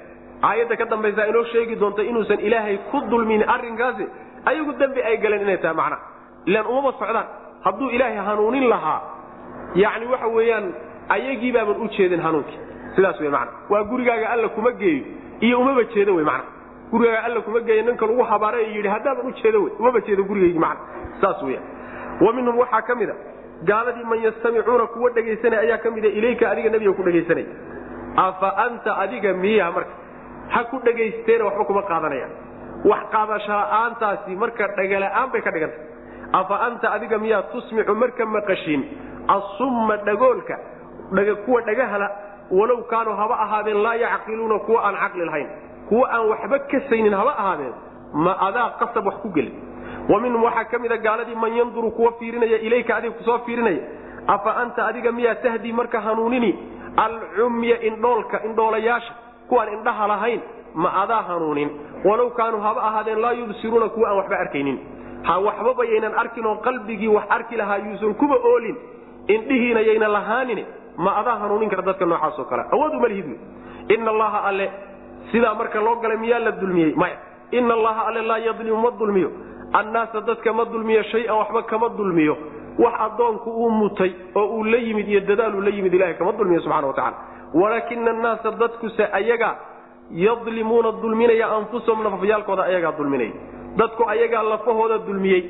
Aayadda 0.44 0.76
ka 0.80 0.86
dambaysa 0.92 1.28
inoo 1.32 1.44
sheegi 1.52 1.76
doonta 1.82 2.04
inuusan 2.04 2.40
ilaahay 2.48 2.78
ku 2.92 3.02
dulmin 3.12 3.44
arrinkaasi 3.56 4.06
ayagu 4.52 4.72
dembi 4.82 5.02
ay 5.10 5.18
galeen 5.24 5.42
inay 5.46 5.58
tahay 5.64 5.76
macna 5.80 5.98
ilaan 6.46 6.66
umama 6.72 6.92
socdaan. 7.00 7.28
Hadduu 7.66 7.90
ilaahay 7.90 8.18
hanuunin 8.28 8.70
lahaa 8.70 9.02
yani 9.76 10.06
waxa 10.06 10.28
weeyaan 10.28 10.66
ayagii 11.10 11.52
baaban 11.52 11.78
u 11.82 11.88
jeedin 11.98 12.22
hanuunkii 12.22 12.60
sidaas 12.96 13.20
wey 13.20 13.30
mana 13.30 13.52
waa 13.70 13.84
gurigaaga 13.84 14.30
alla 14.30 14.48
kuma 14.50 14.72
geeyo 14.72 15.04
iyo 15.40 15.60
umaba 15.60 15.84
jeedo 15.94 16.16
wey 16.16 16.26
mana 16.26 16.44
gurigaaga 16.92 17.24
alla 17.28 17.42
kuma 17.42 17.60
geeyo 17.60 17.84
ninka 17.88 18.06
lagu 18.06 18.24
habaare 18.24 18.64
yidhi 18.76 18.88
haddaaban 18.88 19.26
ujeedo 19.32 19.64
wey 19.64 19.72
umaba 19.80 20.00
jeedo 20.08 20.24
gurigaygi 20.24 20.60
mana 20.60 20.80
saas 21.22 21.42
weya 21.44 21.60
wa 22.22 22.34
minhum 22.34 22.58
waxaa 22.64 22.82
ka 22.82 22.96
mid 22.96 23.10
a 23.10 23.16
gaaladii 23.70 24.04
man 24.12 24.20
yastamicuuna 24.28 24.86
kuwa 24.94 25.10
dhegaysanaya 25.18 25.62
ayaa 25.62 25.78
ka 25.78 25.92
mida 25.92 26.08
ilayka 26.08 26.52
adiga 26.52 26.70
nebiga 26.70 26.94
ku 26.94 27.04
dhegaysanaya. 27.04 27.48
Afa 28.16 28.50
anta 28.66 28.92
adiga 29.04 29.34
miya 29.34 29.72
marka? 29.72 29.92
Ha 30.54 30.64
ku 30.72 30.80
dhegaysteena 30.86 31.46
waxba 31.48 31.64
kuma 31.70 31.82
qaadanayaan. 31.92 32.32
Wax 32.90 33.04
qaadashala'aantaasi 33.16 34.36
marka 34.44 34.68
dhagala-aan 34.78 35.30
bay 35.34 35.42
ka 35.42 35.52
dhigantay 35.52 35.80
afa 36.40 36.56
anta 36.68 36.88
adiga 36.96 37.18
miyaa 37.24 37.42
tusmicu 37.54 37.94
marka 38.02 38.26
maqashiin? 38.36 38.82
Asumma 39.36 39.96
dhagoolka 40.08 40.56
kuwa 41.46 41.62
dhagahala 41.68 42.08
walow 42.52 42.82
kaanuu 42.92 43.14
haba 43.22 43.36
ahaadeen 43.46 43.80
laa 43.86 43.96
yacqiluuna 44.04 44.60
kuwa 44.66 44.80
aan 44.88 44.96
caqli 45.04 45.26
lahayn 45.30 45.48
kuwa 45.90 46.06
aan 46.16 46.26
waxba 46.32 46.58
kasaynin 46.72 47.14
haba 47.20 47.34
ahaadeen 47.42 47.74
ma 48.26 48.34
adaa 48.48 48.70
qasab 48.80 49.06
wax 49.10 49.16
ku 49.24 49.30
geli. 49.36 49.52
Wa 50.10 50.20
minhum 50.24 50.44
waxaa 50.44 50.64
ka 50.72 50.78
mida 50.80 50.98
gaaladii 50.98 51.36
man 51.44 51.54
yanduru 51.60 51.92
kuwa 51.92 52.12
fiirinaya 52.20 52.58
ilayka 52.68 52.96
adiga 52.98 53.14
ku 53.18 53.24
soo 53.24 53.38
fiirinaya 53.46 53.82
afa 54.36 54.56
anta 54.62 54.86
adiga 54.90 55.12
miyaa 55.12 55.36
tahdii 55.36 55.72
marka 55.74 56.02
hanuunini? 56.02 56.52
Alcumya 56.98 57.82
indhoolka 57.90 58.44
indhoolayaasha 58.48 59.14
kuwaan 59.50 59.74
indhaha 59.74 60.08
lahayn 60.08 60.42
ma 60.74 60.90
adaa 61.04 61.22
hanuunin. 61.30 61.70
Walow 62.06 62.30
kaanuu 62.38 62.62
haba 62.62 62.82
ahaadeen 62.90 63.20
laa 63.22 63.32
yubsiruuna 63.42 63.90
kuwa 63.90 64.10
aan 64.10 64.18
waxba 64.18 64.38
arkaynin 64.40 64.78
ha 65.24 65.40
waxbaba 65.40 65.86
yaynan 65.86 66.14
arkin 66.18 66.46
oo 66.46 66.56
qalbigii 66.56 67.08
wax 67.08 67.26
arki 67.30 67.56
lahaa 67.56 67.78
yuusan 67.78 68.14
kuba 68.16 68.36
oolin. 68.36 68.76
Indhihiina 69.28 69.82
yayna 69.82 70.08
lahaanin 70.08 70.66
ma 70.98 71.12
adaa 71.20 71.38
hanuunin 71.42 71.70
kara 71.70 71.82
dadka 71.82 72.06
noocaas 72.06 72.40
oo 72.40 72.46
kale. 72.46 72.64
Awood 72.72 72.94
uma 72.96 73.08
lihid 73.08 73.26
ina 73.90 74.12
allaha 74.12 74.44
alle 74.50 74.70
sidaa 75.32 75.54
marka 75.56 75.82
loo 75.82 75.96
galay 76.02 76.18
miyaa 76.18 76.40
la 76.40 76.52
dulmiyey? 76.52 76.94
Maya. 76.96 77.18
Ina 77.52 77.74
allaha 77.74 78.08
alle 78.08 78.22
laa 78.22 78.38
yadlimu 78.40 78.78
ma 78.82 78.92
dulmiyo. 79.00 79.32
Annaasa 79.74 80.22
dadka 80.22 80.54
ma 80.54 80.66
dulmiyo 80.66 81.04
shay-an 81.04 81.38
waxba 81.38 81.64
kama 81.64 81.90
dulmiyo. 81.90 82.38
Wax 82.78 82.94
addoonku 83.06 83.50
uu 83.50 83.70
mutay 83.70 84.12
oo 84.36 84.46
uu 84.58 84.64
la 84.64 84.78
yimid 84.78 85.08
iyo 85.08 85.20
dadaaluu 85.22 85.62
la 85.62 85.70
yimid 85.70 85.94
ilahay 85.94 86.14
kama 86.14 86.32
dulmiyo 86.32 86.62
subxana 86.62 86.88
watacala 86.88 87.18
walaakina 87.54 88.12
annaasa 88.12 88.52
dadkuse 88.52 89.04
ayagaa 89.12 89.56
yadlimuuna 90.12 90.92
dulminaya 91.02 91.48
anfusahum 91.58 92.04
nafafyaalkooda 92.04 92.64
ayagaa 92.64 92.92
dulminaya 92.98 93.32
dadku 93.80 94.04
ayagaa 94.14 94.44
lafahooda 94.44 94.98
dulmiyey 95.08 95.42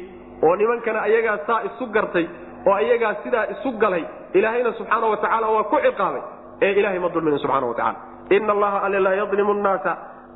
oo 0.44 0.56
nimankana 0.56 1.02
ayagaa 1.08 1.38
saa 1.48 1.62
isu 1.70 1.86
gartay 1.96 2.26
oo 2.68 2.74
ayagaa 2.74 3.14
sidaa 3.24 3.46
isu 3.54 3.72
galay 3.84 4.04
ilaahayna 4.34 4.74
subxaana 4.80 5.06
wa 5.08 5.18
tacaala 5.18 5.48
waa 5.56 5.64
ku 5.64 5.78
ciqaabay. 5.86 6.22
Ee 6.62 6.72
ilahay 6.80 7.00
ma 7.00 7.10
dulminin 7.10 7.40
subxana 7.40 7.68
wa 7.68 7.74
tacala 7.76 7.96
ina 8.30 8.52
allaha 8.54 8.78
alle 8.86 9.00
laa 9.00 9.14
yadlimu 9.22 9.54
nnaasa 9.54 9.92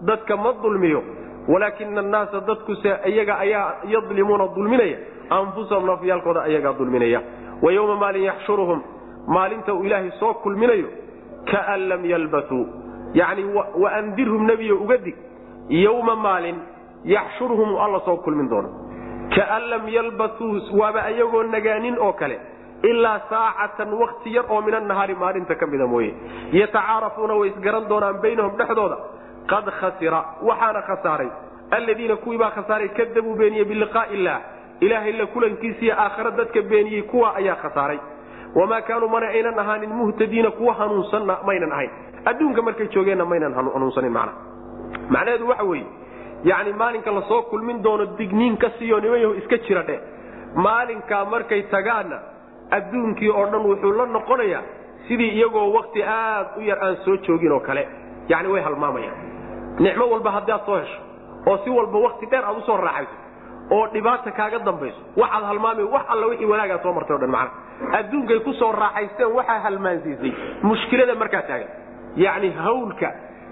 dadka 0.10 0.38
ma 0.38 0.52
dulmiyo 0.64 1.04
walaakina 1.48 2.00
annaasa 2.02 2.40
dadkuse 2.50 2.92
iyaga 3.12 3.34
ayaa 3.46 3.68
yadlimuuna 3.94 4.48
dulminaya 4.56 4.98
anfusahum 5.30 5.86
nafyaalkooda 5.86 6.42
ayagaa 6.50 6.74
dulminaya. 6.80 7.22
Wa 7.62 7.72
yowma 7.78 7.96
maalin 7.96 8.24
yaxshuruhum 8.24 8.80
maalinta 9.28 9.74
uu 9.74 9.84
ilaahay 9.84 10.12
soo 10.20 10.34
kulminayo 10.34 10.88
kaan 11.52 11.82
lam 11.90 12.06
yalbatuu 12.06 12.66
yani 13.14 13.44
waandirhum 13.84 14.46
nebiyo 14.50 14.76
uga 14.84 14.98
dig. 14.98 15.16
Yowma 15.70 16.16
maalin 16.16 16.56
yaxshurhum 17.06 17.76
alla 17.86 18.00
soo 18.06 18.18
kulmin 18.18 18.50
doono. 18.50 18.70
Kaan 19.36 19.70
lam 19.70 19.88
yalbatuu 19.88 20.62
waaba 20.80 21.02
ayagoo 21.04 21.44
nagaanin 21.44 21.98
oo 22.00 22.14
kale 22.14 22.40
ilaa 22.84 23.20
saacatan 23.30 23.94
wakti 23.94 24.34
yar 24.36 24.46
oo 24.50 24.62
min 24.62 24.74
annahaari 24.76 25.16
maalinta 25.16 25.56
ka 25.56 25.68
mida 25.68 25.88
mooye. 25.88 26.14
Yatacaarafuuna 26.52 27.34
way 27.40 27.50
isgaran 27.50 27.88
doonaan 27.90 28.22
baynahum 28.22 28.58
dhexdooda. 28.58 28.98
Qad 29.52 29.66
khasira 29.80 30.20
waxaana 30.42 30.82
khasaaray. 30.82 31.30
Alladiina 31.72 32.16
kuwiibaa 32.16 32.52
khasaaray 32.52 32.90
kadabuu 32.90 33.36
beeniyey 33.36 33.66
biliqaa'i 33.66 34.14
illaah. 34.18 34.42
Ilaahay 34.82 35.12
la 35.14 35.26
kulankiisiiyo 35.26 35.94
aakhare 35.98 36.32
dadka 36.32 36.62
beeniyey 36.62 37.02
kuwa 37.04 37.36
ayaa 37.36 37.56
khasaaray. 37.56 38.00
Wamaa 38.56 38.82
kaanuu 38.82 39.10
mana 39.10 39.28
aynan 39.28 39.60
ahaanin 39.60 39.90
muhtadiina 39.94 40.52
kuwa 40.52 40.74
hanuunsanna 40.74 41.38
maynan 41.46 41.72
ahayn. 41.72 41.90
Adduunka 42.26 42.62
markay 42.62 42.88
joogeenna 42.88 43.26
maynan 43.26 43.54
hanuunsanin 43.54 44.12
macna. 44.12 44.34
Macnaheedu 45.10 45.48
waxa 45.50 45.64
weeye 45.64 45.86
yacni 46.44 46.74
maalinka 46.74 47.12
la 47.12 47.22
soo 47.28 47.42
kulmin 47.50 47.84
doono 47.84 48.06
digniin 48.18 48.58
ka 48.58 48.70
siiyo 48.80 49.00
nimanyahu 49.00 49.34
iska 49.34 49.58
jira 49.68 49.84
dhe. 49.84 50.00
Maalinkaa 50.56 51.26
markay 51.26 51.62
tagaanna 51.72 52.20
adduunkii 52.72 53.30
oo 53.30 53.46
dhan 53.52 53.66
wuxuu 53.66 53.92
la 53.98 54.06
noqonayaa 54.06 54.62
sidii 55.08 55.30
iyagoo 55.38 55.74
wakti 55.74 56.04
aad 56.04 56.48
u 56.58 56.62
yar 56.62 56.80
aan 56.84 56.96
soo 57.06 57.18
joogin 57.18 57.52
oo 57.52 57.60
kale. 57.60 57.88
Yacni 58.30 58.52
way 58.54 58.62
halmaamayaan. 58.62 59.18
Nicmo 59.80 60.06
walba 60.10 60.32
haddaad 60.32 60.66
soo 60.66 60.78
hesho 60.80 61.00
oo 61.48 61.58
si 61.64 61.70
walba 61.70 62.00
wakti 62.00 62.26
dheer 62.26 62.46
aad 62.46 62.58
u 62.58 62.62
soo 62.62 62.78
raaxayso 62.78 63.16
oo 63.72 63.88
dhibaata 63.94 64.32
kaaga 64.32 64.60
dambayso 64.60 65.00
waxaad 65.18 65.44
halmaamay 65.44 65.84
wax 65.86 66.04
alla 66.10 66.26
wixii 66.28 66.46
wanaagaa 66.46 66.80
soo 66.84 66.94
martay 66.94 67.16
o 67.16 67.20
dhan 67.20 67.30
macna. 67.30 67.52
Adduunkay 68.00 68.40
ku 68.40 68.54
soo 68.54 68.72
raaxaysteen 68.72 69.32
waxaa 69.38 69.60
halmaansiisay. 69.66 70.32
Mushkilada 70.64 71.16
markaa 71.16 71.42
taagan. 71.42 71.70
Yacni 72.16 72.50
hawlka 72.52 73.10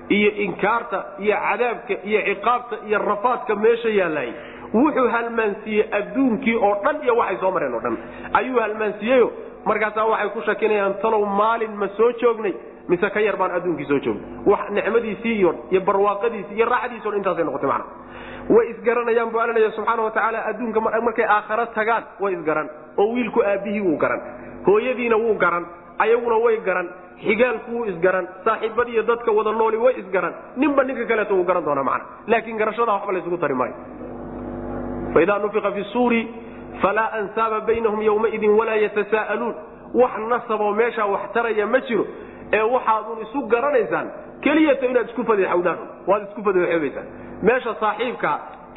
iyo 0.09 0.29
inkaarta 0.45 0.99
iyo 1.19 1.35
cadaabka 1.47 1.93
iyo 2.09 2.19
ciqaabta 2.29 2.75
iyo 2.87 2.97
rafaadka 2.99 3.55
meesha 3.55 3.89
yaallay 3.89 4.29
wuxuu 4.73 5.07
halmaansiiyey 5.15 5.85
adduunkii 5.99 6.55
oo 6.55 6.73
dhan 6.83 7.03
iyo 7.03 7.15
waxay 7.15 7.37
soo 7.41 7.51
mareen 7.51 7.73
oo 7.73 7.79
dhan. 7.85 7.97
Ayuu 8.33 8.59
halmaansiiyeyo. 8.59 9.27
Markaasaa 9.65 10.05
waxay 10.11 10.29
ku 10.29 10.41
shakinayaan 10.47 10.93
talow 11.01 11.25
maalin 11.25 11.71
ma 11.75 11.87
soo 11.97 12.11
joognay 12.21 12.53
mise 12.89 13.09
ka 13.09 13.19
yar 13.19 13.35
baan 13.37 13.51
adduunkii 13.51 13.85
soo 13.87 13.99
joognay. 13.99 14.23
Wax 14.45 14.69
nicmadiisii 14.71 15.35
iyo 15.39 15.51
iyo 15.71 15.81
barwaaqadiisi 15.81 16.53
iyo 16.55 16.65
raaxadiisi 16.65 17.03
dhan 17.09 17.17
intaasay 17.19 17.43
noqotay 17.43 17.69
macna. 17.69 17.85
Way 18.49 18.65
isgaranayaan 18.71 19.29
buu 19.31 19.39
allanaya 19.43 19.71
subxaana 19.75 20.01
wa 20.03 20.11
tacaala 20.11 20.45
adduunka 20.49 20.79
markay 20.81 21.25
aakharo 21.25 21.65
tagaan 21.75 22.03
way 22.19 22.33
isgaran. 22.33 22.67
Oo 22.97 23.11
wiilku 23.13 23.41
aabbihii 23.43 23.81
wuu 23.87 23.97
garan. 23.97 24.21
Hooyadiina 24.67 25.15
wuu 25.17 25.35
garan. 25.35 25.65
Ayaguna 25.99 26.35
way 26.45 26.57
garan 26.67 26.87
xigaalku 27.25 27.71
wuu 27.75 27.85
isgaran 27.91 28.27
saaxiibadiiyo 28.45 29.03
dadka 29.03 29.31
wada 29.37 29.51
nooli 29.51 29.77
way 29.77 29.93
isgaran. 30.01 30.33
Ninba 30.61 30.83
ninka 30.83 31.05
kaleeto 31.11 31.33
wuu 31.35 31.43
garan 31.49 31.65
doonaa 31.65 31.83
macna. 31.83 32.05
Laakiin 32.27 32.57
garashadaa 32.61 32.93
waxba 32.97 33.13
laysugu 33.13 33.37
tari 33.37 33.53
maayo. 33.61 33.73
Faidaa 35.13 35.39
nufiqa 35.39 35.71
fi 35.71 35.83
suuri 35.93 36.21
falaa 36.81 37.09
ansaaba 37.19 37.59
baynahum 37.67 38.01
yowmaidin 38.01 38.51
walaa 38.59 38.75
yatasaa'aluun 38.85 39.55
wax 40.01 40.11
nasaboo 40.29 40.71
meeshaa 40.79 41.05
wax 41.13 41.21
taraya 41.33 41.65
ma 41.73 41.79
jiro 41.87 42.05
ee 42.53 42.61
waxaadun 42.75 43.17
isu 43.25 43.39
garanaysaan 43.53 44.07
keliyata 44.43 44.85
inaad 44.91 45.07
isku 45.09 45.23
fadeexawdaan 45.29 45.77
waad 46.09 46.23
isku 46.27 46.41
fadeexoobaysaan 46.47 47.07
meesha 47.47 47.73
saaxiibka 47.79 48.31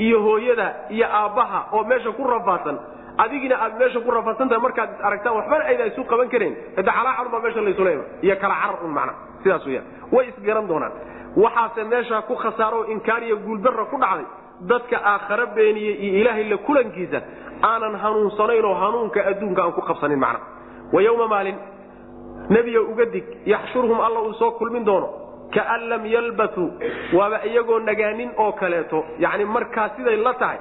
iyo 0.05 0.19
hooyada 0.27 0.67
iyo 0.97 1.07
aabbaha 1.21 1.61
oo 1.73 1.83
meesha 1.91 2.11
ku 2.19 2.25
rafaadsan 2.35 2.77
adigina 3.23 3.57
aad 3.65 3.75
meesha 3.81 4.01
ku 4.05 4.11
rafaadsantahay 4.17 4.63
markaad 4.67 4.91
is 4.95 5.01
aragtaan 5.09 5.37
waxbana 5.39 5.65
ayda 5.71 5.85
isu 5.91 6.03
qaban 6.13 6.29
karayn 6.35 6.55
hada 6.77 6.91
calaaxal 6.99 7.29
baa 7.35 7.41
meesha 7.47 7.61
laysula 7.67 7.91
ima 7.97 8.05
iyo 8.27 8.37
kala 8.43 8.55
carar 8.63 8.79
un 8.87 8.93
macna. 8.99 9.13
Sidaas 9.43 9.65
weyaan 9.69 9.87
way 10.15 10.25
isgaran 10.33 10.67
doonaan. 10.71 10.93
Waxaase 11.43 11.83
meeshaa 11.93 12.23
ku 12.29 12.35
khasaaro 12.43 12.81
inkaar 12.95 13.23
iyo 13.29 13.37
guuldarra 13.47 13.85
ku 13.93 13.97
dhacday. 14.03 14.27
Dadka 14.71 14.97
aakhare 15.13 15.47
beeniyey 15.57 15.95
iyo 16.05 16.13
ilaahay 16.21 16.45
la 16.53 16.57
kulankiisa 16.67 17.19
aanan 17.71 17.95
hanuunsanayn 18.03 18.65
hanuunka 18.83 19.21
adduunka 19.31 19.61
aan 19.65 19.73
ku 19.73 19.81
qabsanin 19.89 20.19
macna. 20.25 20.41
Wa 20.95 21.01
yowma 21.07 21.27
maalin 21.35 21.57
nebiyo 22.55 22.81
uga 22.93 23.05
dig 23.15 23.25
yaxshurhum 23.47 24.01
alla 24.07 24.21
uu 24.27 24.35
soo 24.41 24.51
kulmin 24.59 24.85
doono. 24.85 25.09
Kaan 25.55 25.89
lam 25.91 26.03
yalbatuu 26.07 26.69
waaba 27.19 27.39
iyagoo 27.47 27.79
nagaanin 27.89 28.31
oo 28.37 28.53
kaleeto. 28.53 29.05
Yani 29.19 29.45
markaa 29.45 29.89
siday 29.97 30.17
la 30.17 30.35
tahay 30.35 30.59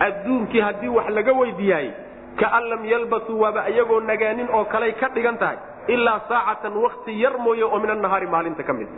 adduunkii 0.00 0.60
haddii 0.60 0.88
wax 0.88 1.08
laga 1.08 1.32
weydiiyaayey 1.32 1.92
kaan 2.40 2.68
lam 2.70 2.84
yalbatuu 2.84 3.40
waaba 3.40 3.68
iyagoo 3.70 4.00
nagaanin 4.00 4.48
oo 4.52 4.64
kaley 4.64 4.92
ka 4.92 5.08
dhigan 5.14 5.38
tahay 5.38 5.56
ilaa 5.88 6.20
saacatan 6.28 6.76
wakti 6.84 7.20
yar 7.22 7.38
mooye 7.38 7.64
oo 7.64 7.78
min 7.78 7.90
annahaari 7.90 8.26
maalinta 8.26 8.62
ka 8.62 8.72
mida 8.72 8.90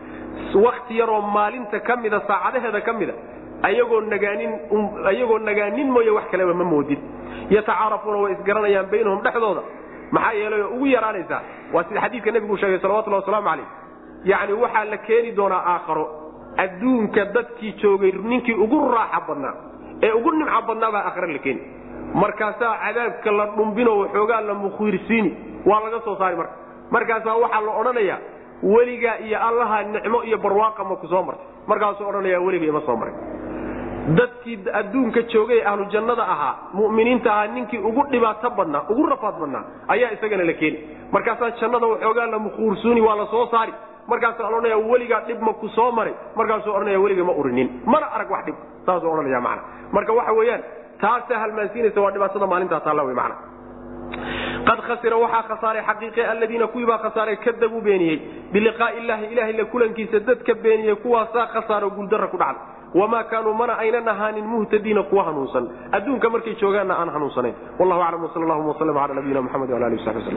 wakti 0.65 0.99
yaroo 0.99 1.21
maalinta 1.21 1.81
ka 1.81 1.97
mida 1.97 2.21
saacadaheeda 2.29 2.81
ka 2.81 2.93
mida 2.93 3.13
ayagoo 3.63 4.01
nagaanin 4.01 4.53
ayagoo 5.11 5.39
nagaanin 5.39 5.89
mooye 5.93 6.11
wax 6.11 6.25
kaleba 6.31 6.55
ma 6.55 6.65
moodin. 6.65 6.99
Yatacaarafuuna 7.51 8.19
way 8.23 8.33
isgaranayaan 8.33 8.87
baynahum 8.93 9.21
dhexdooda. 9.25 9.63
Maxaa 10.11 10.33
yeelay 10.41 10.63
ugu 10.63 10.87
yaraanaysaa 10.87 11.41
waa 11.75 11.85
sida 11.89 12.01
xadiidka 12.01 12.31
nebigu 12.31 12.57
sheegay 12.61 12.79
salawatullahi 12.83 13.23
wasalaamu 13.23 13.49
calayh 13.49 13.67
yacni 14.31 14.53
waxaa 14.63 14.85
la 14.93 14.97
keeni 15.07 15.31
doonaa 15.39 15.63
aakharo. 15.75 16.05
Adduunka 16.57 17.25
dadkii 17.35 17.73
joogay 17.83 18.13
ninkii 18.31 18.55
ugu 18.65 18.79
raaxa 18.95 19.21
badnaa 19.29 19.55
ee 20.07 20.13
ugu 20.19 20.31
nimco 20.39 20.61
badnaa 20.69 20.93
baa 20.95 21.05
aakhare 21.09 21.33
la 21.33 21.39
keeni 21.47 21.61
markaasaa 22.23 22.73
cadaabka 22.85 23.31
la 23.39 23.47
dhumbino 23.57 23.93
waxoogaa 24.03 24.41
la 24.49 24.55
mukhiirsiini 24.65 25.31
waa 25.71 25.81
laga 25.85 26.01
soo 26.07 26.17
saari 26.21 26.37
marka. 26.37 26.53
Markaasaa 26.95 27.35
waxaa 27.43 27.61
la 27.67 27.73
odhanayaa 27.81 28.19
weligaa 28.63 29.17
iyo 29.27 29.39
allaha 29.49 29.83
nicmo 29.83 30.19
iyo 30.29 30.39
barwaaqa 30.45 30.85
ma 30.91 30.97
ku 30.97 31.07
soo 31.13 31.23
martay. 31.29 31.45
Markaasuu 31.71 32.09
odhanaya 32.11 32.41
weliga 32.47 32.67
ima 32.73 32.81
soo 32.87 32.97
maray. 32.97 33.15
Dadkii 34.19 34.59
adduunka 34.73 35.23
joogay 35.33 35.61
ahlu 35.71 35.85
jannada 35.93 36.23
ahaa 36.35 36.55
mu'miniinta 36.79 37.29
ahaa 37.33 37.47
ninkii 37.47 37.79
ugu 37.89 38.03
dhibaato 38.11 38.51
badnaa 38.59 38.83
ugu 38.93 39.07
rafaad 39.13 39.35
badnaa 39.41 39.65
ayaa 39.95 40.11
isagana 40.17 40.45
la 40.45 40.53
keeni 40.61 40.79
markaasaa 41.13 41.51
jannada 41.61 41.87
waxoogaa 41.93 42.27
la 42.35 42.39
mukhuursuuni 42.39 43.01
waa 43.01 43.17
la 43.21 43.27
soo 43.35 43.47
saari 43.53 43.73
markaasaa 44.09 44.49
odhanaya 44.49 44.79
weligaa 44.79 45.21
dhib 45.29 45.41
ma 45.41 45.53
ku 45.53 45.69
soo 45.69 45.91
maray 45.93 46.15
markaasuu 46.37 46.73
odhanaya 46.73 47.01
weliga 47.01 47.25
ma 47.25 47.33
urinin. 47.33 47.69
Mana 47.87 48.07
arag 48.17 48.31
wax 48.31 48.45
dhib. 48.47 48.57
Saasuu 48.87 49.13
odhanaya 49.13 49.41
macana 49.41 49.63
marka 49.93 50.13
waxa 50.13 50.33
weeyaan 50.33 50.63
taasaa 51.01 51.39
halmaansiinaysa 51.39 52.01
waa 52.01 52.11
dhibaatada 52.11 52.47
maalintaa 52.47 53.05
wey 53.09 53.15
macana 53.15 53.37
qad 54.69 54.81
khasira 54.89 55.17
waxaa 55.17 55.43
khasaaray 55.51 55.83
xaqiiqe 55.89 56.27
aladiina 56.33 56.67
kuwii 56.67 56.87
baa 56.87 56.99
khasaaray 56.99 57.37
kadabuu 57.37 57.81
beeniyey. 57.81 58.19
Biliqaa'i 58.53 58.99
illahi 59.01 59.27
ilahay 59.33 59.53
la 59.53 59.65
kulankiisa 59.65 60.21
dadka 60.21 60.55
beeniyey 60.55 60.97
kuwaasaa 61.05 61.47
khasaaro 61.55 61.91
guuldarra 61.91 62.29
ku 62.29 62.37
dhacday 62.37 62.77
wamaa 62.95 63.25
kaanuu 63.25 63.55
mana 63.55 63.79
aynan 63.79 64.09
ahaanin 64.09 64.47
muhtadiina 64.47 65.03
kuwa 65.03 65.25
hanuunsan. 65.25 65.69
Adduunka 65.93 66.31
markay 66.31 66.55
joogaanna 66.55 66.95
aan 67.01 67.11
hanuunsanayn 67.17 67.55
wallahu 67.79 68.03
aclam 68.03 68.25
wsal 68.25 68.43
allahuma 68.43 68.69
waslm 68.73 68.97
ala 68.97 69.15
nabiyina 69.15 69.43
mxamed 69.43 69.71
wala 69.71 69.87
ali 69.87 69.97
w 69.97 70.05
sabi 70.05 70.19
wslm 70.19 70.37